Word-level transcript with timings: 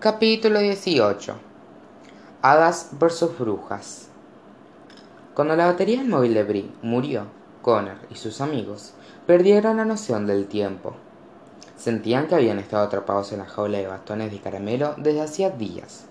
Capítulo 0.00 0.60
18 0.60 1.34
Hadas 2.40 2.88
vs 2.92 3.38
Brujas 3.38 4.08
Cuando 5.34 5.54
la 5.56 5.66
batería 5.66 5.98
del 5.98 6.08
móvil 6.08 6.32
de 6.32 6.42
Brie 6.42 6.70
murió, 6.80 7.26
Connor 7.60 7.98
y 8.08 8.14
sus 8.14 8.40
amigos 8.40 8.94
perdieron 9.26 9.76
la 9.76 9.84
noción 9.84 10.26
del 10.26 10.46
tiempo. 10.46 10.94
Sentían 11.76 12.28
que 12.28 12.34
habían 12.34 12.58
estado 12.58 12.84
atrapados 12.84 13.32
en 13.32 13.40
la 13.40 13.44
jaula 13.44 13.76
de 13.76 13.88
bastones 13.88 14.32
de 14.32 14.40
caramelo 14.40 14.94
desde 14.96 15.20
hacía 15.20 15.50
días. 15.50 16.06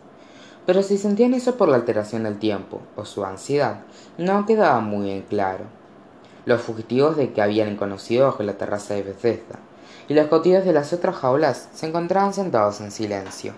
Pero 0.68 0.84
si 0.84 1.00
sentían 1.00 1.34
eso 1.34 1.56
por 1.56 1.68
la 1.68 1.78
alteración 1.78 2.26
del 2.26 2.38
tiempo 2.38 2.82
o 2.96 3.06
su 3.06 3.26
ansiedad, 3.26 3.80
no 4.20 4.46
quedaba 4.46 4.82
muy 4.82 5.06
bien 5.06 5.26
claro. 5.28 5.64
Los 6.46 6.62
fugitivos 6.62 7.18
de 7.18 7.34
que 7.34 7.42
habían 7.42 7.76
conocido 7.76 8.28
bajo 8.28 8.44
la 8.44 8.54
terraza 8.54 8.94
de 8.94 9.02
Bethesda 9.02 9.58
y 10.08 10.14
los 10.14 10.28
cautivos 10.28 10.64
de 10.64 10.74
las 10.74 10.94
otras 10.94 11.16
jaulas 11.16 11.70
se 11.74 11.88
encontraban 11.88 12.36
sentados 12.36 12.82
en 12.82 12.92
silencio. 12.92 13.56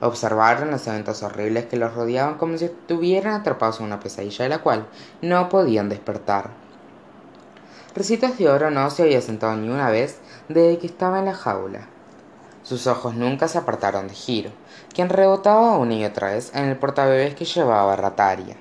Observaron 0.00 0.70
los 0.70 0.86
eventos 0.86 1.22
horribles 1.22 1.66
que 1.66 1.76
los 1.76 1.94
rodeaban 1.94 2.38
como 2.38 2.56
si 2.56 2.66
estuvieran 2.66 3.34
atrapados 3.34 3.80
en 3.80 3.86
una 3.86 4.00
pesadilla 4.00 4.44
de 4.44 4.48
la 4.48 4.58
cual 4.58 4.86
no 5.22 5.48
podían 5.48 5.88
despertar. 5.88 6.50
Recitos 7.94 8.38
de 8.38 8.48
Oro 8.48 8.70
no 8.70 8.90
se 8.90 9.02
había 9.02 9.20
sentado 9.20 9.56
ni 9.56 9.68
una 9.68 9.90
vez 9.90 10.18
desde 10.48 10.78
que 10.78 10.86
estaba 10.86 11.18
en 11.18 11.24
la 11.24 11.34
jaula. 11.34 11.88
Sus 12.62 12.86
ojos 12.86 13.14
nunca 13.14 13.48
se 13.48 13.58
apartaron 13.58 14.08
de 14.08 14.14
Giro, 14.14 14.50
quien 14.94 15.08
rebotaba 15.08 15.78
una 15.78 15.94
y 15.94 16.04
otra 16.04 16.32
vez 16.32 16.54
en 16.54 16.66
el 16.66 16.76
portabebés 16.76 17.34
que 17.34 17.44
llevaba 17.44 17.96
Rataria. 17.96 18.56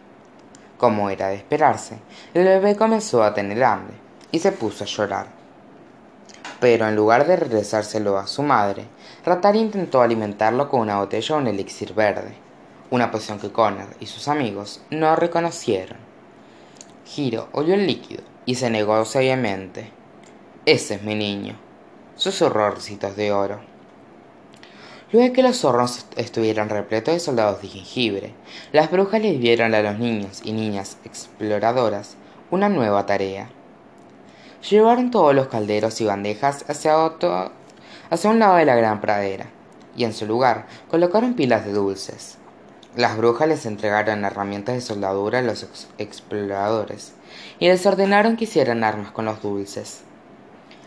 Como 0.78 1.10
era 1.10 1.28
de 1.28 1.36
esperarse, 1.36 2.00
el 2.34 2.46
bebé 2.46 2.76
comenzó 2.76 3.24
a 3.24 3.34
tener 3.34 3.64
hambre 3.64 3.96
y 4.32 4.40
se 4.40 4.52
puso 4.52 4.84
a 4.84 4.88
llorar. 4.88 5.28
Pero 6.60 6.88
en 6.88 6.96
lugar 6.96 7.28
de 7.28 7.36
regresárselo 7.36 8.18
a 8.18 8.28
su 8.28 8.44
madre, 8.44 8.88
Ratari 9.28 9.60
intentó 9.60 10.02
alimentarlo 10.02 10.70
con 10.70 10.80
una 10.80 11.00
botella 11.00 11.36
o 11.36 11.40
un 11.40 11.48
elixir 11.48 11.94
verde, 11.94 12.34
una 12.92 13.12
poción 13.12 13.40
que 13.40 13.52
Connor 13.52 13.90
y 14.00 14.06
sus 14.06 14.30
amigos 14.30 14.80
no 14.90 15.18
reconocieron. 15.18 15.98
Giro 17.06 17.50
olió 17.52 17.74
el 17.74 17.86
líquido 17.86 18.24
y 18.46 18.56
se 18.56 18.70
negó 18.70 19.04
seriamente. 19.04 19.92
Ese 20.66 20.96
es 20.96 21.04
mi 21.04 21.14
niño, 21.14 21.58
susurró 22.16 22.72
Ricitos 22.72 23.18
de 23.18 23.34
Oro. 23.34 23.60
Luego 25.12 25.28
de 25.28 25.34
que 25.34 25.44
los 25.44 25.66
hornos 25.66 26.06
estuvieran 26.16 26.70
repletos 26.70 27.14
de 27.14 27.20
soldados 27.20 27.62
de 27.62 27.68
jengibre, 27.68 28.34
las 28.72 28.90
brujas 28.90 29.22
les 29.22 29.42
dieron 29.42 29.76
a 29.76 29.82
los 29.82 30.00
niños 30.00 30.40
y 30.46 30.54
niñas 30.54 31.00
exploradoras 31.04 32.16
una 32.50 32.70
nueva 32.70 33.06
tarea 33.06 33.50
Llevaron 34.70 35.12
todos 35.12 35.36
los 35.36 35.48
calderos 35.48 36.02
y 36.02 36.06
bandejas 36.06 36.66
hacia, 36.68 36.98
otro, 36.98 37.52
hacia 38.10 38.30
un 38.30 38.40
lado 38.40 38.56
de 38.56 38.66
la 38.66 38.76
gran 38.76 39.02
pradera, 39.02 39.48
y 39.96 40.04
en 40.04 40.14
su 40.14 40.26
lugar 40.26 40.68
colocaron 40.90 41.34
pilas 41.34 41.66
de 41.66 41.74
dulces. 41.74 42.38
Las 42.96 43.18
brujas 43.18 43.48
les 43.48 43.66
entregaron 43.66 44.26
herramientas 44.26 44.76
de 44.76 44.82
soldadura 44.82 45.40
a 45.40 45.44
los 45.44 45.68
exploradores 45.98 47.14
y 47.60 47.68
les 47.68 47.86
ordenaron 47.86 48.38
que 48.38 48.46
hicieran 48.46 48.84
armas 48.84 49.12
con 49.12 49.26
los 49.26 49.42
dulces. 49.42 50.02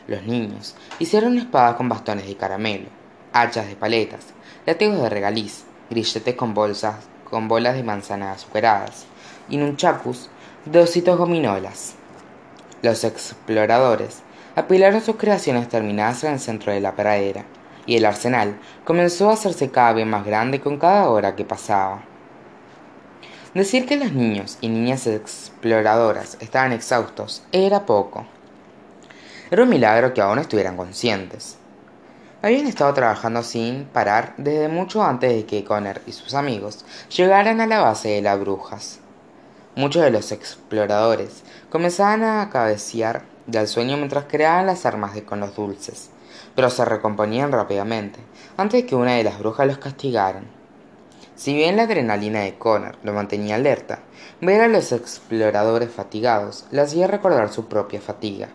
Los 0.09 0.25
niños 0.25 0.75
hicieron 0.98 1.39
espadas 1.39 1.77
con 1.77 1.89
bastones 1.89 2.27
de 2.27 2.37
caramelo, 2.37 2.89
hachas 3.33 3.69
de 3.69 3.77
paletas, 3.77 4.27
látigos 4.67 5.01
de 5.01 5.09
regaliz, 5.09 5.65
grilletes 5.89 6.35
con 6.35 6.53
bolsas 6.53 6.97
con 7.31 7.48
bolas 7.48 7.77
de 7.77 7.85
manzanas 7.85 8.39
azucaradas 8.39 9.07
y 9.48 9.57
nunchakus 9.57 10.29
de 10.65 10.81
ositos 10.81 11.17
gominolas. 11.17 11.95
Los 12.83 13.05
exploradores 13.05 14.23
apilaron 14.61 15.00
sus 15.00 15.16
creaciones 15.16 15.69
terminadas 15.69 16.25
en 16.25 16.34
el 16.34 16.41
centro 16.41 16.72
de 16.72 16.80
la 16.80 16.94
pradera, 16.94 17.44
y 17.86 17.97
el 17.97 18.05
arsenal 18.05 18.58
comenzó 18.84 19.30
a 19.30 19.34
hacerse 19.34 19.70
cada 19.70 19.92
vez 19.92 20.06
más 20.06 20.25
grande 20.25 20.61
con 20.61 20.78
cada 20.78 21.08
hora 21.08 21.34
que 21.34 21.44
pasaba. 21.44 22.05
Decir 23.55 23.86
que 23.86 23.97
los 23.97 24.12
niños 24.12 24.58
y 24.61 24.69
niñas 24.69 25.08
exploradoras 25.08 26.36
estaban 26.40 26.73
exhaustos 26.73 27.42
era 27.51 27.85
poco. 27.85 28.24
Era 29.51 29.64
un 29.64 29.68
milagro 29.68 30.14
que 30.14 30.20
aún 30.20 30.39
estuvieran 30.39 30.77
conscientes. 30.77 31.56
Habían 32.42 32.68
estado 32.68 32.95
trabajando 32.95 33.42
sin 33.42 33.86
parar 33.86 34.35
desde 34.36 34.68
mucho 34.68 35.02
antes 35.02 35.35
de 35.35 35.45
que 35.46 35.64
Connor 35.64 36.01
y 36.06 36.12
sus 36.12 36.35
amigos 36.35 36.85
llegaran 37.14 37.61
a 37.61 37.67
la 37.67 37.80
base 37.80 38.11
de 38.11 38.23
las 38.23 38.39
brujas. 38.39 39.01
Muchos 39.74 40.02
de 40.02 40.11
los 40.11 40.30
exploradores 40.30 41.42
comenzaban 41.70 42.23
a 42.23 42.51
cabecear 42.51 43.24
del 43.50 43.68
sueño 43.68 43.96
mientras 43.96 44.24
creaban 44.27 44.66
las 44.66 44.86
armas 44.86 45.14
de 45.14 45.24
con 45.24 45.40
los 45.40 45.55
dulces, 45.55 46.11
pero 46.55 46.70
se 46.70 46.84
recomponían 46.84 47.52
rápidamente 47.52 48.20
antes 48.56 48.83
de 48.83 48.86
que 48.86 48.94
una 48.94 49.14
de 49.14 49.24
las 49.24 49.38
brujas 49.38 49.66
los 49.66 49.78
castigaran. 49.78 50.44
Si 51.34 51.55
bien 51.55 51.77
la 51.77 51.84
adrenalina 51.84 52.40
de 52.40 52.58
Connor 52.58 52.96
lo 53.02 53.12
mantenía 53.12 53.55
alerta, 53.55 54.00
ver 54.40 54.61
a 54.61 54.68
los 54.68 54.92
exploradores 54.92 55.90
fatigados 55.90 56.66
le 56.70 56.83
hacía 56.83 57.06
recordar 57.06 57.50
su 57.50 57.66
propia 57.66 58.00
fatiga. 58.00 58.48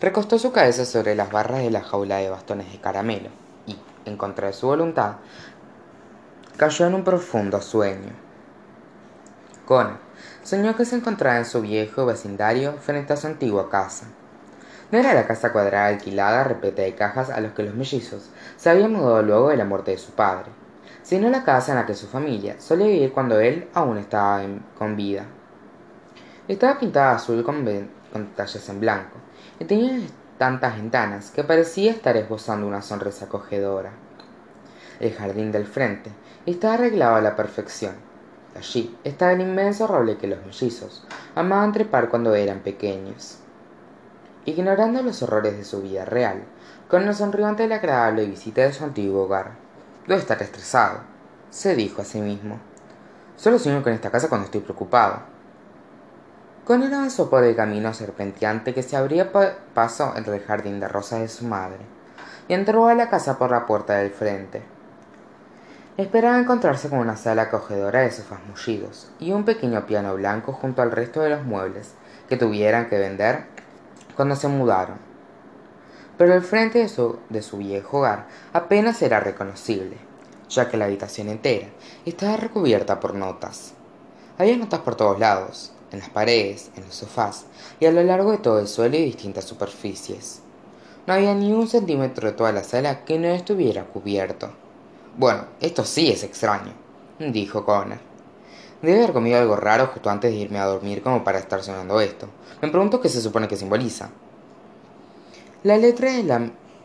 Recostó 0.00 0.38
su 0.38 0.52
cabeza 0.52 0.84
sobre 0.84 1.14
las 1.14 1.32
barras 1.32 1.60
de 1.60 1.70
la 1.70 1.82
jaula 1.82 2.18
de 2.18 2.30
bastones 2.30 2.70
de 2.70 2.80
caramelo 2.80 3.30
y, 3.66 3.76
en 4.04 4.16
contra 4.16 4.46
de 4.46 4.52
su 4.52 4.68
voluntad, 4.68 5.16
cayó 6.56 6.86
en 6.86 6.94
un 6.94 7.02
profundo 7.02 7.60
sueño. 7.60 8.12
Connor 9.64 10.05
soñó 10.46 10.76
que 10.76 10.84
se 10.84 10.94
encontraba 10.94 11.38
en 11.38 11.44
su 11.44 11.60
viejo 11.60 12.06
vecindario 12.06 12.74
frente 12.74 13.12
a 13.12 13.16
su 13.16 13.26
antigua 13.26 13.68
casa. 13.68 14.06
No 14.92 14.98
era 14.98 15.12
la 15.12 15.26
casa 15.26 15.50
cuadrada 15.50 15.88
alquilada 15.88 16.44
repleta 16.44 16.82
de 16.82 16.94
cajas 16.94 17.30
a 17.30 17.40
los 17.40 17.52
que 17.52 17.64
los 17.64 17.74
mellizos 17.74 18.30
se 18.56 18.70
habían 18.70 18.92
mudado 18.92 19.22
luego 19.22 19.48
de 19.48 19.56
la 19.56 19.64
muerte 19.64 19.90
de 19.90 19.98
su 19.98 20.12
padre, 20.12 20.52
sino 21.02 21.28
la 21.30 21.42
casa 21.42 21.72
en 21.72 21.78
la 21.78 21.86
que 21.86 21.96
su 21.96 22.06
familia 22.06 22.60
solía 22.60 22.86
vivir 22.86 23.12
cuando 23.12 23.40
él 23.40 23.68
aún 23.74 23.98
estaba 23.98 24.40
con 24.78 24.94
vida. 24.94 25.24
Estaba 26.46 26.78
pintada 26.78 27.16
azul 27.16 27.42
con, 27.42 27.64
con 28.12 28.26
detalles 28.26 28.68
en 28.68 28.78
blanco 28.78 29.16
y 29.58 29.64
tenía 29.64 29.98
tantas 30.38 30.76
ventanas 30.76 31.32
que 31.32 31.42
parecía 31.42 31.90
estar 31.90 32.16
esbozando 32.16 32.68
una 32.68 32.82
sonrisa 32.82 33.24
acogedora. 33.24 33.90
El 35.00 35.12
jardín 35.12 35.50
del 35.50 35.66
frente 35.66 36.12
estaba 36.46 36.74
arreglado 36.74 37.16
a 37.16 37.20
la 37.20 37.34
perfección 37.34 38.05
Allí 38.56 38.96
estaba 39.04 39.32
el 39.32 39.42
inmenso 39.42 39.86
roble 39.86 40.16
que 40.16 40.26
los 40.26 40.44
mellizos 40.44 41.04
amaban 41.34 41.72
trepar 41.72 42.08
cuando 42.08 42.34
eran 42.34 42.60
pequeños. 42.60 43.38
Ignorando 44.46 45.02
los 45.02 45.22
horrores 45.22 45.56
de 45.56 45.64
su 45.64 45.82
vida 45.82 46.04
real, 46.04 46.44
Connor 46.88 47.14
sonrió 47.14 47.46
ante 47.46 47.66
la 47.68 47.76
agradable 47.76 48.26
visita 48.26 48.62
de 48.62 48.72
su 48.72 48.84
antiguo 48.84 49.24
hogar. 49.24 49.52
Debe 50.06 50.20
estar 50.20 50.40
estresado, 50.40 51.00
se 51.50 51.74
dijo 51.74 52.00
a 52.00 52.04
sí 52.04 52.20
mismo. 52.20 52.58
Solo 53.36 53.58
sueño 53.58 53.82
con 53.82 53.92
esta 53.92 54.10
casa 54.10 54.28
cuando 54.28 54.46
estoy 54.46 54.60
preocupado. 54.60 55.20
Connor 56.64 56.94
avanzó 56.94 57.28
por 57.28 57.44
el 57.44 57.54
camino 57.54 57.92
serpenteante 57.92 58.72
que 58.72 58.82
se 58.82 58.96
abría 58.96 59.32
paso 59.74 60.14
entre 60.16 60.36
el 60.36 60.44
jardín 60.44 60.80
de 60.80 60.88
rosas 60.88 61.20
de 61.20 61.28
su 61.28 61.44
madre, 61.44 61.80
y 62.48 62.54
entró 62.54 62.86
a 62.86 62.94
la 62.94 63.10
casa 63.10 63.36
por 63.36 63.50
la 63.50 63.66
puerta 63.66 63.94
del 63.94 64.10
frente. 64.10 64.75
Esperaba 65.96 66.38
encontrarse 66.38 66.90
con 66.90 66.98
una 66.98 67.16
sala 67.16 67.42
acogedora 67.42 68.00
de 68.00 68.10
sofás 68.10 68.40
mullidos 68.46 69.08
y 69.18 69.32
un 69.32 69.46
pequeño 69.46 69.86
piano 69.86 70.14
blanco 70.14 70.52
junto 70.52 70.82
al 70.82 70.90
resto 70.90 71.22
de 71.22 71.30
los 71.30 71.42
muebles 71.42 71.94
que 72.28 72.36
tuvieran 72.36 72.90
que 72.90 72.98
vender 72.98 73.46
cuando 74.14 74.36
se 74.36 74.46
mudaron. 74.46 74.98
Pero 76.18 76.34
el 76.34 76.42
frente 76.42 76.80
de 76.80 76.90
su, 76.90 77.18
de 77.30 77.40
su 77.40 77.56
viejo 77.56 78.00
hogar 78.00 78.26
apenas 78.52 79.00
era 79.00 79.20
reconocible, 79.20 79.96
ya 80.50 80.68
que 80.68 80.76
la 80.76 80.84
habitación 80.84 81.30
entera 81.30 81.68
estaba 82.04 82.36
recubierta 82.36 83.00
por 83.00 83.14
notas. 83.14 83.72
Había 84.36 84.58
notas 84.58 84.80
por 84.80 84.96
todos 84.96 85.18
lados, 85.18 85.72
en 85.92 86.00
las 86.00 86.10
paredes, 86.10 86.72
en 86.76 86.84
los 86.84 86.94
sofás 86.94 87.46
y 87.80 87.86
a 87.86 87.90
lo 87.90 88.02
largo 88.02 88.32
de 88.32 88.38
todo 88.38 88.60
el 88.60 88.68
suelo 88.68 88.96
y 88.96 89.04
distintas 89.06 89.44
superficies. 89.44 90.42
No 91.06 91.14
había 91.14 91.34
ni 91.34 91.54
un 91.54 91.68
centímetro 91.68 92.28
de 92.28 92.36
toda 92.36 92.52
la 92.52 92.64
sala 92.64 93.06
que 93.06 93.18
no 93.18 93.28
estuviera 93.28 93.84
cubierto. 93.84 94.50
Bueno, 95.18 95.46
esto 95.60 95.82
sí 95.86 96.10
es 96.10 96.22
extraño, 96.24 96.74
dijo 97.18 97.64
Connor. 97.64 97.96
Debe 98.82 98.98
haber 98.98 99.14
comido 99.14 99.38
algo 99.38 99.56
raro 99.56 99.86
justo 99.86 100.10
antes 100.10 100.30
de 100.30 100.36
irme 100.36 100.58
a 100.58 100.66
dormir 100.66 101.02
como 101.02 101.24
para 101.24 101.38
estar 101.38 101.62
sonando 101.62 102.02
esto. 102.02 102.28
Me 102.60 102.68
pregunto 102.68 103.00
qué 103.00 103.08
se 103.08 103.22
supone 103.22 103.48
que 103.48 103.56
simboliza. 103.56 104.10
La 105.62 105.78
letra 105.78 106.10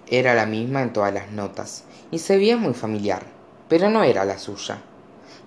era 0.07 0.33
la 0.33 0.45
misma 0.45 0.81
en 0.81 0.93
todas 0.93 1.13
las 1.13 1.29
notas 1.31 1.83
y 2.09 2.19
se 2.19 2.37
veía 2.37 2.55
muy 2.55 2.73
familiar, 2.73 3.23
pero 3.67 3.89
no 3.89 4.01
era 4.01 4.23
la 4.23 4.37
suya. 4.37 4.81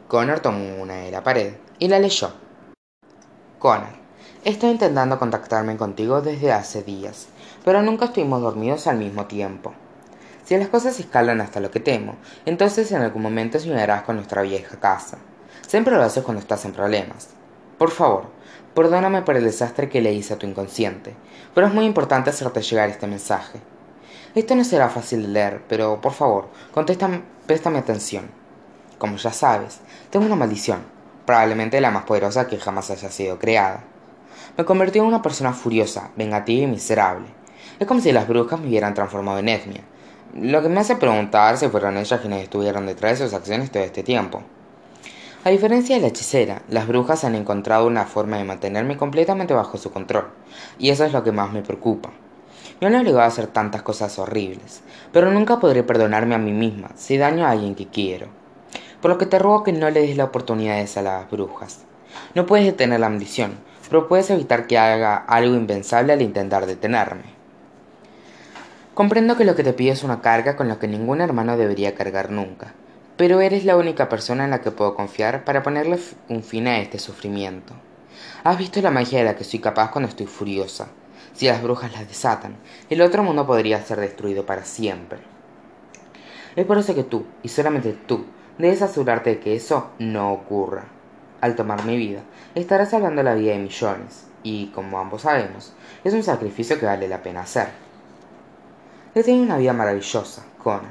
Connor 0.07 0.41
tomó 0.41 0.83
una 0.83 0.97
de 0.97 1.11
la 1.11 1.25
pared 1.25 1.55
y 1.79 1.89
la 1.89 1.99
leyó. 1.99 2.35
Connor, 3.59 3.95
estoy 4.45 4.73
intentando 4.73 5.19
contactarme 5.19 5.79
contigo 5.79 6.21
desde 6.21 6.53
hace 6.53 6.83
días, 6.83 7.29
pero 7.65 7.81
nunca 7.81 8.05
estuvimos 8.05 8.43
dormidos 8.43 8.87
al 8.87 8.99
mismo 8.99 9.25
tiempo. 9.25 9.73
Si 10.45 10.55
las 10.59 10.69
cosas 10.69 11.01
escalan 11.01 11.41
hasta 11.41 11.61
lo 11.61 11.71
que 11.71 11.81
temo, 11.81 12.17
entonces 12.45 12.93
en 12.93 13.01
algún 13.01 13.23
momento 13.23 13.59
soñarás 13.59 14.03
con 14.03 14.17
nuestra 14.17 14.43
vieja 14.43 14.79
casa. 14.79 15.17
Siempre 15.67 15.97
lo 15.97 16.03
haces 16.03 16.23
cuando 16.23 16.43
estás 16.43 16.67
en 16.67 16.73
problemas. 16.73 17.31
Por 17.79 17.91
favor, 17.91 18.27
perdóname 18.75 19.23
por 19.23 19.37
el 19.37 19.45
desastre 19.45 19.89
que 19.89 20.03
le 20.03 20.13
hice 20.13 20.35
a 20.35 20.39
tu 20.39 20.47
inconsciente, 20.47 21.15
pero 21.55 21.67
es 21.67 21.73
muy 21.73 21.87
importante 21.87 22.29
hacerte 22.29 22.61
llegar 22.61 22.91
este 22.91 23.07
mensaje. 23.07 23.59
Esto 24.35 24.55
no 24.55 24.65
será 24.65 24.91
fácil 24.91 25.23
de 25.23 25.29
leer, 25.29 25.63
pero 25.67 26.03
por 26.03 26.13
favor, 26.13 26.49
contéstame, 26.73 27.23
préstame 27.47 27.79
atención. 27.79 28.29
Como 28.99 29.17
ya 29.17 29.33
sabes, 29.33 29.81
tengo 30.11 30.27
una 30.27 30.37
maldición, 30.37 30.81
probablemente 31.25 31.81
la 31.81 31.91
más 31.91 32.05
poderosa 32.05 32.47
que 32.47 32.59
jamás 32.59 32.91
haya 32.91 33.11
sido 33.11 33.39
creada. 33.39 33.85
Me 34.59 34.67
convertí 34.67 34.99
en 34.99 35.07
una 35.07 35.23
persona 35.23 35.55
furiosa, 35.55 36.11
vengativa 36.17 36.65
y 36.65 36.67
miserable. 36.67 37.29
Es 37.79 37.87
como 37.87 38.01
si 38.01 38.13
las 38.13 38.29
brujas 38.29 38.61
me 38.61 38.69
hubieran 38.69 38.93
transformado 38.93 39.39
en 39.39 39.49
etnia, 39.49 39.85
lo 40.37 40.63
que 40.63 40.69
me 40.69 40.81
hace 40.81 40.97
preguntar 40.97 41.57
si 41.57 41.69
fueron 41.69 41.97
ellas 41.97 42.21
quienes 42.21 42.43
estuvieron 42.43 42.87
detrás 42.87 43.19
de 43.19 43.27
sus 43.27 43.35
acciones 43.35 43.71
todo 43.71 43.85
este 43.85 44.03
tiempo. 44.03 44.43
A 45.45 45.51
diferencia 45.51 45.95
de 45.95 46.03
la 46.03 46.09
hechicera, 46.09 46.63
las 46.69 46.89
brujas 46.89 47.23
han 47.23 47.37
encontrado 47.37 47.87
una 47.87 48.05
forma 48.07 48.39
de 48.39 48.45
mantenerme 48.45 48.97
completamente 48.97 49.55
bajo 49.55 49.79
su 49.79 49.93
control, 49.93 50.31
y 50.79 50.91
eso 50.91 51.05
es 51.05 51.13
lo 51.13 51.23
que 51.23 51.31
más 51.31 51.53
me 51.53 51.63
preocupa. 51.63 52.11
Me 52.81 52.89
han 52.89 52.97
obligado 52.97 53.21
a 53.21 53.27
hacer 53.27 53.47
tantas 53.47 53.83
cosas 53.83 54.19
horribles, 54.19 54.83
pero 55.13 55.31
nunca 55.31 55.61
podré 55.61 55.85
perdonarme 55.85 56.35
a 56.35 56.39
mí 56.39 56.53
misma 56.53 56.91
si 56.97 57.17
daño 57.17 57.47
a 57.47 57.51
alguien 57.51 57.77
que 57.77 57.87
quiero. 57.87 58.27
Por 59.01 59.13
lo 59.13 59.19
que 59.19 59.27
te 59.27 59.39
ruego 59.39 59.63
que 59.63 59.73
no 59.73 59.89
le 59.91 60.01
des 60.01 60.17
la 60.17 60.25
oportunidad 60.25 60.85
a 60.97 61.03
las 61.03 61.31
brujas. 61.31 61.85
No 62.35 62.47
puedes 62.47 62.67
detener 62.67 62.99
la 62.99 63.09
maldición, 63.09 63.59
pero 63.89 64.09
puedes 64.09 64.31
evitar 64.31 64.67
que 64.67 64.79
haga 64.79 65.17
algo 65.17 65.55
impensable 65.55 66.13
al 66.13 66.23
intentar 66.23 66.67
detenerme. 66.67 67.34
Comprendo 68.95 69.37
que 69.37 69.45
lo 69.45 69.57
que 69.57 69.65
te 69.65 69.73
pido 69.73 69.93
es 69.93 70.05
una 70.05 70.21
carga 70.21 70.55
con 70.55 70.69
la 70.69 70.79
que 70.79 70.87
ningún 70.87 71.21
hermano 71.21 71.57
debería 71.57 71.97
cargar 71.97 72.31
nunca, 72.31 72.75
pero 73.17 73.41
eres 73.41 73.65
la 73.65 73.77
única 73.77 74.09
persona 74.09 74.45
en 74.45 74.51
la 74.51 74.61
que 74.61 74.71
puedo 74.71 74.95
confiar 74.95 75.45
para 75.45 75.65
ponerle 75.65 75.99
un 76.29 76.45
fin 76.45 76.69
a 76.69 76.79
este 76.79 77.01
sufrimiento. 77.01 77.75
Has 78.45 78.57
visto 78.57 78.81
la 78.81 78.93
magia 78.93 79.19
de 79.19 79.25
la 79.25 79.35
que 79.35 79.43
soy 79.43 79.59
capaz 79.59 79.91
cuando 79.91 80.09
estoy 80.09 80.27
furiosa. 80.27 80.87
Si 81.33 81.49
las 81.49 81.61
brujas 81.61 81.93
las 81.93 82.07
desatan, 82.07 82.55
el 82.89 83.03
otro 83.03 83.25
mundo 83.25 83.45
podría 83.45 83.83
ser 83.83 83.99
destruido 83.99 84.47
para 84.47 84.65
siempre. 84.65 85.19
Es 86.55 86.65
por 86.65 86.79
eso 86.79 86.95
que 86.95 87.03
tú, 87.03 87.27
y 87.43 87.49
solamente 87.49 87.99
tú, 88.07 88.27
debes 88.59 88.81
asegurarte 88.81 89.31
de 89.31 89.41
que 89.41 89.57
eso 89.57 89.91
no 89.99 90.33
ocurra. 90.33 90.85
Al 91.41 91.57
tomar 91.57 91.85
mi 91.85 91.97
vida, 91.97 92.21
estarás 92.55 92.91
salvando 92.91 93.25
la 93.25 93.35
vida 93.35 93.55
de 93.55 93.59
millones, 93.59 94.29
y 94.45 94.69
como 94.69 95.01
ambos 95.01 95.23
sabemos, 95.23 95.73
es 96.05 96.15
un 96.15 96.23
sacrificio 96.23 96.79
que 96.79 96.87
vale 96.87 97.09
la 97.09 97.25
pena 97.25 97.41
hacer. 97.41 97.84
He 99.17 99.23
tenido 99.23 99.45
una 99.45 99.59
vida 99.59 99.73
maravillosa, 99.73 100.43
Connor. 100.61 100.91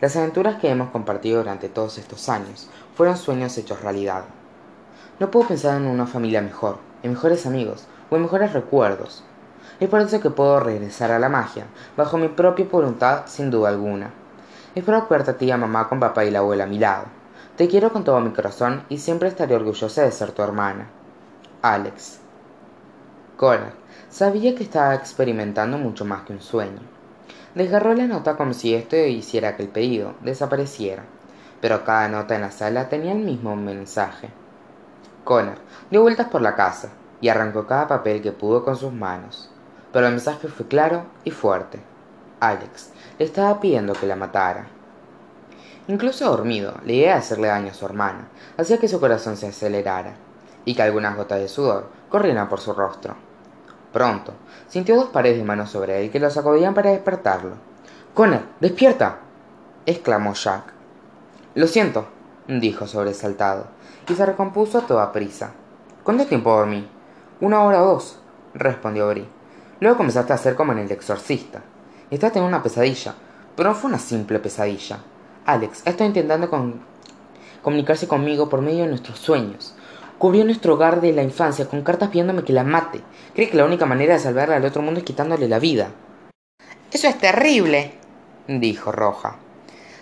Las 0.00 0.14
aventuras 0.14 0.60
que 0.60 0.70
hemos 0.70 0.90
compartido 0.90 1.38
durante 1.38 1.68
todos 1.68 1.98
estos 1.98 2.28
años 2.28 2.68
fueron 2.94 3.16
sueños 3.16 3.58
hechos 3.58 3.82
realidad. 3.82 4.26
No 5.18 5.32
puedo 5.32 5.48
pensar 5.48 5.80
en 5.80 5.88
una 5.88 6.06
familia 6.06 6.40
mejor, 6.40 6.78
en 7.02 7.10
mejores 7.10 7.46
amigos 7.46 7.88
o 8.10 8.14
en 8.14 8.22
mejores 8.22 8.52
recuerdos. 8.52 9.24
Es 9.80 9.88
por 9.88 10.00
eso 10.00 10.20
que 10.20 10.30
puedo 10.30 10.60
regresar 10.60 11.10
a 11.10 11.18
la 11.18 11.28
magia, 11.28 11.66
bajo 11.96 12.16
mi 12.16 12.28
propia 12.28 12.68
voluntad 12.70 13.24
sin 13.26 13.50
duda 13.50 13.70
alguna. 13.70 14.12
Espero 14.76 15.08
verte 15.10 15.32
a 15.32 15.36
ti 15.36 15.50
a 15.50 15.56
mamá 15.56 15.88
con 15.88 15.98
papá 15.98 16.24
y 16.24 16.30
la 16.30 16.38
abuela 16.38 16.64
a 16.64 16.68
mi 16.68 16.78
lado. 16.78 17.06
Te 17.56 17.66
quiero 17.66 17.92
con 17.92 18.04
todo 18.04 18.20
mi 18.20 18.30
corazón 18.30 18.84
y 18.88 18.98
siempre 18.98 19.28
estaré 19.28 19.56
orgullosa 19.56 20.02
de 20.02 20.12
ser 20.12 20.30
tu 20.30 20.42
hermana. 20.42 20.86
Alex. 21.60 22.20
Connor 23.36 23.72
sabía 24.10 24.54
que 24.54 24.62
estaba 24.62 24.94
experimentando 24.94 25.76
mucho 25.76 26.04
más 26.04 26.22
que 26.22 26.34
un 26.34 26.40
sueño. 26.40 26.93
Desgarró 27.54 27.94
la 27.94 28.08
nota 28.08 28.36
como 28.36 28.52
si 28.52 28.74
esto 28.74 28.96
hiciera 28.96 29.56
que 29.56 29.62
el 29.62 29.68
pedido 29.68 30.14
desapareciera, 30.22 31.04
pero 31.60 31.84
cada 31.84 32.08
nota 32.08 32.34
en 32.34 32.40
la 32.40 32.50
sala 32.50 32.88
tenía 32.88 33.12
el 33.12 33.20
mismo 33.20 33.54
mensaje. 33.54 34.30
Connor 35.22 35.58
dio 35.88 36.02
vueltas 36.02 36.28
por 36.28 36.42
la 36.42 36.56
casa 36.56 36.88
y 37.20 37.28
arrancó 37.28 37.66
cada 37.66 37.86
papel 37.86 38.22
que 38.22 38.32
pudo 38.32 38.64
con 38.64 38.76
sus 38.76 38.92
manos, 38.92 39.50
pero 39.92 40.06
el 40.06 40.12
mensaje 40.14 40.48
fue 40.48 40.66
claro 40.66 41.04
y 41.22 41.30
fuerte. 41.30 41.78
Alex 42.40 42.90
le 43.20 43.24
estaba 43.24 43.60
pidiendo 43.60 43.92
que 43.92 44.06
la 44.06 44.16
matara. 44.16 44.66
Incluso 45.86 46.28
dormido, 46.28 46.74
la 46.84 46.92
idea 46.92 47.12
de 47.12 47.18
hacerle 47.20 47.48
daño 47.48 47.70
a 47.70 47.74
su 47.74 47.86
hermana 47.86 48.26
hacía 48.58 48.78
que 48.78 48.88
su 48.88 48.98
corazón 48.98 49.36
se 49.36 49.46
acelerara 49.46 50.14
y 50.64 50.74
que 50.74 50.82
algunas 50.82 51.16
gotas 51.16 51.38
de 51.38 51.48
sudor 51.48 51.88
corrieran 52.08 52.48
por 52.48 52.58
su 52.58 52.72
rostro. 52.72 53.14
Pronto, 53.94 54.32
sintió 54.66 54.96
dos 54.96 55.10
pares 55.10 55.36
de 55.36 55.44
manos 55.44 55.70
sobre 55.70 56.02
él 56.02 56.10
que 56.10 56.18
lo 56.18 56.28
sacudían 56.28 56.74
para 56.74 56.90
despertarlo. 56.90 57.52
Connor, 58.12 58.42
despierta. 58.58 59.20
exclamó 59.86 60.34
Jack. 60.34 60.64
Lo 61.54 61.68
siento, 61.68 62.08
dijo 62.48 62.88
sobresaltado, 62.88 63.68
y 64.08 64.14
se 64.14 64.26
recompuso 64.26 64.78
a 64.78 64.86
toda 64.88 65.12
prisa. 65.12 65.52
¿Cuánto 66.02 66.26
tiempo 66.26 66.50
dormí? 66.50 66.88
Una 67.40 67.62
hora 67.62 67.84
o 67.84 67.94
dos, 67.94 68.18
respondió 68.52 69.08
Bri. 69.10 69.28
Luego 69.78 69.96
comenzaste 69.96 70.32
a 70.32 70.36
hacer 70.36 70.56
como 70.56 70.72
en 70.72 70.80
el 70.80 70.90
exorcista. 70.90 71.62
Estás 72.10 72.32
teniendo 72.32 72.48
una 72.48 72.64
pesadilla, 72.64 73.14
pero 73.54 73.68
no 73.68 73.76
fue 73.76 73.90
una 73.90 74.00
simple 74.00 74.40
pesadilla. 74.40 74.98
Alex 75.46 75.82
estado 75.86 76.06
intentando 76.06 76.50
comunicarse 77.62 78.08
conmigo 78.08 78.48
por 78.48 78.60
medio 78.60 78.82
de 78.82 78.88
nuestros 78.88 79.20
sueños. 79.20 79.76
Cubrió 80.18 80.44
nuestro 80.44 80.74
hogar 80.74 81.00
de 81.00 81.12
la 81.12 81.22
infancia 81.22 81.66
con 81.66 81.82
cartas 81.82 82.08
pidiéndome 82.08 82.44
que 82.44 82.52
la 82.52 82.64
mate. 82.64 83.00
Cree 83.34 83.50
que 83.50 83.56
la 83.56 83.64
única 83.64 83.86
manera 83.86 84.14
de 84.14 84.20
salvarla 84.20 84.56
al 84.56 84.64
otro 84.64 84.82
mundo 84.82 85.00
es 85.00 85.04
quitándole 85.04 85.48
la 85.48 85.58
vida. 85.58 85.90
Eso 86.92 87.08
es 87.08 87.18
terrible, 87.18 87.94
dijo 88.46 88.92
Roja. 88.92 89.36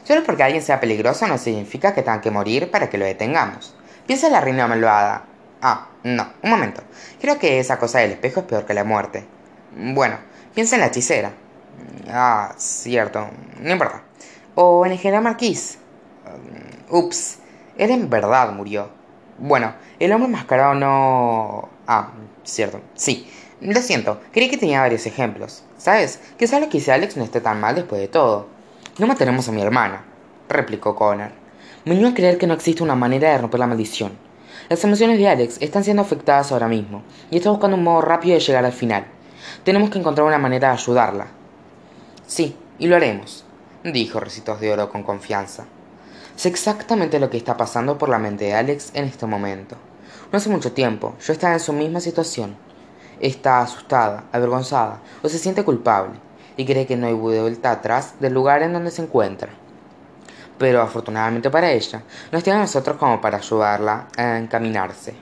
Solo 0.05 0.23
porque 0.25 0.43
alguien 0.43 0.63
sea 0.63 0.81
peligroso 0.81 1.27
no 1.27 1.39
significa 1.39 1.95
que 1.95 2.03
tenga 2.03 2.21
que 2.21 2.31
morir 2.31 2.71
para 2.71 2.91
que 2.91 2.99
lo 2.99 3.05
detengamos. 3.05 3.75
Piensa 4.07 4.27
en 4.27 4.33
la 4.33 4.41
reina 4.41 4.67
malvada. 4.67 5.25
Ah, 5.63 5.89
no, 6.03 6.27
un 6.43 6.51
momento. 6.51 6.83
Creo 7.21 7.39
que 7.39 7.61
esa 7.61 7.79
cosa 7.79 8.01
del 8.01 8.13
espejo 8.13 8.41
es 8.41 8.47
peor 8.47 8.67
que 8.67 8.75
la 8.75 8.85
muerte. 8.85 9.25
Bueno, 9.75 10.19
piensa 10.55 10.75
en 10.77 10.81
la 10.81 10.89
hechicera. 10.89 11.33
Ah, 12.09 12.53
cierto, 12.59 13.29
no 13.61 13.73
importa. 13.73 14.03
O 14.55 14.85
en 14.85 14.93
el 14.93 14.99
general 14.99 15.23
Marquís. 15.23 15.79
Ups, 16.91 17.39
él 17.79 17.91
en 17.91 18.11
verdad 18.11 18.53
murió. 18.53 18.91
Bueno, 19.45 19.75
el 19.99 20.13
hombre 20.13 20.29
mascarado 20.29 20.75
no... 20.75 21.69
Ah, 21.89 22.13
cierto, 22.45 22.81
sí. 22.95 23.29
Lo 23.61 23.81
siento, 23.83 24.21
creí 24.31 24.49
que 24.49 24.57
tenía 24.57 24.81
varios 24.81 25.05
ejemplos. 25.05 25.65
¿Sabes? 25.79 26.21
Quizá 26.39 26.61
lo 26.61 26.69
que 26.69 26.79
hice 26.79 26.93
Alex 26.93 27.17
no 27.17 27.25
esté 27.25 27.41
tan 27.41 27.61
mal 27.61 27.75
después 27.75 28.01
de 28.01 28.07
todo. 28.07 28.47
No 28.99 29.09
mataremos 29.09 29.49
a 29.49 29.53
mi 29.53 29.61
hermana, 29.61 30.05
replicó 30.49 30.95
Connor. 30.95 31.33
Me 31.85 31.97
unió 31.97 32.07
a 32.07 32.15
creer 32.15 32.39
que 32.39 32.47
no 32.47 32.55
existe 32.55 32.85
una 32.85 32.95
manera 32.95 33.33
de 33.33 33.39
romper 33.39 33.59
la 33.59 33.67
maldición. 33.67 34.13
Las 34.69 34.85
emociones 34.85 35.19
de 35.19 35.27
Alex 35.27 35.57
están 35.61 35.83
siendo 35.83 36.03
afectadas 36.03 36.53
ahora 36.53 36.69
mismo, 36.69 37.03
y 37.29 37.39
está 37.39 37.51
buscando 37.51 37.77
un 37.77 37.83
modo 37.83 38.01
rápido 38.01 38.35
de 38.35 38.41
llegar 38.41 38.65
al 38.65 38.73
final. 38.73 39.07
Tenemos 39.65 39.91
que 39.91 39.99
encontrar 39.99 40.25
una 40.25 40.39
manera 40.39 40.69
de 40.69 40.75
ayudarla. 40.75 41.27
Sí, 42.29 42.57
y 42.79 42.87
lo 42.87 42.95
haremos, 42.95 43.45
dijo 43.83 44.21
Recitos 44.21 44.61
de 44.61 44.73
Oro 44.73 44.89
con 44.89 45.03
confianza. 45.03 45.65
Sé 46.37 46.49
exactamente 46.49 47.21
lo 47.21 47.31
que 47.31 47.37
está 47.37 47.57
pasando 47.57 47.99
por 47.99 48.09
la 48.09 48.19
mente 48.19 48.47
de 48.47 48.55
Alex 48.55 48.91
en 48.95 49.05
este 49.05 49.27
momento. 49.27 49.77
No 50.33 50.39
hace 50.39 50.49
mucho 50.49 50.73
tiempo, 50.73 51.15
yo 51.21 51.33
estaba 51.33 51.53
en 51.53 51.61
su 51.61 51.73
misma 51.73 52.01
situación. 52.01 52.57
Está 53.21 53.61
asustada, 53.61 54.25
avergonzada 54.33 55.01
o 55.23 55.29
se 55.29 55.39
siente 55.39 55.63
culpable 55.63 56.19
y 56.57 56.65
cree 56.65 56.87
que 56.87 56.97
no 56.97 57.07
hay 57.07 57.13
vuelta 57.13 57.71
atrás 57.71 58.15
del 58.19 58.33
lugar 58.33 58.63
en 58.63 58.73
donde 58.73 58.91
se 58.91 59.03
encuentra. 59.03 59.51
Pero 60.59 60.81
afortunadamente 60.81 61.51
para 61.51 61.71
ella, 61.71 62.03
nos 62.31 62.43
tiene 62.43 62.59
a 62.59 62.63
nosotros 62.63 62.97
como 62.97 63.21
para 63.21 63.39
ayudarla 63.39 64.09
a 64.17 64.39
encaminarse. 64.39 65.15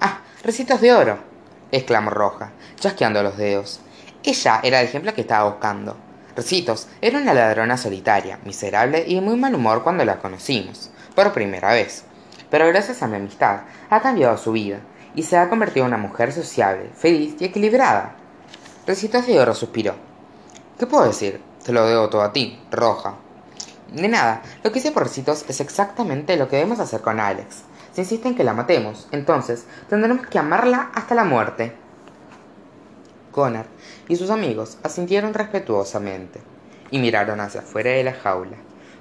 ¡Ah! 0.00 0.20
¡Recitos 0.42 0.80
de 0.80 0.92
oro! 0.92 1.18
exclamó 1.70 2.10
Roja, 2.10 2.52
chasqueando 2.76 3.22
los 3.22 3.36
dedos. 3.36 3.80
Ella 4.22 4.60
era 4.62 4.80
el 4.80 4.86
ejemplo 4.86 5.14
que 5.14 5.20
estaba 5.20 5.50
buscando. 5.50 5.96
Recitos 6.40 6.88
era 7.02 7.18
una 7.18 7.34
ladrona 7.34 7.76
solitaria, 7.76 8.38
miserable 8.46 9.04
y 9.06 9.16
de 9.16 9.20
muy 9.20 9.36
mal 9.36 9.54
humor 9.54 9.82
cuando 9.82 10.06
la 10.06 10.20
conocimos, 10.20 10.90
por 11.14 11.34
primera 11.34 11.74
vez. 11.74 12.04
Pero 12.48 12.66
gracias 12.68 13.02
a 13.02 13.08
mi 13.08 13.16
amistad, 13.16 13.64
ha 13.90 14.00
cambiado 14.00 14.38
su 14.38 14.52
vida 14.52 14.78
y 15.14 15.24
se 15.24 15.36
ha 15.36 15.50
convertido 15.50 15.84
en 15.84 15.92
una 15.92 16.02
mujer 16.02 16.32
sociable, 16.32 16.88
feliz 16.94 17.34
y 17.40 17.44
equilibrada. 17.44 18.16
Recitos 18.86 19.26
de 19.26 19.38
oro 19.38 19.54
suspiró. 19.54 19.96
¿Qué 20.78 20.86
puedo 20.86 21.04
decir? 21.04 21.42
Te 21.62 21.72
lo 21.72 21.86
debo 21.86 22.08
todo 22.08 22.22
a 22.22 22.32
ti, 22.32 22.58
Roja. 22.70 23.16
De 23.92 24.08
nada, 24.08 24.40
lo 24.64 24.72
que 24.72 24.78
hice 24.78 24.92
por 24.92 25.08
es 25.08 25.60
exactamente 25.60 26.38
lo 26.38 26.48
que 26.48 26.56
debemos 26.56 26.80
hacer 26.80 27.02
con 27.02 27.20
Alex. 27.20 27.64
Si 27.92 28.00
insiste 28.00 28.28
en 28.28 28.34
que 28.34 28.44
la 28.44 28.54
matemos, 28.54 29.08
entonces 29.12 29.66
tendremos 29.90 30.26
que 30.26 30.38
amarla 30.38 30.90
hasta 30.94 31.14
la 31.14 31.24
muerte. 31.24 31.76
Connor 33.30 33.66
y 34.08 34.16
sus 34.16 34.30
amigos 34.30 34.78
asintieron 34.82 35.34
respetuosamente 35.34 36.40
y 36.90 36.98
miraron 36.98 37.40
hacia 37.40 37.60
afuera 37.60 37.90
de 37.90 38.04
la 38.04 38.12
jaula, 38.12 38.56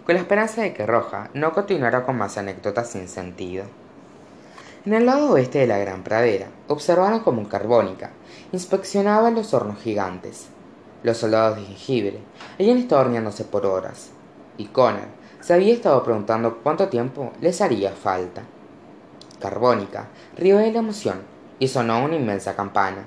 con 0.05 0.15
la 0.15 0.21
esperanza 0.21 0.61
de 0.61 0.73
que 0.73 0.85
Roja 0.85 1.29
no 1.33 1.53
continuara 1.53 2.05
con 2.05 2.17
más 2.17 2.37
anécdotas 2.37 2.89
sin 2.89 3.07
sentido. 3.07 3.65
En 4.85 4.93
el 4.93 5.05
lado 5.05 5.31
oeste 5.31 5.59
de 5.59 5.67
la 5.67 5.77
gran 5.77 6.03
pradera, 6.03 6.47
observaron 6.67 7.19
como 7.19 7.47
carbónica 7.49 8.11
inspeccionaba 8.51 9.29
los 9.29 9.53
hornos 9.53 9.79
gigantes. 9.81 10.47
Los 11.03 11.17
soldados 11.17 11.57
de 11.57 11.63
jengibre 11.63 12.19
habían 12.55 12.77
estado 12.77 13.01
horneándose 13.01 13.43
por 13.43 13.65
horas, 13.65 14.11
y 14.57 14.65
Connor 14.65 15.07
se 15.41 15.53
había 15.53 15.73
estado 15.73 16.03
preguntando 16.03 16.59
cuánto 16.63 16.87
tiempo 16.89 17.31
les 17.41 17.61
haría 17.61 17.91
falta. 17.91 18.43
Carbónica 19.39 20.07
rió 20.37 20.57
de 20.57 20.71
la 20.71 20.79
emoción 20.79 21.21
y 21.59 21.67
sonó 21.67 22.03
una 22.03 22.15
inmensa 22.15 22.55
campana. 22.55 23.05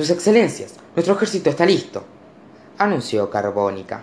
Sus 0.00 0.08
excelencias, 0.08 0.72
nuestro 0.96 1.14
ejército 1.14 1.50
está 1.50 1.66
listo, 1.66 2.02
anunció 2.78 3.28
Carbónica. 3.28 4.02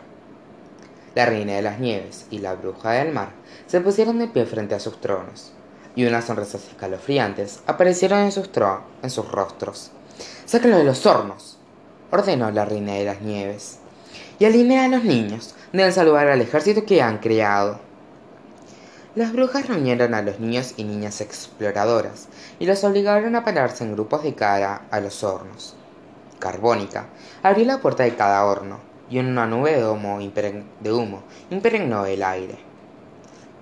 La 1.15 1.25
reina 1.25 1.53
de 1.53 1.63
las 1.63 1.79
nieves 1.79 2.27
y 2.29 2.37
la 2.37 2.53
bruja 2.53 2.91
del 2.91 3.11
mar 3.11 3.29
se 3.65 3.81
pusieron 3.81 4.19
de 4.19 4.27
pie 4.27 4.45
frente 4.45 4.75
a 4.75 4.79
sus 4.79 5.01
tronos, 5.01 5.53
y 5.95 6.05
unas 6.05 6.25
sonrisas 6.25 6.67
escalofriantes 6.67 7.61
aparecieron 7.65 8.19
en 8.19 8.31
sus, 8.31 8.47
en 9.01 9.09
sus 9.09 9.31
rostros. 9.31 9.89
Sáquenlo 10.45 10.77
de 10.77 10.83
los 10.83 11.03
hornos, 11.07 11.57
ordenó 12.11 12.51
la 12.51 12.65
reina 12.65 12.93
de 12.93 13.05
las 13.05 13.21
nieves. 13.21 13.79
Y 14.37 14.45
alinea 14.45 14.85
a 14.85 14.89
los 14.89 15.03
niños, 15.03 15.55
deben 15.73 15.93
saludar 15.93 16.27
al 16.27 16.41
ejército 16.41 16.85
que 16.85 17.01
han 17.01 17.17
creado. 17.17 17.79
Las 19.15 19.33
brujas 19.33 19.67
reunieron 19.67 20.13
a 20.13 20.21
los 20.21 20.39
niños 20.39 20.75
y 20.77 20.83
niñas 20.83 21.21
exploradoras 21.21 22.27
y 22.59 22.67
los 22.67 22.83
obligaron 22.83 23.35
a 23.35 23.43
pararse 23.43 23.83
en 23.83 23.93
grupos 23.93 24.21
de 24.21 24.35
cara 24.35 24.83
a 24.91 24.99
los 24.99 25.23
hornos. 25.23 25.75
Carbónica 26.39 27.07
abrió 27.43 27.65
la 27.65 27.79
puerta 27.79 28.03
de 28.03 28.15
cada 28.15 28.45
horno 28.45 28.79
y 29.09 29.19
una 29.19 29.45
nube 29.45 29.75
de 29.75 29.87
humo, 29.87 30.19
de 30.19 30.93
humo 30.93 31.23
impregnó 31.49 32.05
el 32.05 32.23
aire. 32.23 32.57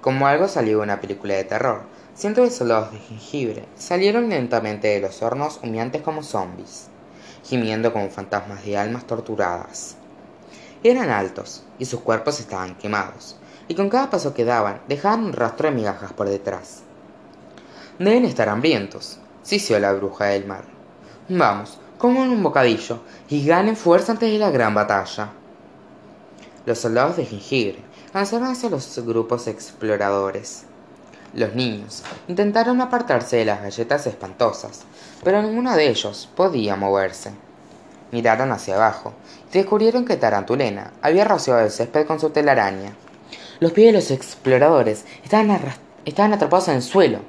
Como 0.02 0.28
algo 0.28 0.48
salió 0.48 0.78
de 0.78 0.84
una 0.84 1.02
película 1.02 1.36
de 1.36 1.44
terror, 1.44 1.84
cientos 2.16 2.44
de 2.44 2.56
soldados 2.56 2.92
de 2.92 3.00
jengibre 3.00 3.66
salieron 3.76 4.30
lentamente 4.30 4.88
de 4.88 5.00
los 5.00 5.22
hornos 5.22 5.60
humeantes 5.64 6.02
como 6.02 6.24
zombies, 6.24 6.88
gimiendo 7.44 7.92
como 7.94 8.10
fantasmas 8.10 8.64
de 8.66 8.78
almas 8.78 9.06
torturadas. 9.06 9.96
Eran 10.84 11.10
altos 11.10 11.64
y 11.80 11.86
sus 11.86 12.02
cuerpos 12.02 12.40
estaban 12.40 12.76
quemados, 12.76 13.38
y 13.68 13.76
con 13.76 13.90
cada 13.90 14.10
paso 14.10 14.34
que 14.34 14.46
daban 14.46 14.82
dejaban 14.88 15.24
un 15.24 15.34
rastro 15.34 15.70
de 15.70 15.76
migajas 15.76 16.14
por 16.14 16.30
detrás. 16.30 16.84
Deben 17.98 18.26
estar 18.26 18.50
hambrientos, 18.50 19.20
sisió 19.42 19.80
la 19.80 19.94
bruja 19.94 20.26
del 20.26 20.46
mar. 20.46 20.66
Vamos, 21.30 21.80
coman 21.98 22.30
un 22.30 22.44
bocadillo 22.44 23.00
y 23.30 23.46
ganen 23.46 23.76
fuerza 23.76 24.14
antes 24.14 24.32
de 24.32 24.40
la 24.40 24.52
gran 24.52 24.74
batalla. 24.74 25.30
Los 26.66 26.80
soldados 26.80 27.18
de 27.18 27.26
jengibre 27.26 27.80
avanzaron 28.14 28.50
hacia 28.50 28.70
los 28.70 29.00
grupos 29.06 29.48
exploradores. 29.48 30.64
Los 31.34 31.54
niños 31.54 32.04
intentaron 32.28 32.80
apartarse 32.82 33.38
de 33.38 33.46
las 33.46 33.62
galletas 33.62 34.08
espantosas, 34.08 34.84
pero 35.24 35.42
ninguno 35.42 35.76
de 35.76 35.90
ellos 35.90 36.30
podía 36.36 36.76
moverse. 36.76 37.32
Miraron 38.12 38.52
hacia 38.52 38.76
abajo 38.76 39.14
y 39.52 39.58
descubrieron 39.58 40.06
que 40.06 40.16
Tarantulena 40.16 40.94
había 41.02 41.26
rociado 41.26 41.60
el 41.60 41.72
césped 41.72 42.06
con 42.08 42.20
su 42.20 42.30
telaraña. 42.30 42.96
Los 43.60 43.72
pies 43.72 43.88
de 43.88 43.94
los 43.94 44.12
exploradores 44.12 45.06
estaban, 45.24 46.34
atrapados 46.34 46.68
en 46.70 46.76
el 46.76 46.82
suelo. 46.82 47.20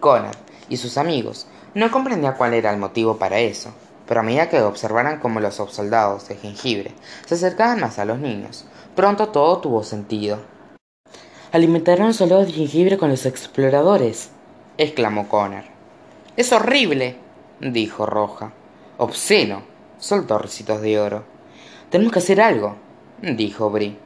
Connor 0.00 0.34
y 0.68 0.76
sus 0.76 0.98
amigos 0.98 1.46
no 1.76 1.90
comprendían 1.90 2.32
cuál 2.38 2.54
era 2.54 2.70
el 2.70 2.78
motivo 2.78 3.18
para 3.18 3.38
eso, 3.38 3.70
pero 4.08 4.20
a 4.20 4.22
medida 4.22 4.48
que 4.48 4.62
observaran 4.62 5.20
cómo 5.20 5.40
los 5.40 5.56
soldados 5.56 6.26
de 6.26 6.34
jengibre 6.34 6.94
se 7.26 7.34
acercaban 7.34 7.80
más 7.80 7.98
a 7.98 8.06
los 8.06 8.18
niños, 8.18 8.64
pronto 8.94 9.28
todo 9.28 9.58
tuvo 9.58 9.82
sentido. 9.84 10.38
Alimentaron 11.52 12.14
soldados 12.14 12.46
de 12.46 12.54
jengibre 12.54 12.96
con 12.96 13.10
los 13.10 13.26
exploradores, 13.26 14.30
exclamó 14.78 15.28
Connor. 15.28 15.64
Es 16.38 16.50
horrible, 16.50 17.16
dijo 17.60 18.06
Roja. 18.06 18.54
Obsceno, 18.96 19.60
soltó 19.98 20.38
ricitos 20.38 20.80
de 20.80 20.98
oro. 20.98 21.24
Tenemos 21.90 22.10
que 22.10 22.20
hacer 22.20 22.40
algo, 22.40 22.76
dijo 23.20 23.68
Brie. 23.68 23.98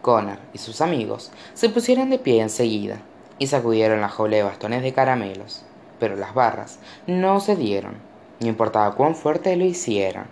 Connor 0.00 0.38
y 0.52 0.58
sus 0.58 0.80
amigos 0.80 1.32
se 1.54 1.70
pusieron 1.70 2.08
de 2.08 2.20
pie 2.20 2.40
enseguida 2.40 3.00
y 3.40 3.48
sacudieron 3.48 4.00
la 4.00 4.08
jaula 4.08 4.36
de 4.36 4.42
bastones 4.44 4.82
de 4.84 4.92
caramelos, 4.92 5.64
pero 5.98 6.16
las 6.16 6.34
barras 6.34 6.78
no 7.06 7.40
cedieron, 7.40 7.96
no 8.40 8.46
importaba 8.46 8.94
cuán 8.94 9.14
fuerte 9.14 9.56
lo 9.56 9.64
hicieran. 9.64 10.26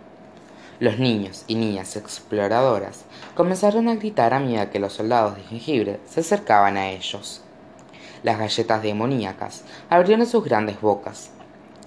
Los 0.79 0.99
niños 0.99 1.45
y 1.47 1.55
niñas 1.55 1.97
exploradoras 1.97 3.05
comenzaron 3.35 3.89
a 3.89 3.95
gritar 3.95 4.35
a 4.35 4.41
medida 4.41 4.71
que 4.71 4.79
los 4.79 4.93
soldados 4.93 5.37
de 5.37 5.43
jengibre 5.43 6.01
se 6.07 6.21
acercaban 6.21 6.77
a 6.77 6.91
ellos. 6.91 7.43
Las 8.23 8.39
galletas 8.39 8.83
demoníacas 8.83 9.65
abrieron 9.89 10.27
sus 10.27 10.45
grandes 10.45 10.81
bocas 10.81 11.31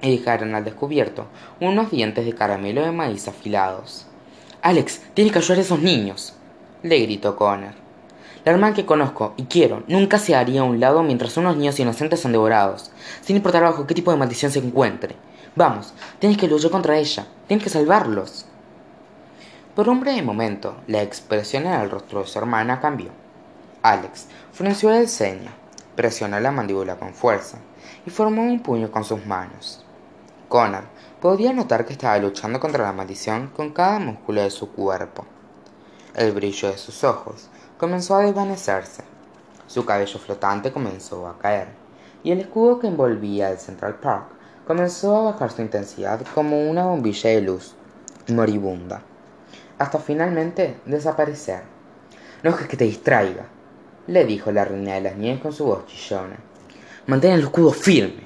y 0.02 0.18
dejaron 0.18 0.56
al 0.56 0.64
descubierto 0.64 1.28
unos 1.60 1.92
dientes 1.92 2.26
de 2.26 2.34
caramelo 2.34 2.82
de 2.84 2.92
maíz 2.92 3.28
afilados. 3.28 4.08
Alex, 4.62 5.02
tienes 5.14 5.34
que 5.34 5.40
ayudar 5.40 5.60
a 5.60 5.62
esos 5.62 5.80
niños, 5.80 6.34
le 6.84 7.00
gritó 7.00 7.36
Connor. 7.36 7.89
La 8.50 8.56
hermana 8.56 8.74
que 8.74 8.88
conozco 8.88 9.36
y 9.38 9.44
quiero 9.44 9.84
nunca 9.88 10.18
se 10.18 10.36
haría 10.36 10.62
a 10.62 10.64
un 10.64 10.80
lado 10.80 11.04
mientras 11.04 11.38
unos 11.38 11.56
niños 11.56 11.80
inocentes 11.80 12.20
son 12.20 12.32
devorados, 12.32 12.90
sin 13.22 13.36
importar 13.36 13.62
bajo 13.62 13.86
qué 13.86 13.94
tipo 13.94 14.10
de 14.10 14.18
maldición 14.18 14.52
se 14.52 14.58
encuentre. 14.58 15.16
Vamos, 15.56 15.94
tienes 16.18 16.40
que 16.40 16.48
luchar 16.48 16.72
contra 16.72 16.98
ella, 16.98 17.28
tienes 17.48 17.64
que 17.64 17.70
salvarlos. 17.70 18.48
Por 19.76 19.88
un 19.88 20.00
breve 20.00 20.24
momento, 20.24 20.78
la 20.88 21.04
expresión 21.04 21.68
en 21.68 21.74
el 21.74 21.92
rostro 21.92 22.22
de 22.22 22.26
su 22.26 22.40
hermana 22.40 22.82
cambió. 22.82 23.12
Alex 23.84 24.26
frunció 24.52 24.92
el 24.96 25.08
ceño, 25.08 25.52
presionó 25.96 26.40
la 26.40 26.50
mandíbula 26.50 26.96
con 26.96 27.14
fuerza 27.14 27.60
y 28.04 28.10
formó 28.10 28.42
un 28.42 28.62
puño 28.62 28.90
con 28.90 29.04
sus 29.04 29.28
manos. 29.28 29.86
Connor 30.48 30.86
podía 31.22 31.54
notar 31.54 31.86
que 31.86 31.94
estaba 31.94 32.18
luchando 32.18 32.60
contra 32.60 32.84
la 32.84 32.94
maldición 32.94 33.52
con 33.56 33.70
cada 33.70 34.00
músculo 34.00 34.42
de 34.42 34.50
su 34.50 34.72
cuerpo. 34.72 35.24
El 36.16 36.32
brillo 36.32 36.72
de 36.72 36.80
sus 36.80 37.04
ojos 37.04 37.48
comenzó 37.80 38.18
a 38.18 38.24
desvanecerse. 38.24 39.04
Su 39.66 39.86
cabello 39.86 40.20
flotante 40.20 40.74
comenzó 40.74 41.26
a 41.28 41.40
caer, 41.40 41.70
y 42.24 42.32
el 42.32 42.42
escudo 42.42 42.78
que 42.78 42.88
envolvía 42.88 43.50
el 43.50 43.58
Central 43.58 43.96
Park 43.96 44.26
comenzó 44.68 45.16
a 45.16 45.32
bajar 45.32 45.50
su 45.50 45.62
intensidad 45.62 46.20
como 46.36 46.70
una 46.70 46.86
bombilla 46.86 47.30
de 47.30 47.42
luz 47.42 47.76
moribunda, 48.28 49.02
hasta 49.78 49.98
finalmente 49.98 50.76
desaparecer. 50.86 51.62
No 52.44 52.50
es 52.50 52.58
que 52.68 52.76
te 52.76 52.84
distraiga, 52.84 53.46
le 54.08 54.26
dijo 54.26 54.52
la 54.52 54.66
reina 54.66 54.96
de 54.96 55.02
las 55.02 55.16
nieves 55.16 55.42
con 55.42 55.54
su 55.54 55.64
voz 55.64 55.86
chillona. 55.86 56.36
Mantén 57.08 57.32
el 57.32 57.44
escudo 57.44 57.72
firme. 57.72 58.24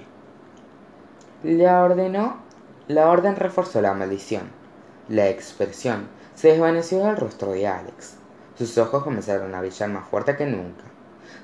Le 1.44 1.70
ordenó. 1.70 2.42
La 2.88 3.10
orden 3.10 3.36
reforzó 3.36 3.82
la 3.82 3.94
maldición. 3.94 4.50
La 5.10 5.30
expresión 5.30 6.08
se 6.34 6.50
desvaneció 6.50 7.06
del 7.06 7.18
rostro 7.18 7.52
de 7.52 7.68
Alex. 7.68 8.23
Sus 8.64 8.78
ojos 8.78 9.04
comenzaron 9.04 9.54
a 9.54 9.60
brillar 9.60 9.90
más 9.90 10.08
fuerte 10.08 10.38
que 10.38 10.46
nunca. 10.46 10.86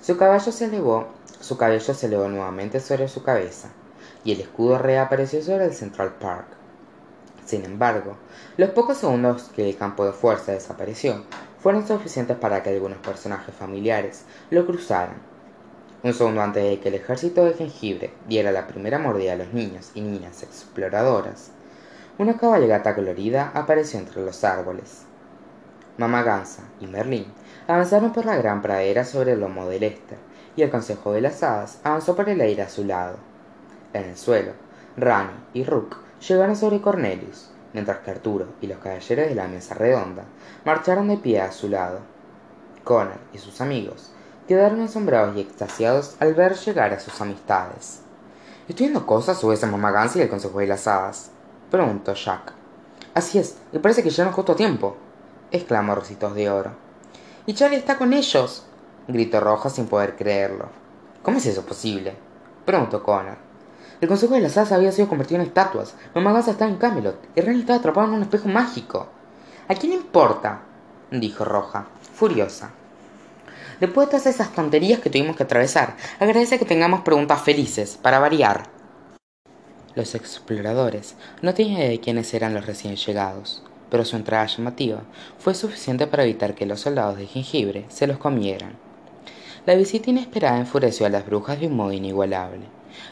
Su 0.02 0.16
caballo 0.16 0.54
se 0.54 0.64
elevó, 0.64 1.10
su 1.42 1.58
cabello 1.58 1.94
se 1.94 2.06
elevó 2.06 2.30
nuevamente 2.30 2.80
sobre 2.80 3.10
su 3.10 3.24
cabeza, 3.24 3.68
y 4.24 4.32
el 4.32 4.40
escudo 4.40 4.78
reapareció 4.78 5.42
sobre 5.42 5.66
el 5.66 5.74
Central 5.74 6.14
Park. 6.14 6.46
Sin 7.46 7.66
embargo, 7.66 8.16
los 8.56 8.70
pocos 8.70 9.00
segundos 9.00 9.52
que 9.54 9.68
el 9.68 9.76
campo 9.76 10.06
de 10.06 10.14
fuerza 10.14 10.54
desapareció 10.54 11.26
fueron 11.62 11.86
suficientes 11.86 12.38
para 12.38 12.64
que 12.64 12.70
algunos 12.70 13.00
personajes 13.00 13.54
familiares 13.54 14.24
lo 14.50 14.66
cruzaran. 14.66 15.18
Un 16.04 16.14
segundo 16.14 16.42
antes 16.42 16.64
de 16.64 16.80
que 16.80 16.88
el 16.88 16.96
ejército 16.96 17.44
de 17.44 17.54
jengibre 17.54 18.14
diera 18.30 18.54
la 18.54 18.66
primera 18.66 18.98
mordida 18.98 19.34
a 19.34 19.36
los 19.36 19.52
niños 19.52 19.92
y 19.94 20.00
niñas 20.00 20.42
exploradoras, 20.42 21.52
una 22.18 22.38
cabalgata 22.38 22.96
colorida 22.96 23.52
apareció 23.54 24.00
entre 24.00 24.24
los 24.24 24.46
árboles. 24.46 25.09
Mamá 26.00 26.24
Gansa 26.24 26.64
y 26.80 26.88
Merlín 26.88 27.26
avanzaron 27.68 28.14
por 28.14 28.26
la 28.26 28.38
gran 28.38 28.62
pradera 28.62 29.04
sobre 29.04 29.34
el 29.34 29.42
lomo 29.42 29.66
del 29.66 29.84
Este, 29.84 30.16
y 30.56 30.62
el 30.62 30.70
Consejo 30.70 31.12
de 31.12 31.20
las 31.20 31.44
Hadas 31.44 31.80
avanzó 31.84 32.16
por 32.16 32.30
el 32.30 32.40
aire 32.40 32.62
a 32.62 32.70
su 32.70 32.86
lado. 32.86 33.18
En 33.92 34.06
el 34.06 34.16
suelo, 34.16 34.54
Rani 34.96 35.34
y 35.54 35.66
Rook 35.66 35.98
llegaron 36.26 36.56
sobre 36.56 36.80
Cornelius, 36.80 37.52
mientras 37.74 37.98
que 37.98 38.12
Arturo 38.12 38.46
y 38.62 38.68
los 38.68 38.78
caballeros 38.78 39.28
de 39.28 39.36
la 39.36 39.50
mesa 39.50 39.76
redonda 39.76 40.24
marcharon 40.64 41.10
de 41.10 41.18
pie 41.18 41.42
a 41.42 41.52
su 41.52 41.68
lado. 41.68 42.00
Connor 42.86 43.20
y 43.34 43.38
sus 43.38 43.60
amigos 43.60 44.14
quedaron 44.48 44.80
asombrados 44.80 45.36
y 45.36 45.42
extasiados 45.42 46.16
al 46.22 46.34
ver 46.34 46.56
llegar 46.56 46.94
a 46.94 47.02
sus 47.02 47.20
amistades. 47.20 48.04
¿Estoy 48.70 48.86
viendo 48.86 49.06
cosas 49.06 49.38
sobre 49.38 49.58
esa 49.58 49.68
mamá 49.68 49.92
Gansa 49.92 50.20
y 50.20 50.22
el 50.22 50.30
Consejo 50.30 50.60
de 50.60 50.68
las 50.68 50.88
Hadas? 50.88 51.32
preguntó 51.70 52.14
Jack. 52.14 52.54
Así 53.14 53.38
es, 53.38 53.58
y 53.74 53.80
parece 53.80 54.02
que 54.02 54.10
llegaron 54.10 54.32
justo 54.32 54.54
a 54.54 54.56
tiempo, 54.56 54.96
exclamó 55.52 55.96
Rositos 55.96 56.36
de 56.36 56.50
Oro. 56.50 56.72
¡Y 57.46 57.54
Charlie 57.54 57.78
está 57.78 57.98
con 57.98 58.14
ellos! 58.14 58.66
gritó 59.08 59.40
Roja 59.40 59.70
sin 59.70 59.88
poder 59.88 60.16
creerlo. 60.16 60.70
¿Cómo 61.24 61.38
es 61.38 61.46
eso 61.46 61.66
posible? 61.66 62.14
preguntó 62.66 63.04
Connor. 63.04 63.38
El 64.02 64.08
consejo 64.08 64.36
de 64.36 64.42
las 64.42 64.56
hadas 64.58 64.72
había 64.72 64.92
sido 64.92 65.10
convertido 65.10 65.42
en 65.42 65.48
estatuas. 65.48 65.96
Mamá 66.16 66.32
Gansa 66.32 66.52
estaba 66.52 66.72
en 66.72 66.78
Camelot 66.78 67.20
y 67.36 67.42
Ren 67.42 67.60
estaba 67.60 67.80
atrapado 67.80 68.08
en 68.08 68.14
un 68.14 68.22
espejo 68.22 68.48
mágico. 68.48 69.08
¿A 69.68 69.76
quién 69.76 69.94
importa? 69.94 70.62
dijo 71.12 71.44
Roja, 71.44 71.88
furiosa. 72.14 72.72
Después 73.80 74.08
de 74.08 74.12
todas 74.12 74.28
esas 74.28 74.54
tonterías 74.54 75.00
que 75.00 75.10
tuvimos 75.10 75.36
que 75.36 75.44
atravesar, 75.44 75.96
agradece 76.20 76.60
que 76.60 76.66
tengamos 76.66 77.02
preguntas 77.02 77.42
felices, 77.42 77.98
para 78.02 78.20
variar. 78.20 78.64
Los 79.96 80.16
exploradores 80.16 81.16
no 81.42 81.54
tenían 81.54 81.80
idea 81.80 81.90
de 81.90 82.00
quiénes 82.00 82.34
eran 82.34 82.54
los 82.54 82.66
recién 82.66 82.96
llegados, 82.96 83.64
pero 83.90 84.06
su 84.06 84.16
entrada 84.16 84.46
llamativa 84.46 85.02
fue 85.38 85.54
suficiente 85.54 86.08
para 86.08 86.24
evitar 86.24 86.56
que 86.56 86.66
los 86.66 86.82
soldados 86.82 87.18
de 87.18 87.28
jengibre 87.28 87.86
se 87.90 88.08
los 88.08 88.18
comieran. 88.18 88.74
La 89.66 89.76
visita 89.76 90.10
inesperada 90.10 90.60
enfureció 90.60 91.06
a 91.06 91.10
las 91.10 91.26
brujas 91.26 91.60
de 91.60 91.68
un 91.68 91.76
modo 91.76 91.92
inigualable. 91.92 92.62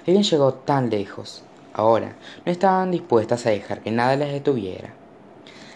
Habían 0.07 0.23
llegado 0.23 0.53
tan 0.53 0.89
lejos. 0.89 1.43
Ahora 1.73 2.15
no 2.45 2.51
estaban 2.51 2.91
dispuestas 2.91 3.45
a 3.45 3.51
dejar 3.51 3.81
que 3.81 3.91
nada 3.91 4.15
las 4.15 4.31
detuviera. 4.31 4.93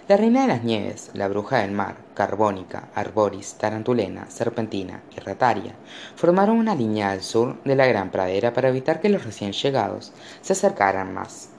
La 0.08 0.17
reina 0.17 0.41
de 0.41 0.48
las 0.48 0.63
nieves, 0.63 1.10
la 1.13 1.29
bruja 1.29 1.60
del 1.60 1.72
mar, 1.72 1.96
Carbónica, 2.15 2.89
Arboris, 2.96 3.53
Tarantulena, 3.53 4.29
Serpentina 4.29 5.03
y 5.15 5.22
Rataria 5.22 5.75
formaron 6.15 6.58
una 6.58 6.75
línea 6.75 7.12
al 7.12 7.22
sur 7.22 7.63
de 7.63 7.77
la 7.77 7.86
gran 7.86 8.12
pradera 8.12 8.51
para 8.51 8.67
evitar 8.67 9.00
que 9.00 9.08
los 9.08 9.24
recién 9.24 9.53
llegados 9.53 10.12
se 10.41 10.51
acercaran 10.51 11.13
más. 11.13 11.50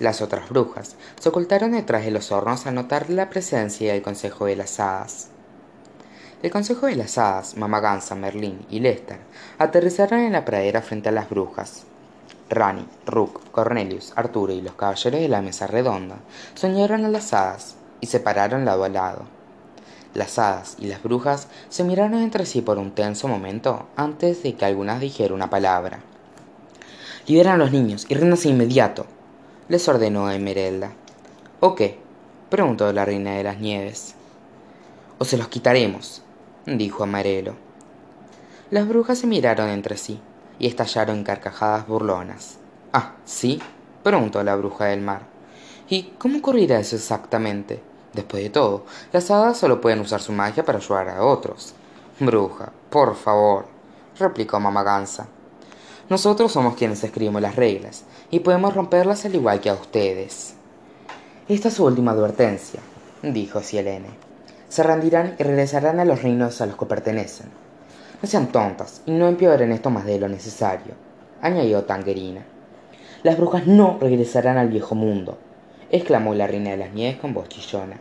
Las 0.00 0.22
otras 0.22 0.48
brujas 0.48 0.94
se 1.18 1.28
ocultaron 1.28 1.72
detrás 1.72 2.04
de 2.04 2.12
los 2.12 2.30
hornos 2.30 2.66
al 2.66 2.76
notar 2.76 3.10
la 3.10 3.28
presencia 3.28 3.92
del 3.92 4.02
Consejo 4.02 4.46
de 4.46 4.54
las 4.54 4.78
Hadas. 4.78 5.30
El 6.40 6.52
Consejo 6.52 6.86
de 6.86 6.94
las 6.94 7.18
Hadas, 7.18 7.56
Mamaganza, 7.56 8.14
Merlín 8.14 8.64
y 8.70 8.78
Lester 8.78 9.18
aterrizaron 9.58 10.20
en 10.20 10.34
la 10.34 10.44
pradera 10.44 10.82
frente 10.82 11.08
a 11.08 11.12
las 11.12 11.28
brujas. 11.28 11.82
Rani, 12.48 12.86
Rook, 13.06 13.50
Cornelius, 13.50 14.12
Arturo 14.14 14.52
y 14.52 14.62
los 14.62 14.74
caballeros 14.74 15.20
de 15.20 15.28
la 15.28 15.42
mesa 15.42 15.66
redonda 15.66 16.18
soñaron 16.54 17.04
a 17.04 17.08
las 17.08 17.34
hadas 17.34 17.74
y 18.00 18.06
se 18.06 18.20
pararon 18.20 18.64
lado 18.64 18.84
a 18.84 18.88
lado. 18.88 19.24
Las 20.14 20.38
hadas 20.38 20.76
y 20.78 20.86
las 20.86 21.02
brujas 21.02 21.48
se 21.70 21.82
miraron 21.82 22.22
entre 22.22 22.46
sí 22.46 22.62
por 22.62 22.78
un 22.78 22.92
tenso 22.92 23.26
momento 23.26 23.88
antes 23.96 24.44
de 24.44 24.54
que 24.54 24.64
algunas 24.64 25.00
dijeran 25.00 25.34
una 25.34 25.50
palabra. 25.50 25.98
Liberan 27.26 27.54
a 27.54 27.58
los 27.58 27.72
niños 27.72 28.06
y 28.08 28.14
ríndanse 28.14 28.48
inmediato, 28.48 29.06
les 29.68 29.86
ordenó 29.86 30.30
Emerelda. 30.30 30.92
¿O 31.60 31.74
qué? 31.74 31.98
preguntó 32.48 32.90
la 32.92 33.04
reina 33.04 33.32
de 33.32 33.44
las 33.44 33.58
nieves. 33.58 34.14
O 35.18 35.24
se 35.24 35.36
los 35.36 35.48
quitaremos, 35.48 36.22
dijo 36.64 37.02
Amarelo. 37.02 37.54
Las 38.70 38.88
brujas 38.88 39.18
se 39.18 39.26
miraron 39.26 39.68
entre 39.68 39.98
sí 39.98 40.20
y 40.58 40.66
estallaron 40.66 41.18
en 41.18 41.24
carcajadas 41.24 41.86
burlonas. 41.86 42.56
Ah, 42.92 43.16
¿sí? 43.26 43.60
preguntó 44.02 44.42
la 44.42 44.56
bruja 44.56 44.86
del 44.86 45.02
mar. 45.02 45.22
¿Y 45.90 46.14
cómo 46.18 46.38
ocurrirá 46.38 46.78
eso 46.78 46.96
exactamente? 46.96 47.82
Después 48.14 48.42
de 48.42 48.50
todo, 48.50 48.86
las 49.12 49.30
hadas 49.30 49.58
solo 49.58 49.82
pueden 49.82 50.00
usar 50.00 50.22
su 50.22 50.32
magia 50.32 50.64
para 50.64 50.78
ayudar 50.78 51.10
a 51.10 51.24
otros. 51.24 51.74
Bruja, 52.20 52.72
por 52.88 53.16
favor, 53.16 53.66
replicó 54.18 54.58
Mamaganza. 54.58 55.28
Nosotros 56.08 56.52
somos 56.52 56.74
quienes 56.74 57.04
escribimos 57.04 57.42
las 57.42 57.54
reglas, 57.54 58.04
y 58.30 58.40
podemos 58.40 58.74
romperlas 58.74 59.24
al 59.24 59.34
igual 59.34 59.60
que 59.60 59.70
a 59.70 59.74
ustedes. 59.74 60.54
Esta 61.48 61.68
es 61.68 61.74
su 61.74 61.84
última 61.84 62.12
advertencia, 62.12 62.80
dijo 63.22 63.60
Cielene. 63.60 64.10
Se 64.68 64.82
rendirán 64.82 65.34
y 65.38 65.42
regresarán 65.42 65.98
a 65.98 66.04
los 66.04 66.22
reinos 66.22 66.60
a 66.60 66.66
los 66.66 66.76
que 66.76 66.86
pertenecen. 66.86 67.46
No 68.20 68.28
sean 68.28 68.48
tontas 68.48 69.00
y 69.06 69.12
no 69.12 69.28
empeoren 69.28 69.72
esto 69.72 69.90
más 69.90 70.04
de 70.04 70.18
lo 70.18 70.28
necesario, 70.28 70.94
añadió 71.40 71.84
Tangerina. 71.84 72.44
Las 73.22 73.38
brujas 73.38 73.66
no 73.66 73.98
regresarán 74.00 74.58
al 74.58 74.68
viejo 74.68 74.94
mundo, 74.94 75.38
exclamó 75.90 76.34
la 76.34 76.46
reina 76.46 76.70
de 76.70 76.76
las 76.76 76.92
nieves 76.92 77.18
con 77.18 77.32
voz 77.32 77.48
chillona. 77.48 77.98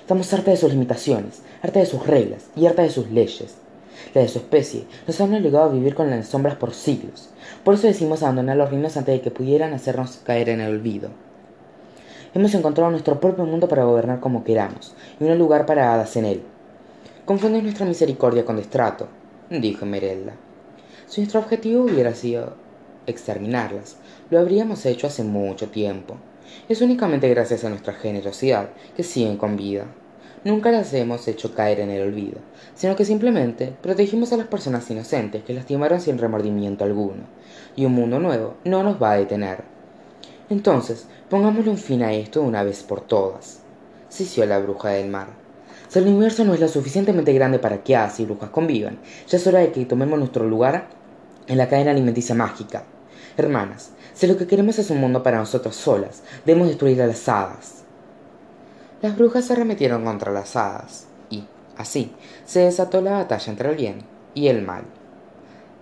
Estamos 0.00 0.32
hartas 0.32 0.54
de 0.54 0.56
sus 0.56 0.72
limitaciones, 0.72 1.42
hartas 1.62 1.84
de 1.84 1.86
sus 1.86 2.06
reglas 2.06 2.46
y 2.56 2.66
hartas 2.66 2.86
de 2.86 2.90
sus 2.90 3.10
leyes. 3.10 3.54
La 4.12 4.22
de 4.22 4.28
su 4.28 4.38
especie 4.38 4.84
nos 5.06 5.20
han 5.20 5.32
obligado 5.32 5.70
a 5.70 5.72
vivir 5.72 5.94
con 5.94 6.10
las 6.10 6.26
sombras 6.26 6.56
por 6.56 6.74
siglos. 6.74 7.30
Por 7.64 7.74
eso 7.74 7.86
decimos 7.86 8.22
abandonar 8.22 8.58
los 8.58 8.70
reinos 8.70 8.96
antes 8.98 9.14
de 9.14 9.20
que 9.22 9.30
pudieran 9.30 9.72
hacernos 9.72 10.20
caer 10.24 10.50
en 10.50 10.60
el 10.60 10.74
olvido. 10.74 11.08
Hemos 12.34 12.52
encontrado 12.54 12.90
nuestro 12.90 13.20
propio 13.20 13.46
mundo 13.46 13.68
para 13.68 13.84
gobernar 13.84 14.20
como 14.20 14.44
queramos, 14.44 14.94
y 15.18 15.24
un 15.24 15.38
lugar 15.38 15.64
para 15.64 15.94
hadas 15.94 16.14
en 16.16 16.26
él. 16.26 16.42
Confundes 17.24 17.62
nuestra 17.62 17.86
misericordia 17.86 18.44
con 18.44 18.56
destrato, 18.56 19.08
dijo 19.48 19.86
Merelda. 19.86 20.34
Si 21.06 21.22
nuestro 21.22 21.40
objetivo 21.40 21.84
hubiera 21.84 22.14
sido 22.14 22.54
exterminarlas, 23.06 23.96
lo 24.30 24.38
habríamos 24.38 24.84
hecho 24.84 25.06
hace 25.06 25.24
mucho 25.24 25.68
tiempo. 25.68 26.16
Es 26.68 26.82
únicamente 26.82 27.28
gracias 27.30 27.64
a 27.64 27.70
nuestra 27.70 27.94
generosidad 27.94 28.68
que 28.94 29.02
siguen 29.02 29.38
con 29.38 29.56
vida. 29.56 29.86
Nunca 30.44 30.70
las 30.70 30.92
hemos 30.92 31.26
hecho 31.26 31.54
caer 31.54 31.80
en 31.80 31.88
el 31.88 32.06
olvido, 32.06 32.36
sino 32.74 32.96
que 32.96 33.06
simplemente 33.06 33.74
protegimos 33.80 34.30
a 34.32 34.36
las 34.36 34.46
personas 34.46 34.90
inocentes 34.90 35.42
que 35.42 35.54
lastimaron 35.54 36.02
sin 36.02 36.18
remordimiento 36.18 36.84
alguno, 36.84 37.22
y 37.76 37.86
un 37.86 37.92
mundo 37.92 38.18
nuevo 38.18 38.54
no 38.64 38.82
nos 38.82 39.02
va 39.02 39.12
a 39.12 39.16
detener. 39.16 39.64
Entonces, 40.50 41.06
pongámosle 41.30 41.70
un 41.70 41.78
fin 41.78 42.02
a 42.02 42.12
esto 42.12 42.42
una 42.42 42.62
vez 42.62 42.82
por 42.82 43.00
todas, 43.00 43.60
sisió 44.10 44.44
la 44.44 44.58
bruja 44.58 44.90
del 44.90 45.08
mar. 45.08 45.28
Si 45.88 45.98
el 45.98 46.08
universo 46.08 46.44
no 46.44 46.52
es 46.52 46.60
lo 46.60 46.68
suficientemente 46.68 47.32
grande 47.32 47.58
para 47.58 47.82
que 47.82 47.96
hadas 47.96 48.20
y 48.20 48.26
brujas 48.26 48.50
convivan, 48.50 48.98
ya 49.26 49.38
es 49.38 49.46
hora 49.46 49.60
de 49.60 49.72
que 49.72 49.86
tomemos 49.86 50.18
nuestro 50.18 50.46
lugar 50.46 50.88
en 51.46 51.56
la 51.56 51.70
cadena 51.70 51.92
alimenticia 51.92 52.34
mágica. 52.34 52.84
Hermanas, 53.38 53.92
si 54.12 54.26
lo 54.26 54.36
que 54.36 54.46
queremos 54.46 54.78
es 54.78 54.90
un 54.90 54.98
mundo 55.00 55.22
para 55.22 55.38
nosotros 55.38 55.74
solas, 55.74 56.22
debemos 56.44 56.68
destruir 56.68 57.00
a 57.00 57.06
las 57.06 57.26
hadas. 57.30 57.83
Las 59.04 59.18
brujas 59.18 59.44
se 59.44 59.52
arremetieron 59.52 60.02
contra 60.02 60.32
las 60.32 60.56
hadas, 60.56 61.04
y, 61.28 61.44
así, 61.76 62.10
se 62.46 62.60
desató 62.60 63.02
la 63.02 63.10
batalla 63.10 63.52
entre 63.52 63.68
el 63.68 63.76
bien 63.76 63.98
y 64.32 64.48
el 64.48 64.62
mal. 64.62 64.84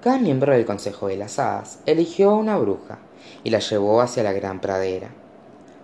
Cada 0.02 0.18
miembro 0.18 0.52
del 0.52 0.64
Consejo 0.64 1.06
de 1.06 1.16
las 1.16 1.38
Hadas 1.38 1.78
eligió 1.87 2.30
a 2.30 2.35
una 2.35 2.56
bruja 2.56 2.98
y 3.44 3.50
la 3.50 3.61
llevó 3.61 4.00
hacia 4.00 4.24
la 4.24 4.32
gran 4.32 4.61
pradera 4.61 5.11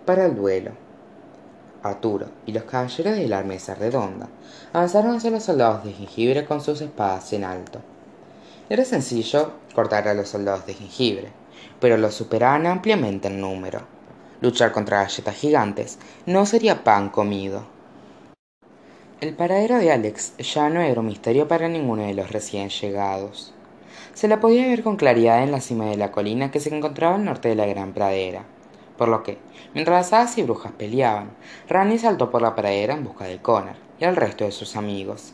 para 0.05 0.25
el 0.25 0.35
duelo. 0.35 0.71
Arturo 1.81 2.25
y 2.45 2.51
los 2.51 2.63
caballeros 2.63 3.15
de 3.15 3.29
la 3.29 3.41
mesa 3.43 3.73
redonda 3.73 4.27
avanzaron 4.73 5.15
hacia 5.15 5.31
los 5.31 5.43
soldados 5.43 5.85
de 5.85 5.93
jengibre 5.93 6.43
con 6.43 6.59
sus 6.59 6.81
espadas 6.81 7.31
en 7.31 7.45
alto. 7.45 7.79
Era 8.69 8.83
sencillo 8.83 9.53
cortar 9.73 10.09
a 10.09 10.13
los 10.13 10.27
soldados 10.27 10.65
de 10.65 10.73
jengibre, 10.73 11.31
pero 11.79 11.95
los 11.95 12.15
superaban 12.15 12.67
ampliamente 12.67 13.29
en 13.29 13.39
número. 13.39 13.98
Luchar 14.41 14.71
contra 14.71 15.03
galletas 15.03 15.35
gigantes 15.35 15.99
no 16.25 16.45
sería 16.45 16.83
pan 16.83 17.09
comido. 17.09 17.65
El 19.21 19.33
paradero 19.35 19.77
de 19.77 19.91
Alex 19.91 20.37
ya 20.37 20.69
no 20.69 20.81
era 20.81 21.01
un 21.01 21.07
misterio 21.07 21.47
para 21.47 21.67
ninguno 21.67 22.03
de 22.03 22.13
los 22.13 22.31
recién 22.31 22.69
llegados. 22.69 23.53
Se 24.13 24.27
la 24.27 24.39
podía 24.39 24.67
ver 24.67 24.83
con 24.83 24.95
claridad 24.95 25.43
en 25.43 25.51
la 25.51 25.61
cima 25.61 25.85
de 25.85 25.97
la 25.97 26.11
colina 26.11 26.51
que 26.51 26.59
se 26.59 26.73
encontraba 26.73 27.15
al 27.15 27.25
norte 27.25 27.49
de 27.49 27.55
la 27.55 27.65
gran 27.65 27.93
pradera 27.93 28.45
por 28.99 29.07
lo 29.07 29.23
que, 29.23 29.37
mientras 29.73 29.97
las 29.97 30.13
hadas 30.13 30.37
y 30.37 30.43
brujas 30.43 30.73
peleaban, 30.73 31.31
Rani 31.69 31.97
saltó 31.97 32.29
por 32.29 32.41
la 32.41 32.53
pradera 32.53 32.93
en 32.95 33.05
busca 33.05 33.23
de 33.23 33.41
Connor 33.41 33.77
y 33.97 34.03
al 34.03 34.17
resto 34.17 34.43
de 34.43 34.51
sus 34.51 34.75
amigos. 34.75 35.31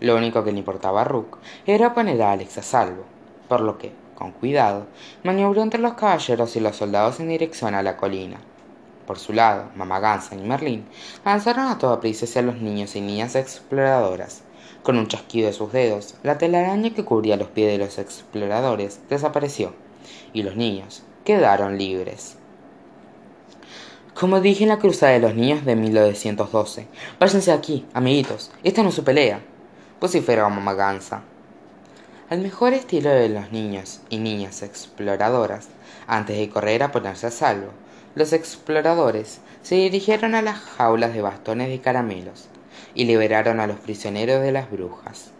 Lo 0.00 0.16
único 0.16 0.42
que 0.42 0.50
le 0.50 0.58
importaba 0.58 1.02
a 1.02 1.04
Rook 1.04 1.38
era 1.64 1.94
poner 1.94 2.20
a 2.20 2.32
Alex 2.32 2.58
a 2.58 2.62
salvo, 2.62 3.04
por 3.48 3.60
lo 3.60 3.78
que, 3.78 3.92
con 4.14 4.32
cuidado, 4.32 4.86
maniobró 5.22 5.62
entre 5.62 5.80
los 5.80 5.94
caballeros 5.94 6.56
y 6.56 6.60
los 6.60 6.76
soldados 6.76 7.20
en 7.20 7.28
dirección 7.28 7.74
a 7.74 7.82
la 7.82 7.96
colina. 7.96 8.38
Por 9.06 9.18
su 9.18 9.32
lado, 9.32 9.70
Mamá 9.74 10.00
Gansa 10.00 10.34
y 10.34 10.38
Merlín 10.38 10.86
avanzaron 11.24 11.66
a 11.66 11.78
toda 11.78 12.00
prisa 12.00 12.24
hacia 12.24 12.42
los 12.42 12.56
niños 12.56 12.96
y 12.96 13.00
niñas 13.00 13.34
exploradoras. 13.34 14.42
Con 14.82 14.98
un 14.98 15.08
chasquido 15.08 15.46
de 15.46 15.52
sus 15.52 15.72
dedos, 15.72 16.14
la 16.22 16.38
telaraña 16.38 16.90
que 16.90 17.04
cubría 17.04 17.36
los 17.36 17.48
pies 17.48 17.72
de 17.72 17.78
los 17.78 17.98
exploradores 17.98 19.00
desapareció, 19.08 19.74
y 20.32 20.42
los 20.42 20.56
niños 20.56 21.02
quedaron 21.24 21.78
libres. 21.78 22.36
Como 24.14 24.40
dije 24.40 24.62
en 24.62 24.68
la 24.68 24.78
cruzada 24.78 25.12
de 25.12 25.18
los 25.18 25.34
niños 25.34 25.64
de 25.64 25.74
1912, 25.74 26.86
váyanse 27.18 27.52
aquí, 27.52 27.86
amiguitos, 27.94 28.52
esta 28.62 28.82
no 28.82 28.90
es 28.90 28.94
su 28.94 29.04
pelea, 29.04 29.40
vociferó 30.00 30.48
Mamá 30.48 30.74
Gansa. 30.74 31.24
Al 32.34 32.40
mejor 32.40 32.72
estilo 32.72 33.10
de 33.10 33.28
los 33.28 33.52
niños 33.52 34.00
y 34.10 34.18
niñas 34.18 34.64
exploradoras, 34.64 35.68
antes 36.08 36.36
de 36.36 36.50
correr 36.50 36.82
a 36.82 36.90
ponerse 36.90 37.28
a 37.28 37.30
salvo, 37.30 37.68
los 38.16 38.32
exploradores 38.32 39.38
se 39.62 39.76
dirigieron 39.76 40.34
a 40.34 40.42
las 40.42 40.58
jaulas 40.58 41.14
de 41.14 41.22
bastones 41.22 41.68
de 41.68 41.80
caramelos 41.80 42.48
y 42.92 43.04
liberaron 43.04 43.60
a 43.60 43.68
los 43.68 43.78
prisioneros 43.78 44.42
de 44.42 44.50
las 44.50 44.68
brujas. 44.68 45.30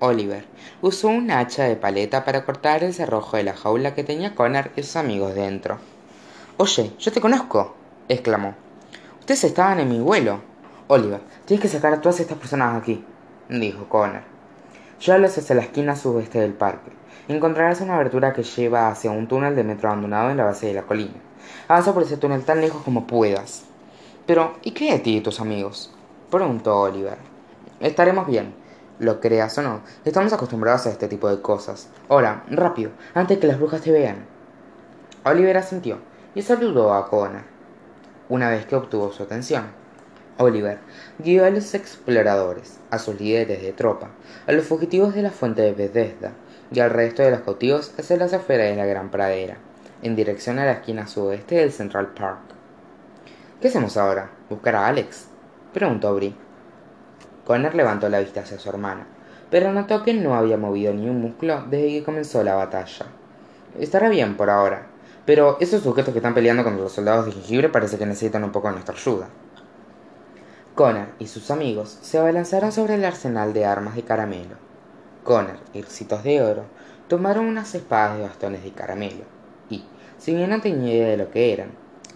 Oliver 0.00 0.44
usó 0.82 1.06
un 1.06 1.30
hacha 1.30 1.62
de 1.62 1.76
paleta 1.76 2.24
para 2.24 2.44
cortar 2.44 2.82
el 2.82 2.92
cerrojo 2.92 3.36
de 3.36 3.44
la 3.44 3.54
jaula 3.54 3.94
que 3.94 4.02
tenía 4.02 4.34
Connor 4.34 4.72
y 4.74 4.82
sus 4.82 4.96
amigos 4.96 5.36
dentro. 5.36 5.78
Oye, 6.56 6.90
yo 6.98 7.12
te 7.12 7.20
conozco, 7.20 7.76
exclamó. 8.08 8.56
Ustedes 9.20 9.44
estaban 9.44 9.78
en 9.78 9.90
mi 9.90 10.00
vuelo. 10.00 10.40
Oliver, 10.88 11.20
tienes 11.44 11.62
que 11.62 11.68
sacar 11.68 11.92
a 11.92 12.00
todas 12.00 12.18
estas 12.18 12.36
personas 12.36 12.82
aquí, 12.82 13.04
dijo 13.48 13.88
Connor. 13.88 14.35
Llévalos 15.00 15.36
hacia 15.36 15.56
la 15.56 15.62
esquina 15.62 15.96
sudeste 15.96 16.40
del 16.40 16.54
parque. 16.54 16.90
Encontrarás 17.28 17.80
una 17.80 17.96
abertura 17.96 18.32
que 18.32 18.42
lleva 18.42 18.88
hacia 18.88 19.10
un 19.10 19.28
túnel 19.28 19.54
de 19.54 19.64
metro 19.64 19.88
abandonado 19.88 20.30
en 20.30 20.36
la 20.36 20.44
base 20.44 20.66
de 20.66 20.74
la 20.74 20.82
colina. 20.82 21.14
Avanza 21.68 21.92
por 21.92 22.02
ese 22.02 22.16
túnel 22.16 22.44
tan 22.44 22.60
lejos 22.60 22.82
como 22.82 23.06
puedas. 23.06 23.64
Pero, 24.26 24.54
¿y 24.62 24.72
qué 24.72 24.92
de 24.92 24.98
ti 25.00 25.16
y 25.16 25.20
tus 25.20 25.40
amigos? 25.40 25.92
preguntó 26.30 26.80
Oliver. 26.80 27.18
Estaremos 27.80 28.26
bien, 28.26 28.54
lo 28.98 29.20
creas 29.20 29.56
o 29.58 29.62
no. 29.62 29.80
Estamos 30.04 30.32
acostumbrados 30.32 30.86
a 30.86 30.90
este 30.90 31.08
tipo 31.08 31.28
de 31.28 31.42
cosas. 31.42 31.88
Ahora, 32.08 32.44
rápido, 32.48 32.90
antes 33.14 33.38
que 33.38 33.46
las 33.46 33.58
brujas 33.58 33.82
te 33.82 33.92
vean. 33.92 34.24
Oliver 35.24 35.56
asintió 35.56 35.98
y 36.34 36.42
saludó 36.42 36.94
a 36.94 37.08
Connor 37.08 37.56
una 38.28 38.50
vez 38.50 38.66
que 38.66 38.76
obtuvo 38.76 39.12
su 39.12 39.22
atención. 39.22 39.66
Oliver 40.38 40.78
guió 41.18 41.46
a 41.46 41.50
los 41.50 41.74
exploradores, 41.74 42.78
a 42.90 42.98
sus 42.98 43.18
líderes 43.18 43.62
de 43.62 43.72
tropa, 43.72 44.10
a 44.46 44.52
los 44.52 44.64
fugitivos 44.64 45.14
de 45.14 45.22
la 45.22 45.30
fuente 45.30 45.62
de 45.62 45.72
Bethesda 45.72 46.32
y 46.70 46.80
al 46.80 46.90
resto 46.90 47.22
de 47.22 47.30
los 47.30 47.40
cautivos 47.40 47.94
hacia 47.98 48.16
las 48.16 48.34
afueras 48.34 48.68
de 48.68 48.76
la 48.76 48.84
gran 48.84 49.10
pradera, 49.10 49.56
en 50.02 50.14
dirección 50.14 50.58
a 50.58 50.66
la 50.66 50.72
esquina 50.72 51.06
sudoeste 51.06 51.54
del 51.54 51.72
Central 51.72 52.08
Park. 52.08 52.40
¿Qué 53.60 53.68
hacemos 53.68 53.96
ahora? 53.96 54.30
¿Buscar 54.50 54.76
a 54.76 54.86
Alex? 54.86 55.28
preguntó 55.72 56.14
Bri. 56.14 56.36
Connor 57.46 57.74
levantó 57.74 58.08
la 58.08 58.20
vista 58.20 58.40
hacia 58.40 58.58
su 58.58 58.68
hermana, 58.68 59.06
pero 59.50 59.72
notó 59.72 60.02
que 60.02 60.12
no 60.12 60.34
había 60.34 60.58
movido 60.58 60.92
ni 60.92 61.08
un 61.08 61.22
músculo 61.22 61.64
desde 61.70 61.88
que 61.88 62.04
comenzó 62.04 62.42
la 62.42 62.56
batalla. 62.56 63.06
Estará 63.78 64.10
bien 64.10 64.36
por 64.36 64.50
ahora, 64.50 64.86
pero 65.24 65.56
esos 65.60 65.82
sujetos 65.82 66.12
que 66.12 66.18
están 66.18 66.34
peleando 66.34 66.64
contra 66.64 66.82
los 66.82 66.92
soldados 66.92 67.26
de 67.26 67.32
jengibre 67.32 67.68
parece 67.68 67.96
que 67.96 68.04
necesitan 68.04 68.44
un 68.44 68.52
poco 68.52 68.68
de 68.68 68.74
nuestra 68.74 68.94
ayuda. 68.94 69.28
Connor 70.76 71.08
y 71.18 71.26
sus 71.26 71.50
amigos 71.50 71.96
se 72.02 72.18
abalanzaron 72.18 72.70
sobre 72.70 72.96
el 72.96 73.04
arsenal 73.06 73.54
de 73.54 73.64
armas 73.64 73.96
de 73.96 74.02
caramelo. 74.02 74.56
Connor 75.24 75.56
y 75.72 75.80
Ricitos 75.80 76.22
de 76.22 76.42
Oro 76.42 76.64
tomaron 77.08 77.46
unas 77.46 77.74
espadas 77.74 78.18
de 78.18 78.24
bastones 78.24 78.62
de 78.62 78.72
caramelo 78.72 79.24
y, 79.70 79.86
si 80.18 80.34
bien 80.34 80.50
no 80.50 80.60
tenía 80.60 80.92
idea 80.92 81.08
de 81.08 81.16
lo 81.16 81.30
que 81.30 81.54
eran, 81.54 81.70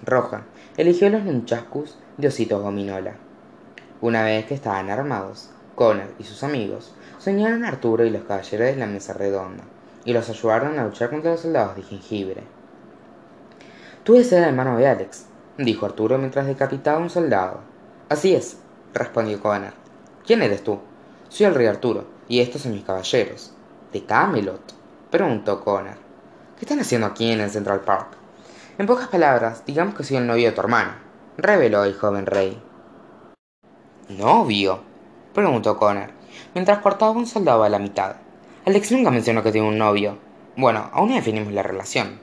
Roja 0.04 0.42
eligió 0.76 1.08
los 1.08 1.24
nunchascus 1.24 1.96
de 2.18 2.28
ositos 2.28 2.60
gominola. 2.62 3.14
Una 4.02 4.24
vez 4.24 4.44
que 4.44 4.56
estaban 4.56 4.90
armados, 4.90 5.48
Connor 5.74 6.12
y 6.18 6.24
sus 6.24 6.44
amigos 6.44 6.94
soñaron 7.18 7.64
a 7.64 7.68
Arturo 7.68 8.04
y 8.04 8.10
los 8.10 8.24
caballeros 8.24 8.66
de 8.66 8.76
la 8.76 8.86
mesa 8.86 9.14
redonda 9.14 9.64
y 10.04 10.12
los 10.12 10.28
ayudaron 10.28 10.78
a 10.78 10.84
luchar 10.84 11.08
contra 11.08 11.30
los 11.30 11.40
soldados 11.40 11.76
de 11.76 11.82
jengibre. 11.82 12.42
Tú 14.04 14.22
ser 14.22 14.42
el 14.42 14.50
hermano 14.50 14.76
de 14.76 14.86
Alex, 14.86 15.24
dijo 15.56 15.86
Arturo 15.86 16.18
mientras 16.18 16.46
decapitaba 16.46 16.98
a 16.98 17.02
un 17.02 17.08
soldado. 17.08 17.69
Así 18.10 18.34
es, 18.34 18.58
respondió 18.92 19.40
Connor. 19.40 19.72
¿Quién 20.26 20.42
eres 20.42 20.64
tú? 20.64 20.80
Soy 21.28 21.46
el 21.46 21.54
rey 21.54 21.68
Arturo, 21.68 22.06
y 22.26 22.40
estos 22.40 22.62
son 22.62 22.72
mis 22.72 22.82
caballeros. 22.82 23.52
¿De 23.92 24.04
Camelot? 24.04 24.74
preguntó 25.12 25.62
Connor. 25.62 25.94
¿Qué 26.58 26.64
están 26.64 26.80
haciendo 26.80 27.06
aquí 27.06 27.30
en 27.30 27.40
el 27.40 27.50
Central 27.50 27.82
Park? 27.82 28.08
En 28.78 28.88
pocas 28.88 29.06
palabras, 29.06 29.62
digamos 29.64 29.94
que 29.94 30.02
soy 30.02 30.16
el 30.16 30.26
novio 30.26 30.46
de 30.46 30.52
tu 30.52 30.60
hermano, 30.60 30.94
reveló 31.36 31.84
el 31.84 31.94
joven 31.94 32.26
rey. 32.26 32.60
¿Novio? 34.08 34.80
preguntó 35.32 35.76
Connor, 35.76 36.10
mientras 36.52 36.80
cortaba 36.80 37.12
un 37.12 37.28
soldado 37.28 37.62
a 37.62 37.68
la 37.68 37.78
mitad. 37.78 38.16
Alex 38.66 38.90
nunca 38.90 39.12
mencionó 39.12 39.44
que 39.44 39.52
tiene 39.52 39.68
un 39.68 39.78
novio. 39.78 40.18
Bueno, 40.56 40.90
aún 40.92 41.10
no 41.10 41.14
definimos 41.14 41.52
la 41.52 41.62
relación. 41.62 42.18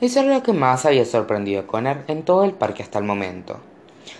Eso 0.00 0.20
era 0.20 0.32
lo 0.32 0.42
que 0.42 0.54
más 0.54 0.86
había 0.86 1.04
sorprendido 1.04 1.60
a 1.60 1.66
Connor 1.66 2.04
en 2.06 2.22
todo 2.22 2.44
el 2.44 2.54
parque 2.54 2.82
hasta 2.82 2.98
el 2.98 3.04
momento. 3.04 3.60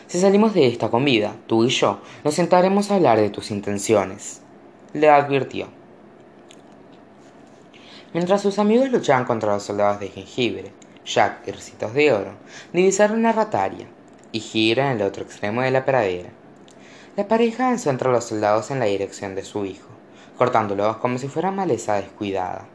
Si 0.07 0.20
salimos 0.20 0.55
de 0.55 0.66
esta 0.66 0.90
con 0.90 1.05
vida, 1.05 1.37
tú 1.47 1.64
y 1.64 1.68
yo, 1.68 2.01
nos 2.25 2.35
sentaremos 2.35 2.90
a 2.90 2.97
hablar 2.97 3.18
de 3.18 3.31
tus 3.31 3.51
intenciones, 3.51 4.40
le 4.92 5.09
advirtió. 5.11 5.68
Mientras 8.12 8.42
sus 8.42 8.59
amigos 8.59 8.90
luchaban 8.90 9.25
contra 9.25 9.55
los 9.55 9.64
soldados 9.64 10.01
de 10.01 10.09
jengibre, 10.09 10.73
Jack 11.05 11.47
y 11.47 11.51
Ricitos 11.51 11.92
de 11.94 12.12
Oro 12.12 12.33
divisaron 12.73 13.27
a 13.27 13.33
Rataria 13.33 13.87
y 14.33 14.40
Gira 14.40 14.90
en 14.90 15.01
el 15.01 15.07
otro 15.07 15.25
extremo 15.25 15.62
de 15.62 15.70
la 15.70 15.85
pradera. 15.85 16.31
La 17.16 17.29
pareja 17.29 17.66
avanzó 17.66 17.90
entre 17.90 18.11
los 18.11 18.25
soldados 18.25 18.70
en 18.70 18.79
la 18.79 18.87
dirección 18.87 19.35
de 19.35 19.44
su 19.44 19.64
hijo, 19.64 19.88
cortándolos 20.38 20.97
como 20.97 21.18
si 21.18 21.29
fuera 21.29 21.51
maleza 21.51 21.94
descuidada. 21.94 22.66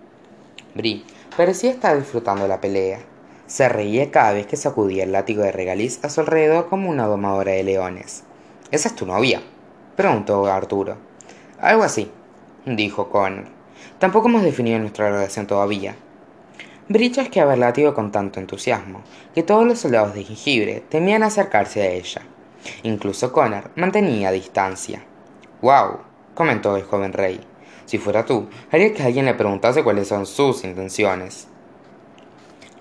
Bri 0.76 1.06
parecía 1.36 1.72
estar 1.72 1.98
disfrutando 1.98 2.48
la 2.48 2.62
pelea. 2.62 3.00
Se 3.49 3.67
reía 3.67 4.12
cada 4.12 4.33
vez 4.33 4.45
que 4.45 4.57
sacudía 4.57 5.03
el 5.03 5.12
látigo 5.12 5.41
de 5.41 5.51
regaliz 5.51 5.99
a 6.05 6.09
su 6.09 6.21
alrededor 6.21 6.69
como 6.69 6.88
una 6.88 7.07
domadora 7.07 7.53
de 7.53 7.63
leones. 7.63 8.23
¿Esa 8.69 8.89
es 8.89 8.95
tu 8.95 9.07
novia? 9.07 9.41
preguntó 9.95 10.45
Arturo. 10.45 10.97
Algo 11.59 11.81
así, 11.81 12.12
dijo 12.67 13.09
Connor. 13.09 13.45
Tampoco 13.97 14.27
hemos 14.27 14.43
definido 14.43 14.77
nuestra 14.77 15.09
relación 15.09 15.47
todavía. 15.47 15.95
Bri 16.89 17.12
chasqueaba 17.12 17.55
el 17.55 17.62
látigo 17.62 17.95
con 17.95 18.12
tanto 18.12 18.39
entusiasmo 18.39 19.01
que 19.33 19.41
todos 19.41 19.65
los 19.65 19.79
soldados 19.79 20.13
de 20.13 20.25
jengibre 20.25 20.83
temían 20.88 21.23
acercarse 21.23 21.81
a 21.81 21.89
ella. 21.89 22.21
Incluso 22.83 23.33
Connor 23.33 23.71
mantenía 23.75 24.29
distancia. 24.29 25.03
¡Wow! 25.63 26.01
comentó 26.35 26.77
el 26.77 26.83
joven 26.83 27.13
rey. 27.13 27.41
Si 27.85 27.97
fuera 27.97 28.25
tú, 28.25 28.47
haría 28.71 28.93
que 28.93 29.01
alguien 29.01 29.25
le 29.25 29.33
preguntase 29.33 29.83
cuáles 29.83 30.07
son 30.07 30.27
sus 30.27 30.63
intenciones. 30.63 31.47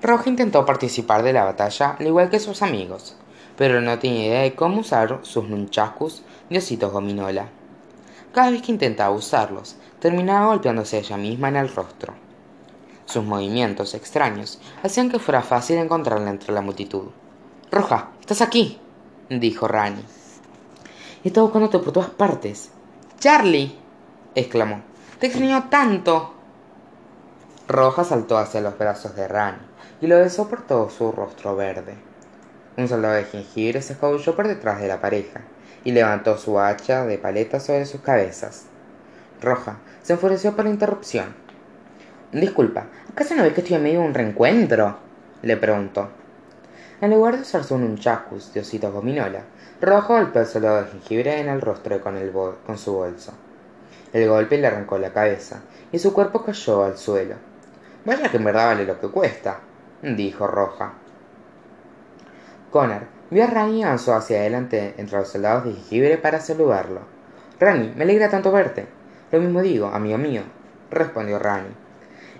Roja 0.00 0.30
intentó 0.30 0.64
participar 0.64 1.24
de 1.24 1.32
la 1.32 1.42
batalla 1.42 1.96
al 1.98 2.06
igual 2.06 2.30
que 2.30 2.38
sus 2.38 2.62
amigos, 2.62 3.16
pero 3.56 3.80
no 3.80 3.98
tenía 3.98 4.26
idea 4.26 4.42
de 4.42 4.54
cómo 4.54 4.80
usar 4.80 5.18
sus 5.22 5.48
nunchakus 5.48 6.22
de 6.48 6.58
ositos 6.58 6.92
gominola. 6.92 7.48
Cada 8.32 8.50
vez 8.50 8.62
que 8.62 8.70
intentaba 8.70 9.10
usarlos, 9.10 9.74
terminaba 9.98 10.46
golpeándose 10.46 10.98
ella 10.98 11.16
misma 11.16 11.48
en 11.48 11.56
el 11.56 11.74
rostro. 11.74 12.14
Sus 13.06 13.24
movimientos 13.24 13.94
extraños 13.94 14.60
hacían 14.84 15.10
que 15.10 15.18
fuera 15.18 15.42
fácil 15.42 15.78
encontrarla 15.78 16.30
entre 16.30 16.54
la 16.54 16.60
multitud. 16.60 17.08
Roja, 17.72 18.10
estás 18.20 18.40
aquí, 18.40 18.78
dijo 19.28 19.66
Rani. 19.66 20.04
Estado 21.24 21.46
buscándote 21.46 21.80
por 21.80 21.92
todas 21.92 22.10
partes. 22.10 22.70
Charlie, 23.18 23.76
exclamó. 24.36 24.82
Te 25.18 25.26
extraño 25.26 25.68
tanto. 25.68 26.34
Roja 27.66 28.04
saltó 28.04 28.38
hacia 28.38 28.60
los 28.60 28.78
brazos 28.78 29.16
de 29.16 29.26
Rani 29.26 29.67
y 30.00 30.06
lo 30.06 30.18
besó 30.18 30.48
por 30.48 30.62
todo 30.66 30.90
su 30.90 31.12
rostro 31.12 31.56
verde. 31.56 31.94
Un 32.76 32.88
soldado 32.88 33.14
de 33.14 33.24
jengibre 33.24 33.82
se 33.82 33.94
escabulló 33.94 34.36
por 34.36 34.46
detrás 34.46 34.80
de 34.80 34.88
la 34.88 35.00
pareja 35.00 35.40
y 35.84 35.92
levantó 35.92 36.38
su 36.38 36.60
hacha 36.60 37.04
de 37.04 37.18
paleta 37.18 37.60
sobre 37.60 37.86
sus 37.86 38.00
cabezas. 38.00 38.66
Roja 39.40 39.78
se 40.02 40.12
enfureció 40.12 40.54
por 40.54 40.64
la 40.64 40.70
interrupción. 40.70 41.34
Disculpa, 42.32 42.86
¿acaso 43.10 43.34
no 43.34 43.42
ves 43.42 43.54
que 43.54 43.62
estoy 43.62 43.76
en 43.76 43.82
medio 43.82 44.00
de 44.00 44.06
un 44.06 44.14
reencuentro? 44.14 44.98
le 45.42 45.56
preguntó. 45.56 46.08
En 47.00 47.10
lugar 47.10 47.36
de 47.36 47.42
usar 47.42 47.64
su 47.64 47.78
nunchakus 47.78 48.52
de 48.52 48.60
osito 48.60 48.92
gominola, 48.92 49.42
Roja 49.80 50.14
golpeó 50.14 50.42
al 50.42 50.48
soldado 50.48 50.82
de 50.82 50.90
jengibre 50.90 51.40
en 51.40 51.48
el 51.48 51.60
rostro 51.60 52.00
con, 52.00 52.16
con 52.66 52.78
su 52.78 52.92
bolso. 52.92 53.32
El 54.12 54.28
golpe 54.28 54.58
le 54.58 54.66
arrancó 54.66 54.98
la 54.98 55.12
cabeza 55.12 55.60
y 55.92 55.98
su 55.98 56.12
cuerpo 56.12 56.44
cayó 56.44 56.84
al 56.84 56.98
suelo. 56.98 57.36
Vaya 58.04 58.30
que 58.30 58.38
en 58.38 58.44
verdad 58.44 58.66
vale 58.66 58.84
lo 58.84 59.00
que 59.00 59.08
cuesta, 59.08 59.60
dijo 60.02 60.46
Roja. 60.46 60.92
Connor 62.70 63.02
vio 63.30 63.44
a 63.44 63.46
Rani 63.46 63.80
y 63.80 63.82
avanzó 63.82 64.14
hacia 64.14 64.40
adelante 64.40 64.94
entre 64.96 65.18
los 65.18 65.28
soldados 65.28 65.64
de 65.64 65.72
jengibre 65.72 66.18
para 66.18 66.40
saludarlo. 66.40 67.00
Rani, 67.58 67.92
me 67.96 68.04
alegra 68.04 68.30
tanto 68.30 68.52
verte. 68.52 68.86
Lo 69.32 69.40
mismo 69.40 69.60
digo, 69.62 69.88
amigo 69.88 70.18
mío, 70.18 70.42
respondió 70.90 71.38
Rani. 71.38 71.68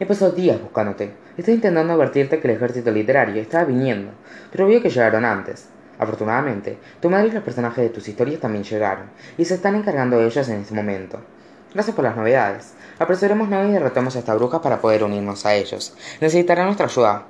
He 0.01 0.07
pasado 0.07 0.33
días 0.33 0.61
buscándote. 0.61 1.13
Estoy 1.37 1.55
intentando 1.55 1.93
advertirte 1.93 2.41
que 2.41 2.49
el 2.49 2.57
ejército 2.57 2.91
literario 2.91 3.41
estaba 3.41 3.65
viniendo, 3.65 4.13
pero 4.51 4.67
vio 4.67 4.81
que 4.81 4.91
llegaron 4.91 5.25
antes. 5.25 5.69
Afortunadamente, 5.99 6.79
tu 7.01 7.11
madre 7.11 7.29
y 7.29 7.33
los 7.33 7.43
personajes 7.43 7.83
de 7.83 7.91
tus 7.91 8.07
historias 8.07 8.41
también 8.41 8.63
llegaron, 8.63 9.07
y 9.37 9.45
se 9.45 9.55
están 9.55 9.75
encargando 9.75 10.19
de 10.19 10.27
ellos 10.27 10.49
en 10.49 10.61
este 10.61 10.75
momento. 10.75 11.19
Gracias 11.75 11.95
por 11.95 12.05
las 12.05 12.17
novedades. 12.17 12.75
Apresurémonos 12.99 13.69
y 13.69 13.73
derrotemos 13.73 14.15
a 14.17 14.21
esta 14.21 14.35
bruja 14.35 14.63
para 14.63 14.81
poder 14.81 15.05
unirnos 15.05 15.45
a 15.45 15.55
ellos. 15.55 15.97
Necesitarán 16.21 16.67
nuestra 16.67 16.87
ayuda. 16.87 17.27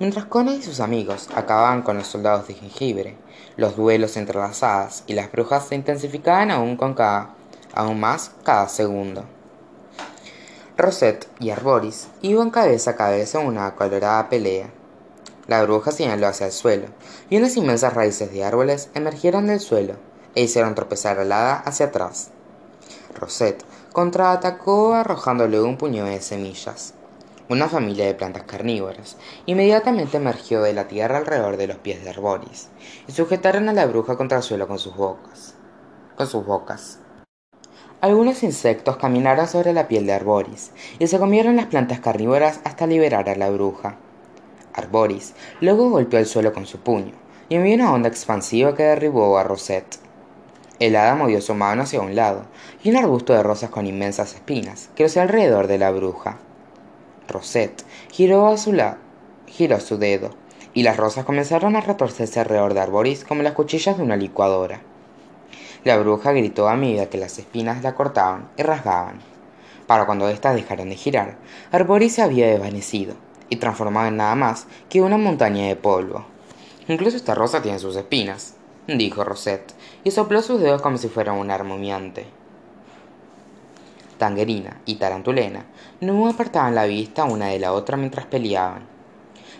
Mientras 0.00 0.24
Connor 0.24 0.56
y 0.56 0.62
sus 0.62 0.80
amigos 0.80 1.28
acababan 1.36 1.82
con 1.82 1.96
los 1.96 2.08
soldados 2.08 2.48
de 2.48 2.54
jengibre, 2.54 3.16
los 3.56 3.76
duelos 3.76 4.16
entre 4.16 4.40
las 4.40 4.64
hadas 4.64 5.04
y 5.06 5.12
las 5.12 5.30
brujas 5.30 5.68
se 5.68 5.76
intensificaban 5.76 6.50
aún, 6.50 6.76
con 6.76 6.94
cada, 6.94 7.36
aún 7.72 8.00
más 8.00 8.32
cada 8.42 8.68
segundo. 8.68 9.24
Rosette 10.76 11.28
y 11.38 11.50
Arboris 11.50 12.08
iban 12.22 12.50
cabeza 12.50 12.90
a 12.90 12.96
cabeza 12.96 13.40
en 13.40 13.46
una 13.46 13.76
colorada 13.76 14.28
pelea. 14.28 14.70
La 15.46 15.62
bruja 15.62 15.92
señaló 15.92 16.26
hacia 16.26 16.46
el 16.46 16.52
suelo, 16.52 16.88
y 17.30 17.36
unas 17.36 17.56
inmensas 17.56 17.94
raíces 17.94 18.32
de 18.32 18.42
árboles 18.42 18.90
emergieron 18.94 19.46
del 19.46 19.60
suelo 19.60 19.94
e 20.34 20.42
hicieron 20.42 20.74
tropezar 20.74 21.20
al 21.20 21.30
hada 21.30 21.58
hacia 21.58 21.86
atrás. 21.86 22.30
Rosette 23.14 23.64
contraatacó 23.92 24.94
arrojándole 24.94 25.60
un 25.60 25.76
puño 25.76 26.04
de 26.04 26.20
semillas. 26.20 26.94
Una 27.46 27.68
familia 27.68 28.06
de 28.06 28.14
plantas 28.14 28.44
carnívoras 28.44 29.18
inmediatamente 29.44 30.16
emergió 30.16 30.62
de 30.62 30.72
la 30.72 30.88
tierra 30.88 31.18
alrededor 31.18 31.58
de 31.58 31.66
los 31.66 31.76
pies 31.76 32.02
de 32.02 32.08
Arboris 32.08 32.70
y 33.06 33.12
sujetaron 33.12 33.68
a 33.68 33.74
la 33.74 33.84
bruja 33.84 34.16
contra 34.16 34.38
el 34.38 34.42
suelo 34.42 34.66
con 34.66 34.78
sus 34.78 34.96
bocas. 34.96 35.54
Con 36.16 36.26
sus 36.26 36.46
bocas. 36.46 37.00
Algunos 38.00 38.42
insectos 38.42 38.96
caminaron 38.96 39.46
sobre 39.46 39.74
la 39.74 39.88
piel 39.88 40.06
de 40.06 40.14
Arboris 40.14 40.72
y 40.98 41.06
se 41.06 41.18
comieron 41.18 41.56
las 41.56 41.66
plantas 41.66 42.00
carnívoras 42.00 42.60
hasta 42.64 42.86
liberar 42.86 43.28
a 43.28 43.36
la 43.36 43.50
bruja. 43.50 43.98
Arboris 44.72 45.34
luego 45.60 45.90
golpeó 45.90 46.18
el 46.18 46.26
suelo 46.26 46.54
con 46.54 46.64
su 46.64 46.78
puño 46.78 47.12
y 47.50 47.56
envió 47.56 47.74
una 47.74 47.92
onda 47.92 48.08
expansiva 48.08 48.74
que 48.74 48.84
derribó 48.84 49.36
a 49.36 49.44
Rosette. 49.44 49.98
El 50.80 50.96
hada 50.96 51.14
movió 51.14 51.42
su 51.42 51.54
mano 51.54 51.82
hacia 51.82 52.00
un 52.00 52.16
lado, 52.16 52.46
y 52.82 52.90
un 52.90 52.96
arbusto 52.96 53.34
de 53.34 53.42
rosas 53.42 53.68
con 53.68 53.86
inmensas 53.86 54.34
espinas 54.34 54.88
creció 54.96 55.20
alrededor 55.20 55.66
de 55.66 55.78
la 55.78 55.90
bruja. 55.90 56.38
Rosette 57.28 57.84
giró 58.10 58.48
a 58.48 58.56
su 58.56 58.72
lado, 58.72 58.98
giró 59.46 59.80
su 59.80 59.98
dedo, 59.98 60.30
y 60.72 60.82
las 60.82 60.96
rosas 60.96 61.24
comenzaron 61.24 61.76
a 61.76 61.80
retorcerse 61.80 62.40
alrededor 62.40 62.74
de 62.74 62.80
Arboris 62.80 63.24
como 63.24 63.42
las 63.42 63.52
cuchillas 63.52 63.96
de 63.96 64.02
una 64.02 64.16
licuadora. 64.16 64.80
La 65.84 65.96
bruja 65.98 66.32
gritó 66.32 66.68
a 66.68 66.76
medida 66.76 67.10
que 67.10 67.18
las 67.18 67.38
espinas 67.38 67.82
la 67.82 67.94
cortaban 67.94 68.48
y 68.56 68.62
rasgaban. 68.62 69.20
Para 69.86 70.06
cuando 70.06 70.28
éstas 70.28 70.54
dejaron 70.54 70.88
de 70.88 70.96
girar, 70.96 71.36
Arboris 71.70 72.14
se 72.14 72.22
había 72.22 72.46
desvanecido 72.46 73.14
y 73.50 73.56
transformado 73.56 74.08
en 74.08 74.16
nada 74.16 74.34
más 74.34 74.66
que 74.88 75.02
una 75.02 75.18
montaña 75.18 75.66
de 75.68 75.76
polvo. 75.76 76.24
Incluso 76.88 77.16
esta 77.16 77.34
rosa 77.34 77.62
tiene 77.62 77.78
sus 77.78 77.96
espinas, 77.96 78.54
dijo 78.86 79.24
Rosette, 79.24 79.74
y 80.02 80.10
sopló 80.10 80.42
sus 80.42 80.60
dedos 80.60 80.82
como 80.82 80.98
si 80.98 81.08
fuera 81.08 81.32
un 81.32 81.50
armomiante. 81.50 82.26
Tangerina 84.18 84.80
y 84.86 84.96
Tarantulena 84.96 85.64
no 86.00 86.28
apartaban 86.28 86.74
la 86.74 86.84
vista 86.84 87.24
una 87.24 87.46
de 87.46 87.58
la 87.58 87.72
otra 87.72 87.96
mientras 87.96 88.26
peleaban. 88.26 88.86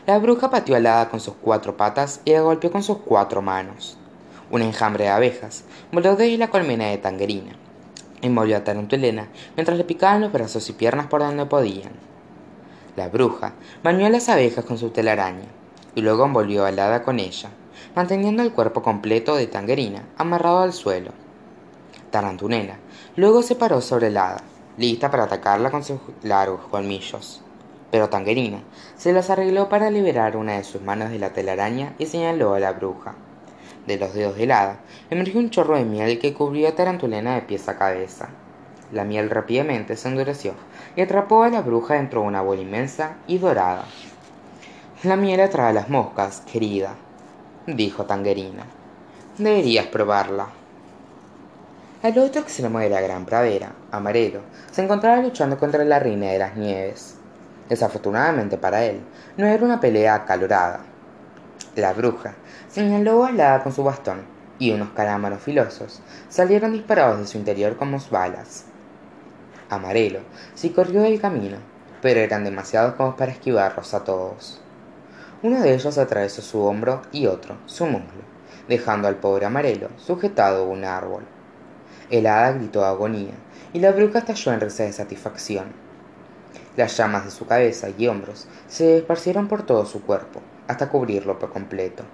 La 0.07 0.19
bruja 0.19 0.51
pateó 0.51 0.77
al 0.77 0.87
hada 0.87 1.09
con 1.09 1.21
sus 1.21 1.35
cuatro 1.35 1.77
patas 1.77 2.21
y 2.25 2.33
la 2.33 2.43
golpeó 2.43 2.71
con 2.71 2.83
sus 2.83 2.99
cuatro 2.99 3.43
manos. 3.43 3.97
Un 4.51 4.62
enjambre 4.62 5.05
de 5.05 5.11
abejas 5.11 5.64
voló 5.93 6.17
desde 6.17 6.37
la 6.37 6.51
colmena 6.51 6.87
de 6.87 6.99
Tangerina. 6.99 7.53
Envolvió 8.21 8.57
a 8.57 8.64
Tarantulena 8.64 9.29
mientras 9.57 9.79
le 9.79 9.85
picaban 9.85 10.21
los 10.21 10.33
brazos 10.33 10.69
y 10.69 10.73
piernas 10.75 11.07
por 11.07 11.21
donde 11.21 11.47
podían. 11.47 11.93
La 12.97 13.09
bruja 13.09 13.55
bañó 13.83 14.07
a 14.07 14.11
las 14.11 14.29
abejas 14.29 14.64
con 14.64 14.79
su 14.79 14.90
telaraña 14.90 15.47
y 15.95 16.03
luego 16.03 16.25
envolvió 16.25 16.64
al 16.64 16.79
hada 16.79 17.03
con 17.03 17.19
ella, 17.19 17.49
manteniendo 17.97 18.43
el 18.43 18.53
cuerpo 18.53 18.83
completo 18.83 19.35
de 19.37 19.47
Tangerina 19.47 20.05
amarrado 20.17 20.61
al 20.61 20.73
suelo. 20.73 21.12
Tarantulena 22.11 22.79
luego 23.16 23.42
se 23.42 23.55
paró 23.55 23.81
sobre 23.81 24.09
el 24.09 24.16
hada, 24.16 24.42
lista 24.77 25.11
para 25.11 25.24
atacarla 25.24 25.70
con 25.70 25.85
sus 25.85 26.00
largos 26.22 26.61
colmillos. 26.70 27.42
Pero 27.90 28.09
Tangerina 28.09 28.61
se 28.96 29.12
las 29.12 29.31
arregló 29.31 29.68
para 29.68 29.90
liberar 29.90 30.37
una 30.37 30.55
de 30.57 30.64
sus 30.64 30.83
manos 30.83 31.11
de 31.11 31.18
la 31.18 31.33
telaraña 31.33 31.94
y 31.98 32.07
señaló 32.07 32.55
a 32.55 32.61
la 32.61 32.72
bruja. 32.72 33.14
De 33.87 33.98
los 33.98 34.14
dedos 34.14 34.37
del 34.37 34.50
hada 34.50 34.81
emergió 35.11 35.38
un 35.38 35.50
chorro 35.50 35.77
de 35.77 35.85
miel 35.85 36.18
que 36.18 36.35
cubrió 36.35 36.68
a 36.68 36.74
Tarantulena 36.74 37.35
de 37.35 37.42
pies 37.42 37.68
a 37.68 37.77
cabeza. 37.77 38.31
La 38.92 39.05
miel 39.05 39.31
rápidamente 39.31 39.96
se 39.96 40.09
endureció 40.09 40.55
y 40.96 41.03
atrapó 41.03 41.42
a 41.42 41.50
la 41.50 41.61
bruja 41.61 41.94
dentro 41.94 42.22
de 42.22 42.27
una 42.27 42.42
bola 42.42 42.62
inmensa 42.62 43.16
y 43.27 43.38
dorada. 43.38 43.85
La 45.03 45.16
miel 45.16 45.40
atrae 45.40 45.70
a 45.70 45.72
las 45.72 45.88
moscas, 45.88 46.42
querida, 46.50 46.94
dijo 47.66 48.07
Tangerina. 48.07 48.64
Deberías 49.38 49.87
probarla. 49.87 50.63
Al 52.05 52.19
otro 52.19 52.43
extremo 52.43 52.81
de 52.81 52.90
la 52.90 53.01
gran 53.01 53.25
pradera, 53.25 53.73
Amarelo 53.90 54.40
se 54.71 54.83
encontraba 54.83 55.23
luchando 55.23 55.57
contra 55.57 55.83
la 55.87 55.99
reina 55.99 56.27
de 56.27 56.38
las 56.38 56.55
nieves. 56.55 57.14
Desafortunadamente 57.71 58.59
para 58.59 58.85
él, 58.85 59.01
no 59.38 59.47
era 59.47 59.64
una 59.64 59.81
pelea 59.81 60.14
acalorada. 60.14 60.81
La 61.77 61.95
bruja 61.95 62.35
señaló 62.69 63.25
al 63.25 63.40
hada 63.40 63.62
con 63.62 63.73
su 63.73 63.83
bastón 63.83 64.21
y 64.59 64.73
unos 64.73 64.90
carámanos 64.90 65.40
filosos 65.40 66.03
salieron 66.29 66.73
disparados 66.73 67.21
de 67.21 67.27
su 67.27 67.38
interior 67.38 67.79
como 67.79 67.99
balas. 68.11 68.67
Amarelo 69.71 70.21
sí 70.55 70.75
corrió 70.77 71.01
del 71.01 71.23
camino, 71.23 71.57
pero 72.03 72.21
eran 72.21 72.45
demasiados 72.45 72.97
como 72.97 73.17
para 73.17 73.33
esquivarlos 73.33 73.95
a 73.95 74.05
todos. 74.05 74.61
Uno 75.43 75.59
de 75.62 75.73
ellos 75.73 75.97
atravesó 75.97 76.43
su 76.43 76.61
hombro 76.67 77.01
y 77.12 77.29
otro, 77.29 77.57
su 77.64 77.87
muslo, 77.87 78.21
dejando 78.69 79.09
al 79.09 79.17
pobre 79.17 79.47
Amarelo 79.47 79.88
sujetado 79.97 80.64
a 80.64 80.69
un 80.69 80.85
árbol. 80.85 81.25
El 82.11 82.27
hada 82.27 82.53
gritó 82.53 82.85
agonía 82.85 83.35
y 83.73 83.81
la 83.81 83.93
bruja 83.93 84.21
estalló 84.21 84.53
en 84.53 84.61
risa 84.61 84.85
de 84.85 84.93
satisfacción. 84.93 85.67
Las 86.77 86.97
llamas 86.97 87.25
de 87.25 87.31
su 87.31 87.47
cabeza 87.47 87.88
y 87.97 88.07
hombros 88.09 88.47
se 88.69 88.99
esparcieron 88.99 89.49
por 89.49 89.62
todo 89.62 89.87
su 89.87 90.03
cuerpo, 90.03 90.40
hasta 90.69 90.88
cubrirlo 90.88 91.38
por 91.38 91.51
completo, 91.51 92.05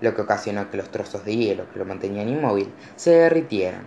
lo 0.00 0.14
que 0.14 0.22
ocasionó 0.22 0.70
que 0.70 0.76
los 0.76 0.90
trozos 0.90 1.24
de 1.24 1.36
hielo 1.36 1.64
que 1.72 1.78
lo 1.78 1.84
mantenían 1.84 2.28
inmóvil 2.28 2.72
se 2.96 3.10
derritieran. 3.10 3.82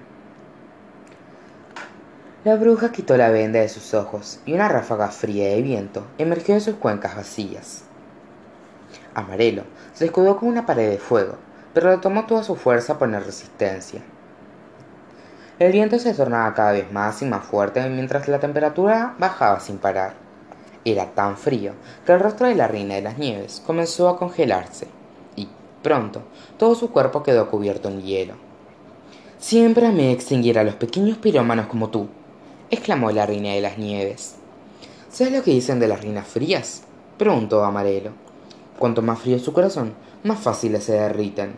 La 2.44 2.56
bruja 2.56 2.92
quitó 2.92 3.18
la 3.18 3.30
venda 3.30 3.60
de 3.60 3.70
sus 3.70 3.94
ojos 3.94 4.40
y 4.46 4.54
una 4.54 4.68
ráfaga 4.68 5.08
fría 5.08 5.50
de 5.50 5.62
viento 5.62 6.06
emergió 6.18 6.54
de 6.54 6.62
sus 6.62 6.76
cuencas 6.76 7.16
vacías. 7.16 7.86
Amarelo 9.16 9.64
se 9.94 10.06
escudó 10.06 10.38
con 10.38 10.50
una 10.50 10.66
pared 10.66 10.90
de 10.90 10.98
fuego, 10.98 11.38
pero 11.74 11.90
le 11.90 11.98
tomó 11.98 12.26
toda 12.26 12.44
su 12.44 12.56
fuerza 12.56 12.94
a 12.94 13.00
poner 13.00 13.26
resistencia. 13.26 14.02
El 15.58 15.72
viento 15.72 15.98
se 16.00 16.14
tornaba 16.14 16.54
cada 16.54 16.74
vez 16.74 16.92
más 16.92 17.22
y 17.22 17.26
más 17.26 17.46
fuerte 17.46 17.88
mientras 17.88 18.28
la 18.28 18.42
temperatura 18.42 19.16
bajaba 19.18 19.62
sin 19.62 19.78
parar. 19.78 20.14
Era 20.84 21.06
tan 21.12 21.38
frío 21.38 21.72
que 22.06 22.12
el 22.12 22.20
rostro 22.20 22.48
de 22.48 22.56
la 22.56 22.68
reina 22.68 22.96
de 22.96 23.02
las 23.02 23.18
nieves 23.18 23.64
comenzó 23.66 24.10
a 24.10 24.20
congelarse 24.20 24.88
y, 25.38 25.48
pronto, 25.82 26.24
todo 26.58 26.76
su 26.76 26.92
cuerpo 26.92 27.24
quedó 27.24 27.50
cubierto 27.50 27.88
en 27.88 28.02
hielo. 28.02 28.34
Siempre 29.40 29.88
amé 29.88 30.12
extinguir 30.12 30.60
a 30.60 30.66
los 30.66 30.76
pequeños 30.76 31.20
pirómanos 31.20 31.68
como 31.68 31.90
tú, 31.90 32.10
exclamó 32.70 33.12
la 33.12 33.26
reina 33.26 33.54
de 33.54 33.62
las 33.62 33.78
nieves. 33.78 34.36
¿Sabes 35.10 35.32
lo 35.32 35.42
que 35.42 35.52
dicen 35.52 35.80
de 35.80 35.88
las 35.88 36.02
reinas 36.02 36.28
frías? 36.28 36.84
preguntó 37.18 37.64
Amarelo. 37.64 38.12
Cuanto 38.78 39.02
más 39.02 39.20
frío 39.20 39.38
es 39.38 39.42
su 39.42 39.54
corazón, 39.54 39.94
más 40.22 40.38
fáciles 40.38 40.84
se 40.84 40.92
derriten. 40.92 41.56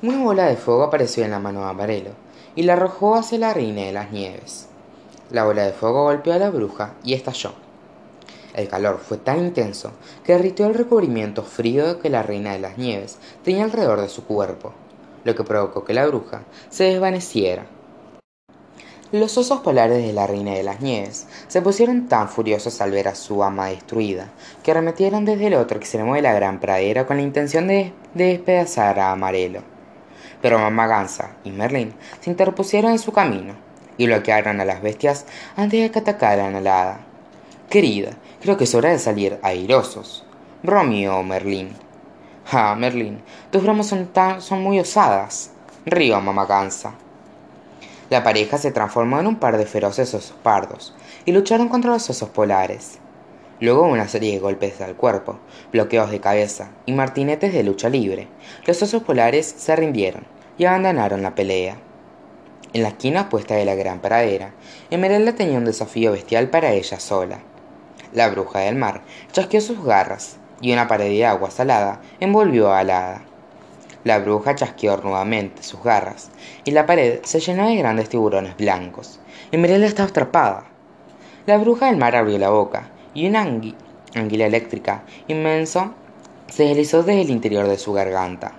Una 0.00 0.22
bola 0.22 0.46
de 0.46 0.56
fuego 0.56 0.84
apareció 0.84 1.24
en 1.24 1.32
la 1.32 1.40
mano 1.40 1.64
de 1.64 1.70
Amarelo 1.70 2.31
y 2.54 2.62
la 2.62 2.74
arrojó 2.74 3.14
hacia 3.14 3.38
la 3.38 3.54
reina 3.54 3.82
de 3.82 3.92
las 3.92 4.12
nieves. 4.12 4.68
La 5.30 5.44
bola 5.44 5.64
de 5.64 5.72
fuego 5.72 6.04
golpeó 6.04 6.32
a 6.32 6.38
la 6.38 6.50
bruja 6.50 6.94
y 7.04 7.14
estalló. 7.14 7.52
El 8.54 8.68
calor 8.68 8.98
fue 8.98 9.16
tan 9.16 9.38
intenso 9.38 9.92
que 10.24 10.34
derritió 10.34 10.66
el 10.66 10.74
recubrimiento 10.74 11.42
frío 11.42 12.00
que 12.00 12.10
la 12.10 12.22
reina 12.22 12.52
de 12.52 12.58
las 12.58 12.76
nieves 12.76 13.18
tenía 13.42 13.64
alrededor 13.64 14.00
de 14.00 14.08
su 14.08 14.24
cuerpo, 14.24 14.72
lo 15.24 15.34
que 15.34 15.44
provocó 15.44 15.84
que 15.84 15.94
la 15.94 16.06
bruja 16.06 16.42
se 16.68 16.84
desvaneciera. 16.84 17.66
Los 19.12 19.36
osos 19.36 19.60
polares 19.60 20.02
de 20.06 20.14
la 20.14 20.26
Reina 20.26 20.54
de 20.54 20.62
las 20.62 20.80
Nieves 20.80 21.26
se 21.46 21.60
pusieron 21.60 22.08
tan 22.08 22.30
furiosos 22.30 22.80
al 22.80 22.92
ver 22.92 23.08
a 23.08 23.14
su 23.14 23.42
ama 23.44 23.66
destruida, 23.66 24.32
que 24.62 24.70
arremetieron 24.70 25.26
desde 25.26 25.48
el 25.48 25.54
otro 25.54 25.76
extremo 25.76 26.14
de 26.14 26.22
la 26.22 26.32
gran 26.32 26.60
pradera 26.60 27.06
con 27.06 27.18
la 27.18 27.22
intención 27.22 27.68
de, 27.68 27.92
despedazar 28.14 28.98
a 28.98 29.12
Amarelo. 29.12 29.71
Pero 30.42 30.58
Mamá 30.58 30.86
Gansa 30.86 31.36
y 31.44 31.50
Merlín 31.50 31.94
se 32.20 32.30
interpusieron 32.30 32.92
en 32.92 32.98
su 32.98 33.12
camino 33.12 33.54
y 33.96 34.06
bloquearon 34.06 34.60
a 34.60 34.64
las 34.64 34.82
bestias 34.82 35.24
antes 35.56 35.80
de 35.80 35.90
que 35.90 36.00
atacaran 36.00 36.56
a 36.56 36.60
la 36.60 36.82
hada. 36.82 37.00
Querida, 37.70 38.10
creo 38.40 38.56
que 38.56 38.64
es 38.64 38.74
hora 38.74 38.90
de 38.90 38.98
salir 38.98 39.38
airosos, 39.42 40.26
bromeó 40.62 41.22
Merlín. 41.22 41.70
Ah, 42.50 42.74
Merlín, 42.76 43.22
tus 43.50 43.62
bromas 43.62 43.86
son, 43.86 44.08
tan, 44.08 44.42
son 44.42 44.62
muy 44.62 44.80
osadas, 44.80 45.52
rió 45.86 46.20
Mamá 46.20 46.44
Gansa. 46.44 46.94
La 48.10 48.22
pareja 48.22 48.58
se 48.58 48.72
transformó 48.72 49.20
en 49.20 49.26
un 49.26 49.36
par 49.36 49.56
de 49.56 49.64
feroces 49.64 50.12
osos 50.12 50.36
pardos 50.42 50.94
y 51.24 51.32
lucharon 51.32 51.68
contra 51.68 51.92
los 51.92 52.10
osos 52.10 52.28
polares. 52.28 52.98
Luego 53.62 53.84
una 53.84 54.08
serie 54.08 54.32
de 54.32 54.40
golpes 54.40 54.80
al 54.80 54.96
cuerpo, 54.96 55.38
bloqueos 55.70 56.10
de 56.10 56.18
cabeza 56.18 56.70
y 56.84 56.90
martinetes 56.90 57.52
de 57.52 57.62
lucha 57.62 57.88
libre. 57.88 58.26
Los 58.66 58.82
osos 58.82 59.04
polares 59.04 59.54
se 59.56 59.76
rindieron 59.76 60.24
y 60.58 60.64
abandonaron 60.64 61.22
la 61.22 61.36
pelea. 61.36 61.76
En 62.72 62.82
la 62.82 62.88
esquina 62.88 63.20
opuesta 63.20 63.54
de 63.54 63.64
la 63.64 63.76
gran 63.76 64.00
pradera, 64.00 64.52
Emeralda 64.90 65.36
tenía 65.36 65.58
un 65.58 65.64
desafío 65.64 66.10
bestial 66.10 66.50
para 66.50 66.72
ella 66.72 66.98
sola. 66.98 67.38
La 68.12 68.28
bruja 68.30 68.58
del 68.58 68.74
mar 68.74 69.02
chasqueó 69.30 69.60
sus 69.60 69.84
garras 69.84 70.38
y 70.60 70.72
una 70.72 70.88
pared 70.88 71.10
de 71.10 71.24
agua 71.24 71.52
salada 71.52 72.00
envolvió 72.18 72.72
a 72.72 72.82
la 72.82 73.06
hada. 73.06 73.22
La 74.02 74.18
bruja 74.18 74.56
chasqueó 74.56 74.96
nuevamente 74.96 75.62
sus 75.62 75.84
garras 75.84 76.32
y 76.64 76.72
la 76.72 76.84
pared 76.84 77.20
se 77.22 77.38
llenó 77.38 77.68
de 77.68 77.76
grandes 77.76 78.08
tiburones 78.08 78.56
blancos. 78.56 79.20
Emeralda 79.52 79.86
estaba 79.86 80.08
atrapada. 80.08 80.64
La 81.46 81.58
bruja 81.58 81.86
del 81.86 81.96
mar 81.96 82.16
abrió 82.16 82.38
la 82.38 82.50
boca 82.50 82.91
y 83.14 83.28
una 83.28 83.40
anguila 83.40 84.46
eléctrica 84.46 85.02
inmenso 85.28 85.94
se 86.48 86.64
deslizó 86.64 87.02
desde 87.02 87.22
el 87.22 87.30
interior 87.30 87.66
de 87.66 87.78
su 87.78 87.92
garganta. 87.92 88.52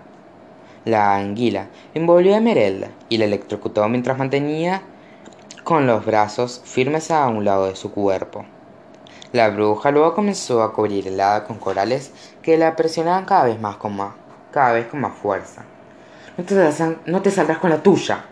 La 0.85 1.15
anguila 1.15 1.67
envolvió 1.93 2.33
a 2.33 2.37
Emeralda 2.37 2.89
y 3.09 3.17
la 3.17 3.25
electrocutó 3.25 3.87
mientras 3.87 4.17
mantenía 4.17 4.81
con 5.63 5.87
los 5.87 6.05
brazos 6.05 6.61
firmes 6.65 7.11
a 7.11 7.27
un 7.27 7.45
lado 7.45 7.67
de 7.67 7.75
su 7.75 7.91
cuerpo. 7.91 8.45
La 9.31 9.49
bruja 9.49 9.91
luego 9.91 10.13
comenzó 10.13 10.61
a 10.61 10.73
cubrir 10.73 11.07
el 11.07 11.19
hada 11.19 11.45
con 11.45 11.57
corales 11.57 12.11
que 12.41 12.57
la 12.57 12.75
presionaban 12.75 13.25
cada 13.25 13.45
vez 13.45 13.59
más 13.59 13.77
con 13.77 13.95
más 13.95 14.23
cada 14.53 14.71
vez 14.73 14.85
con 14.85 15.01
más 15.01 15.15
fuerza. 15.15 15.63
No 16.37 16.45
te, 16.45 16.55
no 17.05 17.21
te 17.21 17.31
saldrás 17.31 17.57
con 17.57 17.71
la 17.71 17.83
tuya, 17.83 18.23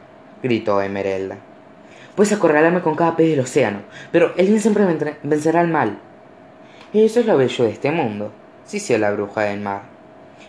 gritó 0.42 0.82
Emerelda. 0.82 1.38
Puedes 2.16 2.32
acorralarme 2.32 2.82
con 2.82 2.96
cada 2.96 3.16
pez 3.16 3.30
del 3.30 3.40
océano, 3.40 3.80
pero 4.12 4.34
el 4.38 4.48
bien 4.48 4.62
siempre 4.62 4.86
vencerá 5.24 5.60
al 5.60 5.68
mal. 5.68 6.00
Eso 6.94 7.22
es 7.22 7.26
lo 7.26 7.38
bello 7.38 7.64
de 7.64 7.72
este 7.72 7.90
mundo, 7.90 8.34
sisió 8.66 8.98
la 8.98 9.12
bruja 9.12 9.44
del 9.44 9.62
mar. 9.62 9.84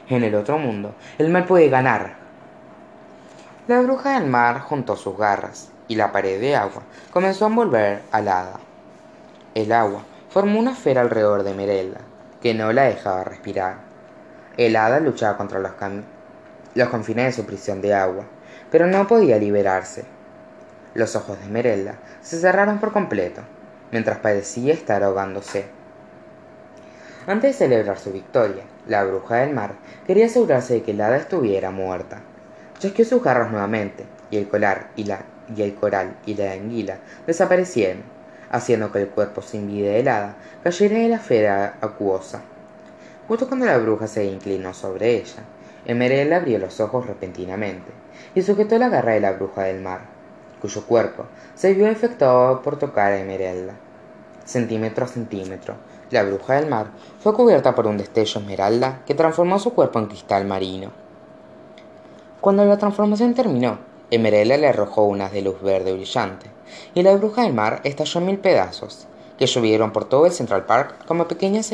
En 0.09 0.24
el 0.24 0.35
otro 0.35 0.59
mundo, 0.59 0.92
el 1.18 1.28
mal 1.28 1.44
puede 1.44 1.68
ganar. 1.68 2.16
La 3.68 3.81
bruja 3.81 4.18
del 4.18 4.28
mar 4.28 4.59
juntó 4.59 4.96
sus 4.96 5.16
garras 5.16 5.70
y 5.87 5.94
la 5.94 6.11
pared 6.11 6.40
de 6.40 6.57
agua 6.57 6.83
comenzó 7.12 7.44
a 7.44 7.48
envolver 7.48 8.02
al 8.11 8.26
hada. 8.26 8.59
El 9.55 9.70
agua 9.70 10.02
formó 10.31 10.59
una 10.59 10.72
esfera 10.72 11.02
alrededor 11.02 11.44
de 11.44 11.52
Emerelda, 11.52 12.00
que 12.40 12.55
no 12.55 12.72
la 12.72 12.87
dejaba 12.87 13.22
respirar. 13.22 13.76
El 14.57 14.74
hada 14.74 14.98
luchaba 14.98 15.37
contra 15.37 15.61
los, 15.61 15.70
los 16.74 16.88
confines 16.88 17.26
de 17.26 17.40
su 17.40 17.46
prisión 17.46 17.81
de 17.81 17.94
agua, 17.94 18.24
pero 18.68 18.88
no 18.88 19.07
podía 19.07 19.38
liberarse. 19.38 20.07
Los 20.94 21.14
ojos 21.14 21.38
de 21.38 21.44
Esmeralda 21.44 22.00
se 22.20 22.40
cerraron 22.40 22.81
por 22.81 22.92
completo, 22.92 23.42
mientras 23.92 24.18
parecía 24.18 24.74
estar 24.74 25.05
ahogándose. 25.05 25.82
Antes 27.25 27.53
de 27.53 27.67
celebrar 27.67 27.99
su 27.99 28.11
victoria, 28.11 28.65
la 28.89 29.05
bruja 29.05 29.37
del 29.37 29.55
mar 29.55 29.75
quería 30.09 30.27
asegurarse 30.27 30.75
de 30.75 30.83
que 30.83 30.91
el 30.91 31.01
hada 31.01 31.19
estuviera 31.19 31.71
muerta, 31.71 32.21
chasqueó 32.81 33.05
sus 33.05 33.23
garras 33.23 33.53
nuevamente 33.53 34.05
y 34.31 34.39
el 34.39 34.49
coral 34.49 34.89
y 34.97 35.05
la, 35.05 35.21
y 35.55 35.63
el 35.63 35.75
coral 35.77 36.17
y 36.27 36.35
la 36.35 36.51
anguila 36.51 36.99
desaparecieron 37.25 38.03
haciendo 38.51 38.91
que 38.91 39.03
el 39.03 39.09
cuerpo 39.09 39.41
sin 39.41 39.69
vida 39.69 39.91
de 39.91 40.01
helada 40.01 40.35
cayera 40.65 40.99
de 40.99 41.09
la 41.11 41.17
esfera 41.17 41.77
acuosa. 41.81 42.43
Justo 43.29 43.47
cuando 43.47 43.67
la 43.67 43.79
bruja 43.79 44.09
se 44.09 44.25
inclinó 44.25 44.75
sobre 44.75 45.15
ella 45.15 45.45
emerelda 45.87 46.39
abrió 46.39 46.59
los 46.59 46.81
ojos 46.81 47.07
repentinamente 47.07 47.93
y 48.35 48.43
sujetó 48.43 48.79
la 48.79 48.89
garra 48.89 49.13
de 49.13 49.21
la 49.21 49.33
bruja 49.33 49.63
del 49.63 49.81
mar 49.81 50.01
cuyo 50.61 50.85
cuerpo 50.87 51.27
se 51.55 51.75
vio 51.75 51.89
afectado 51.89 52.63
por 52.63 52.79
tocar 52.79 53.13
a 53.13 53.19
emerelda. 53.19 53.75
Centímetro 54.45 55.05
a 55.05 55.09
centímetro 55.09 55.77
la 56.12 56.22
bruja 56.22 56.55
del 56.55 56.68
mar 56.68 56.87
fue 57.20 57.35
cubierta 57.35 57.75
por 57.75 57.87
un 57.87 57.98
destello 57.98 58.40
esmeralda 58.40 59.03
que 59.07 59.14
transformó 59.14 59.59
su 59.59 59.72
cuerpo 59.72 59.98
en 59.98 60.07
cristal 60.07 60.44
marino. 60.44 60.90
Cuando 62.40 62.64
la 62.64 62.79
transformación 62.79 63.35
terminó 63.35 63.79
emerelda 64.11 64.59
le 64.59 64.68
arrojó 64.68 65.05
unas 65.05 65.33
de 65.33 65.42
luz 65.42 65.61
verde 65.62 65.92
brillante 65.92 66.46
y 66.94 67.03
la 67.03 67.16
bruja 67.16 67.42
del 67.42 67.55
mar 67.55 67.81
estalló 67.85 68.20
en 68.20 68.27
mil 68.27 68.38
pedazos 68.38 69.07
que 69.38 69.46
llovieron 69.46 69.92
por 69.92 70.05
todo 70.05 70.27
el 70.27 70.33
central 70.33 70.66
park 70.66 71.07
como 71.07 71.29
pequeñas 71.29 71.72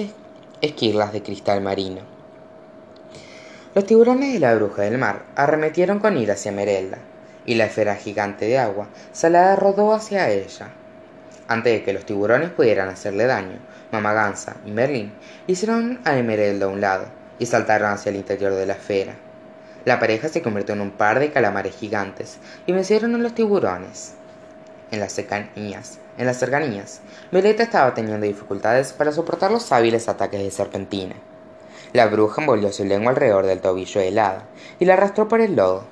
esquirlas 0.60 1.12
de 1.12 1.22
cristal 1.22 1.60
marino. 1.60 2.00
Los 3.74 3.84
tiburones 3.86 4.32
de 4.32 4.40
la 4.40 4.54
bruja 4.54 4.82
del 4.82 4.98
mar 4.98 5.24
arremetieron 5.36 5.98
con 5.98 6.16
ira 6.16 6.34
hacia 6.34 6.50
Emerelda, 6.50 6.98
y 7.44 7.54
la 7.54 7.66
esfera 7.66 7.96
gigante 7.96 8.46
de 8.46 8.58
agua 8.58 8.88
salada 9.12 9.56
rodó 9.56 9.92
hacia 9.94 10.30
ella 10.30 10.68
antes 11.48 11.72
de 11.72 11.82
que 11.82 11.92
los 11.94 12.04
tiburones 12.04 12.50
pudieran 12.50 12.88
hacerle 12.88 13.24
daño 13.24 13.58
mamá 13.92 14.12
gansa 14.12 14.56
y 14.64 14.70
merlín 14.70 15.12
hicieron 15.46 16.00
a 16.04 16.16
Emerelda 16.16 16.66
a 16.66 16.68
un 16.68 16.80
lado 16.80 17.06
y 17.38 17.46
saltaron 17.46 17.90
hacia 17.90 18.10
el 18.10 18.16
interior 18.16 18.54
de 18.54 18.66
la 18.66 18.74
esfera. 18.74 19.14
La 19.84 19.98
pareja 19.98 20.28
se 20.28 20.42
convirtió 20.42 20.74
en 20.74 20.80
un 20.80 20.90
par 20.90 21.18
de 21.18 21.30
calamares 21.30 21.74
gigantes 21.76 22.38
y 22.66 22.72
vencieron 22.72 23.14
a 23.14 23.18
los 23.18 23.34
tiburones. 23.34 24.14
En 24.90 25.00
las 25.00 25.12
cercanías 25.12 25.98
en 26.18 26.26
las 26.26 26.38
cercanías 26.38 27.00
violeta 27.30 27.62
estaba 27.62 27.94
teniendo 27.94 28.26
dificultades 28.26 28.92
para 28.92 29.12
soportar 29.12 29.52
los 29.52 29.70
hábiles 29.70 30.08
ataques 30.08 30.40
de 30.42 30.50
serpentina. 30.50 31.14
La 31.92 32.06
bruja 32.06 32.42
envolvió 32.42 32.72
su 32.72 32.84
lengua 32.84 33.10
alrededor 33.10 33.46
del 33.46 33.60
tobillo 33.60 34.00
helada 34.00 34.42
y 34.78 34.84
la 34.84 34.94
arrastró 34.94 35.28
por 35.28 35.40
el 35.40 35.54
lodo. 35.54 35.84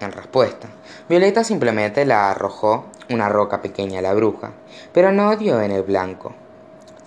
En 0.00 0.12
respuesta 0.12 0.68
violeta 1.08 1.44
simplemente 1.44 2.06
la 2.06 2.30
arrojó 2.30 2.86
una 3.10 3.28
roca 3.28 3.60
pequeña 3.60 3.98
a 3.98 4.02
la 4.02 4.14
bruja 4.14 4.52
pero 4.92 5.12
no 5.12 5.36
dio 5.36 5.60
en 5.60 5.70
el 5.70 5.82
blanco 5.82 6.34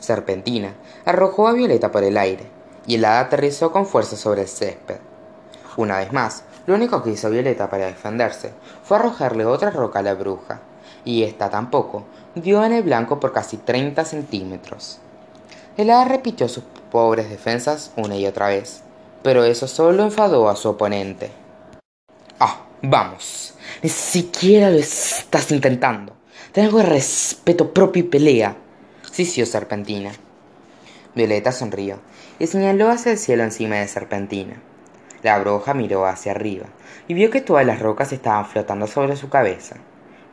serpentina 0.01 0.73
arrojó 1.05 1.47
a 1.47 1.53
violeta 1.53 1.89
por 1.89 2.03
el 2.03 2.17
aire 2.17 2.45
y 2.85 2.95
el 2.95 3.05
hada 3.05 3.21
aterrizó 3.21 3.71
con 3.71 3.85
fuerza 3.85 4.17
sobre 4.17 4.41
el 4.41 4.49
césped. 4.49 4.97
Una 5.77 5.99
vez 5.99 6.11
más 6.11 6.43
lo 6.67 6.75
único 6.75 7.01
que 7.01 7.11
hizo 7.11 7.29
violeta 7.29 7.69
para 7.69 7.85
defenderse 7.85 8.51
fue 8.83 8.97
arrojarle 8.97 9.45
otra 9.45 9.69
roca 9.69 9.99
a 9.99 10.03
la 10.03 10.15
bruja 10.15 10.59
y 11.05 11.23
ésta 11.23 11.49
tampoco 11.49 12.03
dio 12.35 12.63
en 12.65 12.73
el 12.73 12.83
blanco 12.83 13.21
por 13.21 13.31
casi 13.31 13.55
treinta 13.55 14.03
centímetros. 14.03 14.99
El 15.77 15.89
hada 15.89 16.03
repitió 16.03 16.49
sus 16.49 16.65
pobres 16.91 17.29
defensas 17.29 17.91
una 17.95 18.17
y 18.17 18.27
otra 18.27 18.49
vez 18.49 18.83
pero 19.23 19.45
eso 19.45 19.67
solo 19.67 20.03
enfadó 20.03 20.49
a 20.49 20.55
su 20.55 20.67
oponente. 20.69 21.31
Ah 22.39 22.65
vamos 22.81 23.53
ni 23.81 23.89
siquiera 23.89 24.69
lo 24.69 24.77
estás 24.77 25.51
intentando. 25.51 26.13
Ten 26.51 26.65
algo 26.65 26.81
respeto 26.81 27.73
propio 27.73 28.01
y 28.01 28.07
pelea 28.07 28.55
sisió 29.11 29.45
serpentina. 29.45 30.11
Violeta 31.15 31.51
sonrió 31.51 31.99
y 32.39 32.47
señaló 32.47 32.89
hacia 32.89 33.11
el 33.11 33.17
cielo 33.17 33.43
encima 33.43 33.75
de 33.75 33.87
serpentina. 33.87 34.55
La 35.23 35.37
bruja 35.39 35.73
miró 35.73 36.05
hacia 36.05 36.31
arriba 36.31 36.65
y 37.07 37.13
vio 37.13 37.29
que 37.29 37.41
todas 37.41 37.65
las 37.65 37.79
rocas 37.79 38.11
estaban 38.11 38.45
flotando 38.45 38.87
sobre 38.87 39.15
su 39.15 39.29
cabeza 39.29 39.77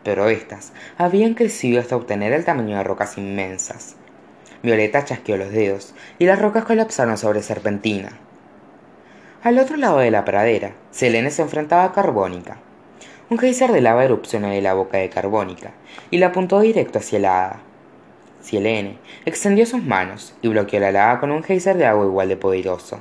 pero 0.08 0.28
éstas 0.28 0.72
habían 0.96 1.34
crecido 1.34 1.80
hasta 1.80 1.94
obtener 1.94 2.32
el 2.32 2.44
tamaño 2.44 2.78
de 2.78 2.82
rocas 2.82 3.18
inmensas. 3.18 3.96
Violeta 4.62 5.04
chasqueó 5.04 5.36
los 5.36 5.50
dedos 5.50 5.94
y 6.18 6.24
las 6.24 6.40
rocas 6.40 6.64
colapsaron 6.64 7.18
sobre 7.18 7.42
serpentina. 7.42 8.18
Al 9.42 9.58
otro 9.58 9.76
lado 9.76 9.98
de 9.98 10.10
la 10.10 10.24
pradera 10.24 10.72
selene 10.90 11.30
se 11.30 11.42
enfrentaba 11.42 11.84
a 11.84 11.92
carbónica. 11.92 12.56
Un 13.28 13.38
geyser 13.38 13.70
de 13.70 13.82
lava 13.82 14.02
erupcionó 14.02 14.48
de 14.48 14.62
la 14.62 14.72
boca 14.72 14.96
de 14.96 15.10
carbónica 15.10 15.72
y 16.10 16.16
la 16.16 16.28
apuntó 16.28 16.60
directo 16.60 17.00
hacia 17.00 17.18
la 17.18 17.44
hada 17.44 17.60
Selene 18.48 18.98
extendió 19.26 19.66
sus 19.66 19.82
manos 19.82 20.34
y 20.40 20.48
bloqueó 20.48 20.80
la 20.80 20.92
lava 20.92 21.20
con 21.20 21.30
un 21.30 21.42
geyser 21.42 21.76
de 21.76 21.86
agua 21.86 22.06
igual 22.06 22.28
de 22.28 22.36
poderoso. 22.36 22.98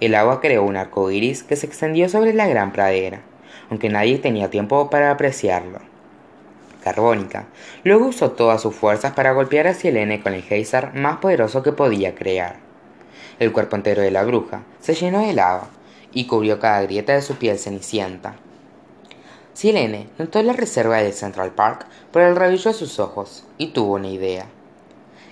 El 0.00 0.14
agua 0.14 0.40
creó 0.40 0.62
un 0.62 0.76
arco 0.76 1.10
iris 1.10 1.42
que 1.42 1.56
se 1.56 1.66
extendió 1.66 2.08
sobre 2.08 2.32
la 2.32 2.46
gran 2.46 2.72
pradera 2.72 3.20
aunque 3.70 3.88
nadie 3.88 4.18
tenía 4.18 4.50
tiempo 4.50 4.90
para 4.90 5.10
apreciarlo. 5.10 5.78
Carbónica 6.82 7.46
luego 7.82 8.06
usó 8.06 8.32
todas 8.32 8.60
sus 8.60 8.74
fuerzas 8.74 9.12
para 9.12 9.32
golpear 9.32 9.66
a 9.66 9.74
Selene 9.74 10.22
con 10.22 10.34
el 10.34 10.42
geyser 10.42 10.92
más 10.94 11.18
poderoso 11.18 11.62
que 11.62 11.72
podía 11.72 12.14
crear. 12.14 12.56
El 13.38 13.52
cuerpo 13.52 13.76
entero 13.76 14.02
de 14.02 14.10
la 14.10 14.24
bruja 14.24 14.62
se 14.80 14.94
llenó 14.94 15.20
de 15.20 15.32
lava 15.32 15.68
y 16.12 16.26
cubrió 16.26 16.60
cada 16.60 16.82
grieta 16.82 17.14
de 17.14 17.22
su 17.22 17.36
piel 17.36 17.58
cenicienta. 17.58 18.36
Selene 19.54 20.08
notó 20.18 20.42
la 20.42 20.52
reserva 20.52 20.98
de 20.98 21.12
Central 21.12 21.52
Park 21.52 21.86
por 22.12 22.22
el 22.22 22.36
rabillo 22.36 22.70
de 22.70 22.78
sus 22.78 23.00
ojos 23.00 23.44
y 23.56 23.68
tuvo 23.68 23.94
una 23.94 24.08
idea 24.08 24.46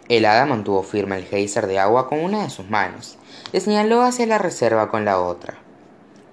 el 0.09 0.25
hada 0.25 0.47
mantuvo 0.47 0.83
firme 0.83 1.17
el 1.17 1.25
geyser 1.25 1.67
de 1.69 1.79
agua 1.79 2.09
con 2.09 2.19
una 2.19 2.43
de 2.43 2.51
sus 2.51 2.69
manos 2.69 3.19
y 3.53 3.61
señaló 3.61 4.03
hacia 4.03 4.27
la 4.27 4.39
reserva 4.39 4.91
con 4.91 5.05
la 5.05 5.21
otra. 5.21 5.55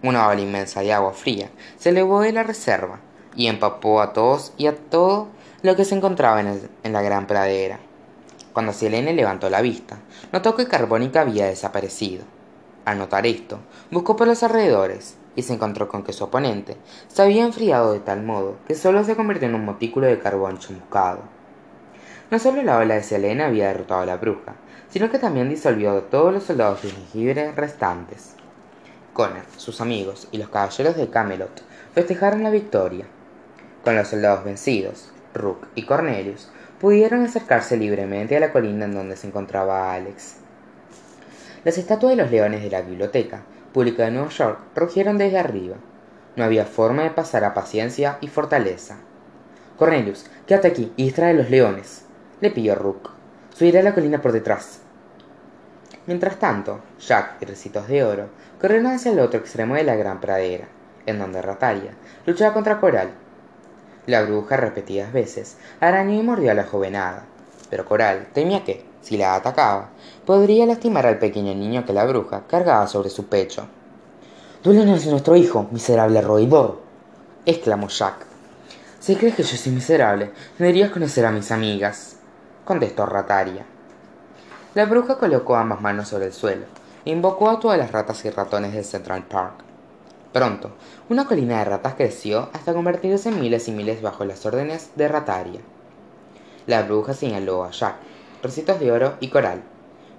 Una 0.02 0.28
ola 0.28 0.42
inmensa 0.42 0.82
de 0.82 0.92
agua 0.92 1.14
fría 1.14 1.50
se 1.78 1.90
elevó 1.90 2.22
de 2.22 2.32
la 2.32 2.44
reserva 2.44 3.00
y 3.36 3.48
empapó 3.48 4.02
a 4.02 4.12
todos 4.12 4.54
y 4.58 4.68
a 4.68 4.76
todo 4.76 5.28
lo 5.62 5.76
que 5.76 5.86
se 5.86 5.96
encontraba 5.96 6.42
en, 6.42 6.94
la 6.94 7.02
gran 7.02 7.28
pradera. 7.28 7.80
Cuando 8.54 8.74
selene 8.74 9.14
levantó 9.14 9.50
la 9.50 9.62
vista 9.62 10.00
notó 10.32 10.56
que 10.56 10.68
carbónica 10.68 11.22
había 11.22 11.46
desaparecido. 11.46 12.24
Al 12.86 12.98
notar 12.98 13.28
esto 13.28 13.60
buscó 13.92 14.16
por 14.16 14.28
los 14.28 14.42
alrededores 14.42 15.16
y 15.36 15.44
se 15.44 15.54
encontró 15.54 15.88
con 15.88 16.04
que 16.04 16.14
su 16.14 16.24
oponente 16.24 16.76
se 17.08 17.22
había 17.22 17.46
enfriado 17.46 17.94
de 17.94 18.00
tal 18.00 18.24
modo 18.24 18.56
que 18.68 18.74
solo 18.74 19.04
se 19.04 19.16
convirtió 19.16 19.48
en 19.48 19.56
un 19.56 19.66
montículo 19.66 20.08
de 20.08 20.20
carbón 20.20 20.58
chamuscado 20.58 21.39
no 22.32 22.40
solo 22.40 22.62
la 22.64 22.78
ola 22.78 22.96
de 22.96 23.04
selene 23.04 23.44
había 23.44 23.68
derrotado 23.68 24.02
a 24.02 24.06
la 24.06 24.18
bruja 24.18 24.56
sino 24.90 25.10
que 25.10 25.20
también 25.20 25.50
disolvió 25.50 26.02
todos 26.04 26.34
los 26.34 26.44
soldados 26.44 26.82
de 26.82 26.90
jengibre 26.90 27.52
restantes. 27.52 28.34
Connor, 29.14 29.44
sus 29.58 29.82
amigos 29.82 30.28
y 30.32 30.38
los 30.38 30.50
caballeros 30.50 30.96
de 30.96 31.10
Camelot 31.10 31.62
festejaron 31.94 32.44
la 32.44 32.50
victoria. 32.50 33.06
Con 33.84 33.96
los 33.96 34.08
soldados 34.08 34.44
vencidos 34.44 35.12
rook 35.34 35.68
y 35.76 35.86
cornelius 35.86 36.50
pudieron 36.80 37.24
acercarse 37.24 37.78
libremente 37.78 38.36
a 38.36 38.40
la 38.40 38.52
colina 38.52 38.86
en 38.86 38.96
donde 38.96 39.16
se 39.16 39.28
encontraba 39.28 39.94
alex. 39.94 40.38
Las 41.64 41.78
estatuas 41.78 42.16
de 42.16 42.24
los 42.24 42.32
leones 42.32 42.64
de 42.64 42.70
la 42.72 42.82
biblioteca 42.82 43.44
pública 43.74 44.06
de 44.06 44.12
nueva 44.12 44.30
york 44.30 44.60
rugieron 44.76 45.18
desde 45.18 45.38
arriba. 45.38 45.76
No 46.36 46.44
había 46.44 46.66
forma 46.66 47.04
de 47.04 47.12
pasar 47.12 47.44
a 47.44 47.54
paciencia 47.54 48.18
y 48.22 48.28
fortaleza. 48.28 48.98
Cornelius 49.78 50.26
quédate 50.48 50.70
aquí 50.70 50.92
y 50.96 51.06
distrae 51.06 51.34
los 51.34 51.50
leones 51.50 52.06
le 52.42 52.52
pidió 52.52 52.76
rook. 52.76 53.12
Subiré 53.56 53.84
la 53.84 53.94
colina 53.94 54.22
por 54.22 54.32
detrás. 54.32 54.80
Mientras 56.06 56.38
tanto 56.38 56.80
jack 57.00 57.38
y 57.42 57.46
recitos 57.46 57.88
de 57.88 58.04
oro 58.04 58.30
corrieron 58.60 58.88
hacia 58.88 59.12
el 59.12 59.20
otro 59.20 59.40
extremo 59.40 59.76
de 59.76 59.84
la 59.84 59.96
gran 59.96 60.20
pradera 60.20 60.68
en 61.06 61.20
donde 61.20 61.42
rataria 61.42 61.92
luchaba 62.26 62.54
contra 62.54 62.80
coral. 62.80 63.10
La 64.06 64.24
bruja 64.24 64.58
repetidas 64.58 65.12
veces 65.14 65.58
arañó 65.80 66.20
y 66.20 66.24
mordió 66.24 66.52
a 66.52 66.56
la 66.56 66.66
jovenada. 66.66 67.26
Pero 67.70 67.86
coral 67.86 68.28
temía 68.34 68.64
que 68.64 68.86
si 69.02 69.18
la 69.18 69.36
atacaba 69.36 69.90
podría 70.26 70.66
lastimar 70.66 71.06
al 71.06 71.20
pequeño 71.20 71.54
niño 71.54 71.86
que 71.86 71.94
la 71.94 72.06
bruja 72.06 72.44
cargaba 72.48 72.88
sobre 72.88 73.10
su 73.10 73.28
pecho. 73.28 73.68
No 74.64 74.72
es 74.72 75.06
nuestro 75.06 75.36
hijo 75.36 75.68
miserable 75.72 76.22
roedor 76.22 76.90
exclamó 77.46 77.88
jack. 77.88 78.26
Si 79.00 79.16
crees 79.16 79.36
que 79.36 79.44
yo 79.44 79.58
soy 79.58 79.72
miserable 79.72 80.32
deberías 80.58 80.92
conocer 80.92 81.26
a 81.26 81.32
mis 81.32 81.52
amigas 81.52 82.18
contestó 82.70 83.08
rataria 83.08 83.66
la 84.76 84.86
bruja 84.86 85.18
colocó 85.18 85.56
ambas 85.56 85.82
manos 85.82 86.10
sobre 86.10 86.28
el 86.28 86.34
suelo 86.34 86.68
e 87.04 87.10
invocó 87.10 87.50
a 87.50 87.60
todas 87.60 87.80
las 87.80 87.92
ratas 87.92 88.24
y 88.26 88.30
ratones 88.30 88.74
de 88.74 88.84
central 88.84 89.24
park. 89.24 89.56
Pronto 90.32 90.70
una 91.10 91.26
colina 91.26 91.58
de 91.58 91.66
ratas 91.66 91.96
creció 91.96 92.50
hasta 92.54 92.76
convertirse 92.76 93.30
en 93.30 93.42
miles 93.42 93.68
y 93.68 93.72
miles 93.72 94.04
bajo 94.04 94.24
las 94.24 94.46
órdenes 94.46 94.92
de 94.96 95.08
rataria. 95.08 95.62
La 96.68 96.84
bruja 96.84 97.16
señaló 97.16 97.64
a 97.64 97.72
jack 97.72 97.96
recitos 98.44 98.80
de 98.80 98.92
oro 98.92 99.16
y 99.20 99.30
coral 99.30 99.64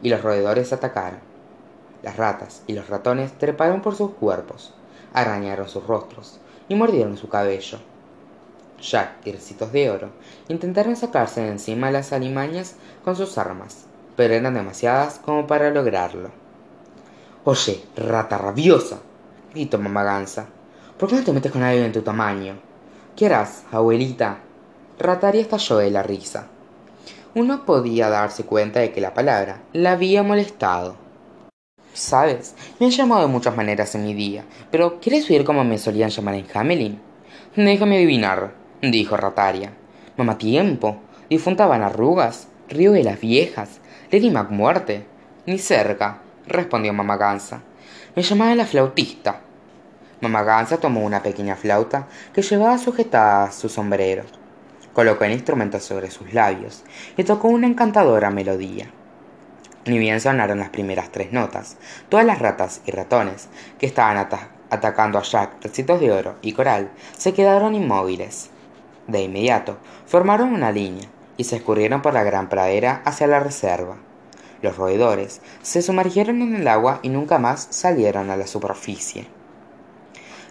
y 0.03 0.09
los 0.09 0.21
roedores 0.21 0.73
atacaron. 0.73 1.21
Las 2.03 2.17
ratas 2.17 2.63
y 2.67 2.73
los 2.73 2.89
ratones 2.89 3.33
treparon 3.39 3.81
por 3.81 3.95
sus 3.95 4.11
cuerpos 4.11 4.75
arañaron 5.13 5.69
sus 5.69 5.87
rostros 5.87 6.41
y 6.69 6.75
mordieron 6.75 7.17
su 7.17 7.29
cabello 7.29 7.79
jack 8.81 9.27
y 9.27 9.33
de 9.33 9.91
oro 9.91 10.11
intentaron 10.49 10.97
sacarse 10.97 11.41
de 11.41 11.49
encima 11.49 11.91
las 11.91 12.13
alimañas 12.13 12.77
con 13.05 13.17
sus 13.17 13.39
armas 13.39 13.87
pero 14.17 14.35
eran 14.35 14.55
demasiadas 14.55 15.19
como 15.19 15.47
para 15.47 15.71
lograrlo 15.71 16.31
oye 17.45 17.85
rata 17.97 18.39
rabiosa 18.39 18.99
gritó 19.53 19.79
mamá 19.79 20.03
gansa 20.03 20.47
¿Por 21.01 21.09
qué 21.09 21.15
no 21.15 21.25
te 21.25 21.33
metes 21.33 21.51
con 21.51 21.63
alguien 21.63 21.87
de 21.87 21.99
tu 21.99 22.03
tamaño? 22.03 22.59
¿Qué 23.17 23.25
harás, 23.25 23.65
abuelita? 23.73 24.41
Rataria 24.99 25.41
estalló 25.41 25.79
de 25.79 25.91
la 25.91 26.03
risa. 26.03 26.49
Uno 27.35 27.65
podía 27.65 28.11
darse 28.11 28.45
cuenta 28.45 28.81
de 28.81 28.93
que 28.93 29.01
la 29.01 29.15
palabra 29.15 29.63
la 29.73 29.93
había 29.93 30.23
molestado. 30.23 30.97
Sabes, 31.95 32.55
me 32.79 32.85
han 32.85 32.93
llamado 32.93 33.23
de 33.23 33.29
muchas 33.29 33.57
maneras 33.57 33.95
en 33.95 34.05
mi 34.05 34.13
día, 34.13 34.45
pero 34.71 35.01
¿quieres 35.01 35.31
oír 35.31 35.43
cómo 35.43 35.65
me 35.65 35.79
solían 35.79 36.11
llamar 36.11 36.35
en 36.35 36.47
Hamelin? 36.53 37.01
Déjame 37.57 37.97
adivinar, 37.97 38.53
dijo 38.83 39.17
Rataria. 39.17 39.73
Mamá 40.17 40.39
Tiempo, 40.39 40.97
difunta 41.29 41.67
Van 41.67 41.83
Arrugas, 41.83 42.49
Río 42.69 42.93
de 42.93 43.05
las 43.05 43.21
Viejas, 43.21 43.81
Lady 44.11 44.31
McMuerte. 44.31 45.07
Ni 45.47 45.59
cerca, 45.59 46.19
respondió 46.47 46.93
Mamá 46.93 47.17
Gansa. 47.17 47.63
Me 48.15 48.23
llamaba 48.23 48.55
la 48.55 48.67
flautista. 48.67 49.41
Mamá 50.21 50.43
Gansa 50.43 50.79
tomó 50.79 51.01
una 51.01 51.23
pequeña 51.23 51.57
flauta 51.57 52.07
que 52.33 52.43
llevaba 52.43 52.79
sujetada 52.79 53.45
a 53.45 53.53
su 53.53 53.69
sombrero. 53.69 54.25
Colocó 54.93 55.25
el 55.25 55.33
instrumento 55.33 55.79
sobre 55.81 56.11
sus 56.11 56.33
labios 56.33 56.85
y 57.17 57.25
tocó 57.25 57.49
una 57.49 57.67
encantadora 57.67 58.31
melodía. 58.31 58.91
Ni 59.87 59.99
bien 59.99 60.21
sonaron 60.21 60.59
las 60.59 60.69
primeras 60.69 61.11
tres 61.11 61.33
notas, 61.33 61.79
todas 62.09 62.27
las 62.27 62.39
ratas 62.39 62.83
y 62.85 62.91
ratones 62.91 63.49
que 63.79 63.87
estaban 63.87 64.29
atacando 64.69 65.19
a 65.19 65.23
Jack, 65.23 65.63
Recitos 65.63 66.01
de 66.01 66.13
Oro 66.13 66.37
y 66.43 66.53
Coral 66.53 66.91
se 67.17 67.33
quedaron 67.33 67.75
inmóviles. 67.75 68.51
De 69.11 69.23
inmediato, 69.23 69.79
formaron 70.07 70.55
una 70.55 70.71
línea 70.71 71.09
y 71.37 71.43
se 71.43 71.57
escurrieron 71.57 72.01
por 72.01 72.15
la 72.15 72.23
gran 72.23 72.49
pradera 72.49 73.03
hacia 73.05 73.27
la 73.27 73.41
reserva. 73.41 73.97
Los 74.63 74.77
roedores 74.77 75.41
se 75.63 75.83
sumergieron 75.83 76.43
en 76.43 76.55
el 76.55 76.69
agua 76.69 77.01
y 77.03 77.09
nunca 77.09 77.41
más 77.41 77.67
salieron 77.71 78.31
a 78.31 78.37
la 78.37 78.47
superficie. 78.47 79.27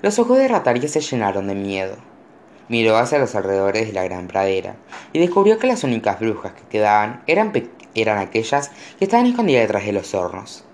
Los 0.01 0.19
ojos 0.19 0.37
de 0.37 0.49
Rataria 0.49 0.89
se 0.89 0.99
llenaron 0.99 1.47
de 1.47 1.55
miedo. 1.55 1.95
Miró 2.67 2.97
hacia 2.97 3.17
los 3.17 3.33
alrededores 3.33 3.87
de 3.87 3.93
la 3.93 4.03
gran 4.03 4.27
pradera 4.27 4.75
y 5.13 5.19
descubrió 5.19 5.57
que 5.57 5.67
las 5.67 5.85
únicas 5.85 6.19
brujas 6.19 6.51
que 6.51 6.67
quedaban 6.67 7.23
eran, 7.27 7.53
eran 7.95 8.17
aquellas 8.17 8.71
que 8.97 9.05
estaban 9.05 9.27
escondidas 9.27 9.61
detrás 9.61 9.85
de 9.85 9.93
los 9.93 10.13
hornos. 10.13 10.65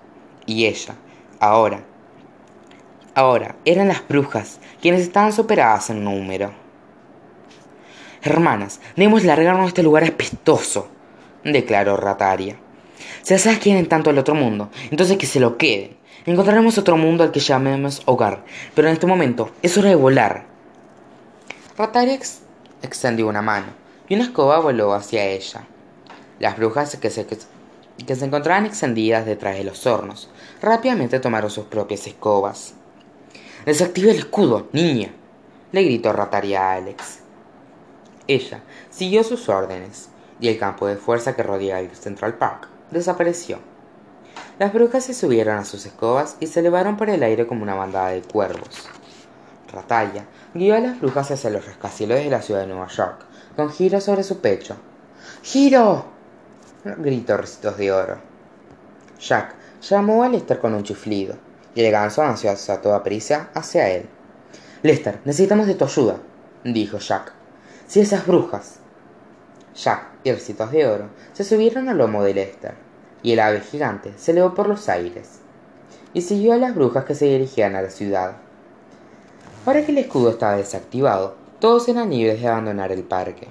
Y 0.44 0.66
ella, 0.66 0.96
ahora, 1.38 1.84
ahora, 3.14 3.54
eran 3.64 3.86
las 3.86 4.06
brujas 4.08 4.58
quienes 4.80 5.02
estaban 5.02 5.32
superadas 5.32 5.90
en 5.90 6.02
número. 6.02 6.65
Hermanas, 8.26 8.80
debemos 8.96 9.22
largarnos 9.22 9.66
de 9.66 9.68
este 9.68 9.82
lugar 9.84 10.02
apestoso, 10.02 10.88
declaró 11.44 11.96
Rataria. 11.96 12.56
Si 13.22 13.34
esas 13.34 13.58
quieren 13.58 13.86
tanto 13.86 14.10
el 14.10 14.18
otro 14.18 14.34
mundo, 14.34 14.68
entonces 14.90 15.16
que 15.16 15.26
se 15.26 15.38
lo 15.38 15.56
queden. 15.56 15.96
Encontraremos 16.24 16.76
otro 16.76 16.96
mundo 16.96 17.22
al 17.22 17.30
que 17.30 17.38
llamemos 17.38 18.02
hogar, 18.04 18.44
pero 18.74 18.88
en 18.88 18.94
este 18.94 19.06
momento 19.06 19.52
es 19.62 19.78
hora 19.78 19.90
de 19.90 19.94
volar. 19.94 20.44
Rataria 21.78 22.18
extendió 22.82 23.28
una 23.28 23.42
mano 23.42 23.66
y 24.08 24.16
una 24.16 24.24
escoba 24.24 24.58
voló 24.58 24.92
hacia 24.92 25.24
ella. 25.24 25.64
Las 26.40 26.56
brujas 26.56 26.96
que 26.96 27.10
se, 27.10 27.26
que 27.26 28.16
se 28.16 28.24
encontraban 28.24 28.66
extendidas 28.66 29.24
detrás 29.24 29.56
de 29.56 29.62
los 29.62 29.86
hornos 29.86 30.30
rápidamente 30.60 31.20
tomaron 31.20 31.50
sus 31.50 31.66
propias 31.66 32.08
escobas. 32.08 32.74
Desactive 33.64 34.10
el 34.10 34.18
escudo, 34.18 34.68
niña, 34.72 35.12
le 35.70 35.84
gritó 35.84 36.12
Rataria 36.12 36.72
a 36.72 36.74
Alex. 36.74 37.25
Ella 38.28 38.62
siguió 38.90 39.22
sus 39.22 39.48
órdenes 39.48 40.08
y 40.40 40.48
el 40.48 40.58
campo 40.58 40.86
de 40.86 40.96
fuerza 40.96 41.34
que 41.34 41.42
rodeaba 41.42 41.80
el 41.80 41.94
Central 41.94 42.34
Park 42.34 42.68
desapareció. 42.90 43.58
Las 44.58 44.72
brujas 44.72 45.04
se 45.04 45.14
subieron 45.14 45.58
a 45.58 45.64
sus 45.64 45.86
escobas 45.86 46.36
y 46.40 46.46
se 46.46 46.60
elevaron 46.60 46.96
por 46.96 47.10
el 47.10 47.22
aire 47.22 47.46
como 47.46 47.62
una 47.62 47.74
bandada 47.74 48.08
de 48.08 48.22
cuervos. 48.22 48.88
Ratalia 49.72 50.24
guió 50.54 50.74
a 50.74 50.80
las 50.80 51.00
brujas 51.00 51.30
hacia 51.30 51.50
los 51.50 51.66
rascacielos 51.66 52.18
de 52.18 52.30
la 52.30 52.42
ciudad 52.42 52.62
de 52.62 52.68
Nueva 52.68 52.88
York, 52.88 53.26
con 53.54 53.70
Giro 53.70 54.00
sobre 54.00 54.22
su 54.22 54.40
pecho. 54.40 54.76
¡Giro! 55.42 56.06
gritó 56.84 57.36
Recitos 57.36 57.76
de 57.76 57.92
Oro. 57.92 58.18
Jack 59.20 59.54
llamó 59.82 60.22
a 60.22 60.28
Lester 60.28 60.58
con 60.58 60.74
un 60.74 60.82
chiflido, 60.82 61.36
y 61.74 61.84
el 61.84 61.92
ganso 61.92 62.22
avanzó 62.22 62.48
a 62.50 62.80
toda 62.80 63.02
prisa 63.02 63.50
hacia 63.54 63.88
él. 63.90 64.08
Lester, 64.82 65.20
necesitamos 65.24 65.66
de 65.66 65.74
tu 65.74 65.84
ayuda, 65.84 66.16
dijo 66.64 66.98
Jack. 66.98 67.35
Si 67.86 68.00
esas 68.00 68.26
brujas. 68.26 68.80
Jack 69.76 70.06
y 70.24 70.30
de 70.32 70.86
Oro 70.86 71.08
se 71.32 71.44
subieron 71.44 71.88
al 71.88 71.98
lomo 71.98 72.24
de 72.24 72.34
Lester, 72.34 72.74
y 73.22 73.32
el 73.32 73.38
ave 73.38 73.60
gigante 73.60 74.12
se 74.16 74.32
elevó 74.32 74.54
por 74.54 74.68
los 74.68 74.88
aires, 74.88 75.38
y 76.12 76.22
siguió 76.22 76.54
a 76.54 76.56
las 76.56 76.74
brujas 76.74 77.04
que 77.04 77.14
se 77.14 77.26
dirigían 77.26 77.76
a 77.76 77.82
la 77.82 77.90
ciudad. 77.90 78.38
Ahora 79.64 79.84
que 79.84 79.92
el 79.92 79.98
escudo 79.98 80.30
estaba 80.30 80.56
desactivado, 80.56 81.36
todos 81.60 81.88
eran 81.88 82.10
libres 82.10 82.40
de 82.40 82.48
abandonar 82.48 82.90
el 82.90 83.04
parque, 83.04 83.46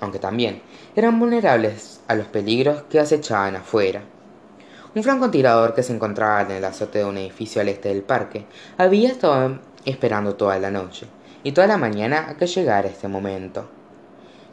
aunque 0.00 0.20
también 0.20 0.62
eran 0.94 1.18
vulnerables 1.18 2.00
a 2.06 2.14
los 2.14 2.28
peligros 2.28 2.84
que 2.84 3.00
acechaban 3.00 3.56
afuera. 3.56 4.02
Un 4.94 5.02
francotirador 5.02 5.74
que 5.74 5.82
se 5.82 5.92
encontraba 5.92 6.42
en 6.42 6.52
el 6.52 6.64
azote 6.64 7.00
de 7.00 7.04
un 7.04 7.18
edificio 7.18 7.60
al 7.60 7.68
este 7.68 7.88
del 7.88 8.02
parque 8.02 8.46
había 8.78 9.08
estado 9.08 9.58
esperando 9.84 10.36
toda 10.36 10.60
la 10.60 10.70
noche 10.70 11.08
y 11.42 11.52
toda 11.52 11.66
la 11.66 11.76
mañana 11.76 12.28
a 12.28 12.36
que 12.36 12.46
llegara 12.46 12.88
este 12.88 13.08
momento. 13.08 13.68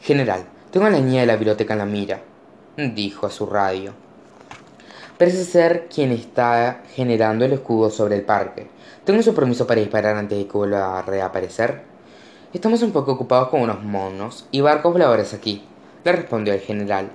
General, 0.02 0.44
tengo 0.72 0.86
a 0.86 0.90
la 0.90 1.00
niña 1.00 1.22
de 1.22 1.28
la 1.28 1.36
biblioteca 1.36 1.74
en 1.74 1.80
la 1.80 1.86
mira, 1.86 2.22
dijo 2.78 3.26
a 3.26 3.32
su 3.32 3.46
radio. 3.46 3.94
Parece 5.18 5.44
ser 5.44 5.88
quien 5.94 6.12
está 6.12 6.84
generando 6.96 7.44
el 7.44 7.54
escudo 7.54 7.90
sobre 7.90 8.16
el 8.16 8.24
parque. 8.24 8.70
¿Tengo 9.04 9.22
su 9.22 9.36
permiso 9.36 9.68
para 9.68 9.82
disparar 9.82 10.16
antes 10.16 10.38
de 10.38 10.48
que 10.48 10.58
vuelva 10.58 10.98
a 10.98 11.02
reaparecer? 11.02 11.82
Estamos 12.54 12.82
un 12.82 12.92
poco 12.92 13.12
ocupados 13.12 13.50
con 13.50 13.62
unos 13.62 13.84
monos 13.84 14.48
y 14.50 14.62
barcos 14.62 14.94
voladores 14.94 15.34
aquí, 15.34 15.62
le 16.04 16.12
respondió 16.14 16.54
el 16.54 16.62
general. 16.62 17.12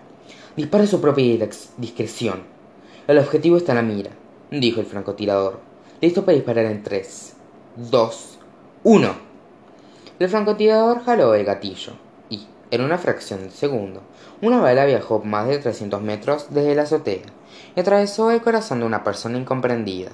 Dispare 0.56 0.84
a 0.84 0.86
su 0.86 1.00
propia 1.00 1.48
discreción. 1.78 2.42
El 3.06 3.18
objetivo 3.18 3.56
está 3.56 3.72
en 3.72 3.76
la 3.76 3.82
mira, 3.82 4.10
dijo 4.50 4.80
el 4.80 4.86
francotirador. 4.86 5.60
Listo 6.00 6.24
para 6.24 6.36
disparar 6.36 6.66
en 6.66 6.82
tres, 6.82 7.34
dos, 7.76 8.38
uno. 8.82 9.33
El 10.20 10.28
francotirador 10.28 11.02
jaló 11.04 11.34
el 11.34 11.44
gatillo 11.44 11.94
y, 12.30 12.46
en 12.70 12.82
una 12.82 12.98
fracción 12.98 13.42
de 13.42 13.50
segundo, 13.50 14.00
una 14.40 14.60
bala 14.60 14.84
viajó 14.84 15.20
más 15.24 15.48
de 15.48 15.58
300 15.58 16.00
metros 16.02 16.46
desde 16.50 16.76
la 16.76 16.82
azotea 16.82 17.24
y 17.74 17.80
atravesó 17.80 18.30
el 18.30 18.40
corazón 18.40 18.80
de 18.80 18.86
una 18.86 19.02
persona 19.02 19.38
incomprendida. 19.38 20.10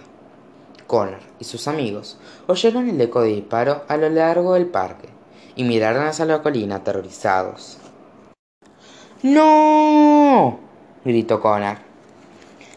Connor 0.86 1.20
y 1.38 1.44
sus 1.44 1.68
amigos 1.68 2.18
oyeron 2.46 2.88
el 2.88 3.00
eco 3.00 3.20
de 3.20 3.28
disparo 3.28 3.84
a 3.88 3.98
lo 3.98 4.08
largo 4.08 4.54
del 4.54 4.66
parque 4.66 5.08
y 5.54 5.64
miraron 5.64 6.06
hacia 6.06 6.24
la 6.24 6.42
colina 6.42 6.76
aterrorizados. 6.76 7.76
¡No! 9.22 10.60
gritó 11.04 11.40
Connor. 11.40 11.76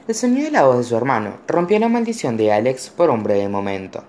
El 0.09 0.15
sonido 0.15 0.47
de 0.47 0.51
la 0.51 0.65
voz 0.65 0.77
de 0.79 0.83
su 0.83 0.97
hermano 0.97 1.37
rompió 1.47 1.79
la 1.79 1.87
maldición 1.87 2.35
de 2.35 2.51
Alex 2.51 2.89
por 2.89 3.09
un 3.09 3.23
breve 3.23 3.47
momento. 3.47 4.03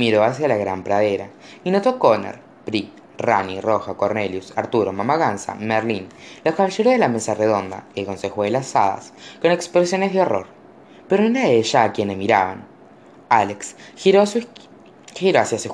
Miró 0.00 0.24
hacia 0.24 0.48
la 0.48 0.56
gran 0.56 0.82
pradera 0.82 1.28
y 1.62 1.70
notó 1.70 1.98
Connor, 1.98 2.38
Bri, 2.64 2.90
Rani, 3.18 3.60
Roja, 3.60 3.98
Cornelius, 3.98 4.54
Arturo, 4.56 4.94
Mamaganza, 4.94 5.54
Merlín, 5.56 6.08
los 6.42 6.54
caballeros 6.54 6.94
de 6.94 6.98
la 6.98 7.08
mesa 7.08 7.34
redonda 7.34 7.84
el 7.94 8.06
consejo 8.06 8.42
de 8.44 8.48
las 8.48 8.74
hadas, 8.74 9.12
con 9.42 9.50
expresiones 9.50 10.14
de 10.14 10.22
horror. 10.22 10.46
Pero 11.06 11.24
no 11.24 11.38
era 11.38 11.48
ella 11.48 11.82
a 11.82 11.92
quienes 11.92 12.16
miraban. 12.16 12.64
Alex 13.28 13.76
giró, 13.94 14.24
giró 15.14 15.40
hacia 15.40 15.58
su 15.58 15.68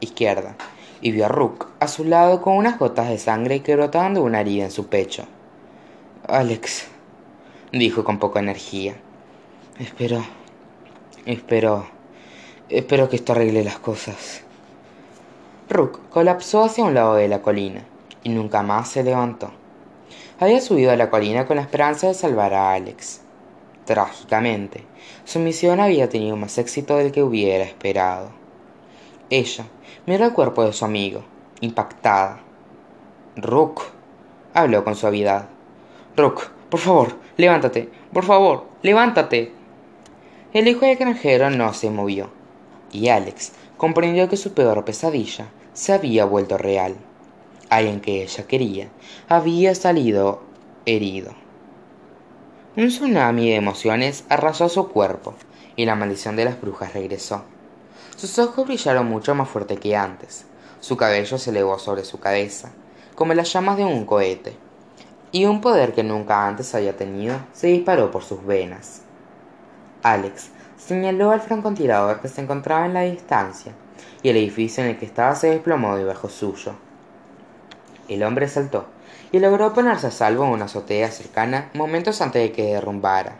izquierda 0.00 0.54
y 1.00 1.12
vio 1.12 1.24
a 1.24 1.28
Rook 1.28 1.68
a 1.80 1.88
su 1.88 2.04
lado 2.04 2.42
con 2.42 2.58
unas 2.58 2.78
gotas 2.78 3.08
de 3.08 3.16
sangre 3.16 3.62
que 3.62 3.74
brotaban 3.74 4.12
de 4.12 4.20
una 4.20 4.42
herida 4.42 4.64
en 4.64 4.70
su 4.70 4.88
pecho. 4.88 5.24
Alex, 6.28 6.88
dijo 7.72 8.04
con 8.04 8.18
poca 8.18 8.38
energía. 8.38 8.96
Espero. 9.78 10.22
Espero. 11.24 12.01
Espero 12.72 13.10
que 13.10 13.16
esto 13.16 13.32
arregle 13.32 13.64
las 13.64 13.78
cosas. 13.78 14.40
Rook 15.68 16.08
colapsó 16.08 16.64
hacia 16.64 16.84
un 16.84 16.94
lado 16.94 17.16
de 17.16 17.28
la 17.28 17.42
colina 17.42 17.84
y 18.24 18.30
nunca 18.30 18.62
más 18.62 18.88
se 18.88 19.02
levantó. 19.02 19.50
Había 20.40 20.58
subido 20.62 20.90
a 20.90 20.96
la 20.96 21.10
colina 21.10 21.44
con 21.44 21.56
la 21.56 21.62
esperanza 21.62 22.06
de 22.06 22.14
salvar 22.14 22.54
a 22.54 22.72
Alex. 22.72 23.20
Trágicamente, 23.84 24.86
su 25.26 25.38
misión 25.38 25.80
había 25.80 26.08
tenido 26.08 26.34
más 26.38 26.56
éxito 26.56 26.96
del 26.96 27.12
que 27.12 27.22
hubiera 27.22 27.62
esperado. 27.62 28.30
Ella 29.28 29.66
miró 30.06 30.24
el 30.24 30.32
cuerpo 30.32 30.64
de 30.64 30.72
su 30.72 30.86
amigo, 30.86 31.24
impactada. 31.60 32.40
Rook, 33.36 33.82
habló 34.54 34.82
con 34.82 34.96
suavidad. 34.96 35.46
Rook, 36.16 36.48
por 36.70 36.80
favor, 36.80 37.16
levántate, 37.36 37.90
por 38.14 38.24
favor, 38.24 38.64
levántate. 38.80 39.52
El 40.54 40.68
hijo 40.68 40.86
del 40.86 40.96
granjero 40.96 41.50
no 41.50 41.74
se 41.74 41.90
movió, 41.90 42.30
y 42.92 43.08
Alex 43.08 43.52
comprendió 43.76 44.28
que 44.28 44.36
su 44.36 44.52
peor 44.52 44.84
pesadilla 44.84 45.48
se 45.72 45.92
había 45.92 46.24
vuelto 46.24 46.58
real. 46.58 46.94
Alguien 47.70 48.00
que 48.00 48.22
ella 48.22 48.46
quería 48.46 48.88
había 49.28 49.74
salido 49.74 50.42
herido. 50.84 51.32
Un 52.76 52.88
tsunami 52.88 53.50
de 53.50 53.56
emociones 53.56 54.24
arrasó 54.28 54.68
su 54.68 54.88
cuerpo 54.88 55.34
y 55.76 55.84
la 55.84 55.94
maldición 55.94 56.36
de 56.36 56.44
las 56.44 56.60
brujas 56.60 56.94
regresó. 56.94 57.44
Sus 58.16 58.38
ojos 58.38 58.66
brillaron 58.66 59.08
mucho 59.08 59.34
más 59.34 59.48
fuerte 59.48 59.76
que 59.76 59.96
antes. 59.96 60.44
Su 60.80 60.96
cabello 60.96 61.38
se 61.38 61.50
elevó 61.50 61.78
sobre 61.78 62.04
su 62.04 62.20
cabeza, 62.20 62.72
como 63.14 63.34
las 63.34 63.52
llamas 63.52 63.76
de 63.76 63.84
un 63.84 64.04
cohete, 64.04 64.56
y 65.32 65.46
un 65.46 65.60
poder 65.60 65.94
que 65.94 66.02
nunca 66.02 66.46
antes 66.46 66.74
había 66.74 66.96
tenido 66.96 67.36
se 67.52 67.68
disparó 67.68 68.10
por 68.10 68.22
sus 68.22 68.44
venas. 68.44 69.02
Alex 70.02 70.50
señaló 70.86 71.30
al 71.30 71.40
francotirador 71.40 72.20
que 72.20 72.28
se 72.28 72.40
encontraba 72.40 72.86
en 72.86 72.94
la 72.94 73.02
distancia, 73.02 73.72
y 74.22 74.28
el 74.28 74.36
edificio 74.36 74.82
en 74.82 74.90
el 74.90 74.98
que 74.98 75.06
estaba 75.06 75.34
se 75.34 75.48
desplomó 75.48 75.96
debajo 75.96 76.28
suyo. 76.28 76.74
El 78.08 78.22
hombre 78.24 78.48
saltó 78.48 78.86
y 79.30 79.38
logró 79.38 79.72
ponerse 79.72 80.08
a 80.08 80.10
salvo 80.10 80.44
en 80.44 80.50
una 80.50 80.64
azotea 80.64 81.10
cercana 81.10 81.70
momentos 81.74 82.20
antes 82.20 82.42
de 82.42 82.52
que 82.52 82.74
derrumbara. 82.74 83.36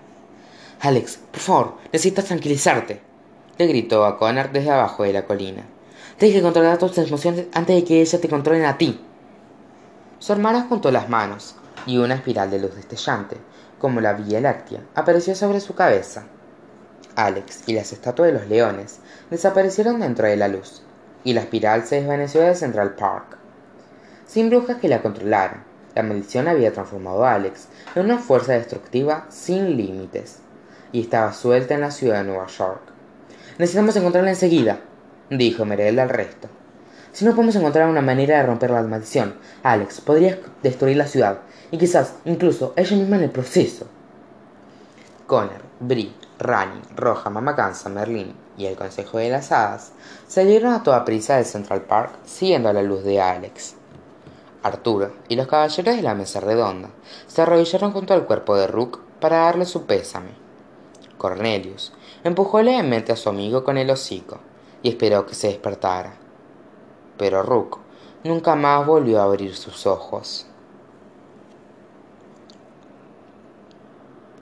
Alex, 0.81 1.19
por 1.31 1.41
favor, 1.41 1.75
necesitas 1.93 2.27
tranquilizarte, 2.27 3.01
le 3.59 3.67
gritó 3.67 4.05
a 4.05 4.19
Connor 4.19 4.51
desde 4.53 4.71
abajo 4.71 5.03
de 5.03 5.13
la 5.13 5.25
colina. 5.25 5.65
Tienes 6.19 6.37
que 6.37 6.43
controlar 6.43 6.79
tus 6.79 6.97
emociones 6.99 7.47
antes 7.55 7.75
de 7.75 7.85
que 7.85 8.01
ella 8.01 8.21
te 8.21 8.29
controlen 8.29 8.65
a 8.65 8.79
ti. 8.79 9.01
Su 10.19 10.33
hermana 10.33 10.67
juntó 10.69 10.91
las 10.93 11.09
manos 11.09 11.57
y 11.87 11.99
una 11.99 12.15
espiral 12.15 12.51
de 12.51 12.61
luz 12.61 12.77
destellante, 12.77 13.37
como 13.81 14.01
la 14.01 14.13
Vía 14.13 14.41
Láctea, 14.41 14.81
apareció 14.95 15.35
sobre 15.35 15.61
su 15.61 15.75
cabeza. 15.75 16.25
Alex 17.17 17.65
y 17.67 17.75
las 17.75 17.93
estatuas 17.93 18.29
de 18.33 18.39
los 18.39 18.49
leones 18.49 18.99
desaparecieron 19.31 20.01
dentro 20.01 20.27
de 20.27 20.37
la 20.37 20.49
luz, 20.49 20.83
y 21.25 21.33
la 21.33 21.43
espiral 21.43 21.85
se 21.85 21.97
desvaneció 21.97 22.41
de 22.41 22.55
Central 22.55 22.95
Park. 22.95 23.37
Sin 24.27 24.49
brujas 24.49 24.79
que 24.79 24.89
la 24.89 25.03
controlaran, 25.03 25.65
la 25.95 26.03
maldición 26.03 26.49
había 26.49 26.73
transformado 26.73 27.25
a 27.25 27.35
Alex 27.35 27.69
en 27.95 28.07
una 28.07 28.19
fuerza 28.19 28.55
destructiva 28.55 29.27
sin 29.29 29.77
límites, 29.77 30.39
y 30.91 31.01
estaba 31.01 31.33
suelta 31.33 31.75
en 31.75 31.83
la 31.83 31.91
ciudad 31.91 32.19
de 32.19 32.25
Nueva 32.25 32.47
York. 32.47 32.81
Necesitamos 33.59 33.97
encontrarla 33.97 34.31
enseguida, 34.31 34.81
dijo 35.31 35.65
Merel 35.65 35.99
al 35.99 36.09
resto. 36.09 36.49
Si 37.13 37.27
no 37.27 37.33
podemos 37.33 37.57
encontrar 37.57 37.91
una 37.91 38.01
manera 38.01 38.39
de 38.39 38.47
romper 38.47 38.71
la 38.71 38.83
maldición, 38.83 39.35
Alex 39.63 40.01
podría 40.01 40.39
destruir 40.63 40.97
la 40.97 41.07
ciudad, 41.07 41.41
y 41.71 41.77
quizás 41.77 42.15
incluso 42.25 42.73
ella 42.77 42.97
misma 42.97 43.17
en 43.17 43.25
el 43.25 43.31
proceso. 43.31 43.87
Connor, 45.27 45.61
Brie, 45.81 46.13
Rani, 46.43 46.81
Roja, 46.97 47.31
Mama 47.31 47.55
Cansa, 47.55 47.89
Merlin 47.89 48.35
y 48.57 48.67
el 48.67 48.77
Consejo 48.77 49.19
de 49.19 49.31
las 49.31 49.53
Hadas 49.53 49.93
salieron 50.27 50.73
a 50.73 50.83
toda 50.83 51.05
prisa 51.05 51.37
de 51.37 51.45
Central 51.45 51.83
Park 51.83 52.13
siguiendo 52.25 52.73
la 52.73 52.83
luz 52.83 53.05
de 53.05 53.21
Alex. 53.21 53.77
Arturo 54.65 55.13
y 55.29 55.37
los 55.37 55.47
caballeros 55.47 55.97
de 55.97 56.03
la 56.03 56.15
mesa 56.17 56.41
redonda 56.41 56.91
se 57.29 57.43
arrodillaron 57.43 57.93
junto 57.93 58.13
al 58.13 58.27
cuerpo 58.27 58.57
de 58.57 58.67
Rook 58.67 59.01
para 59.21 59.39
darle 59.39 59.67
su 59.67 59.87
pésame. 59.87 60.31
Cornelius 61.17 61.93
empujó 62.25 62.61
levemente 62.61 63.13
a 63.13 63.17
su 63.17 63.29
amigo 63.29 63.63
con 63.63 63.79
el 63.79 63.91
hocico 63.91 64.41
y 64.83 64.89
esperó 64.89 65.27
que 65.27 65.35
se 65.35 65.47
despertara. 65.47 66.15
Pero 67.19 67.45
Rook 67.45 67.79
nunca 68.25 68.57
más 68.57 68.85
volvió 68.85 69.21
a 69.21 69.25
abrir 69.25 69.55
sus 69.55 69.87
ojos. 69.87 70.47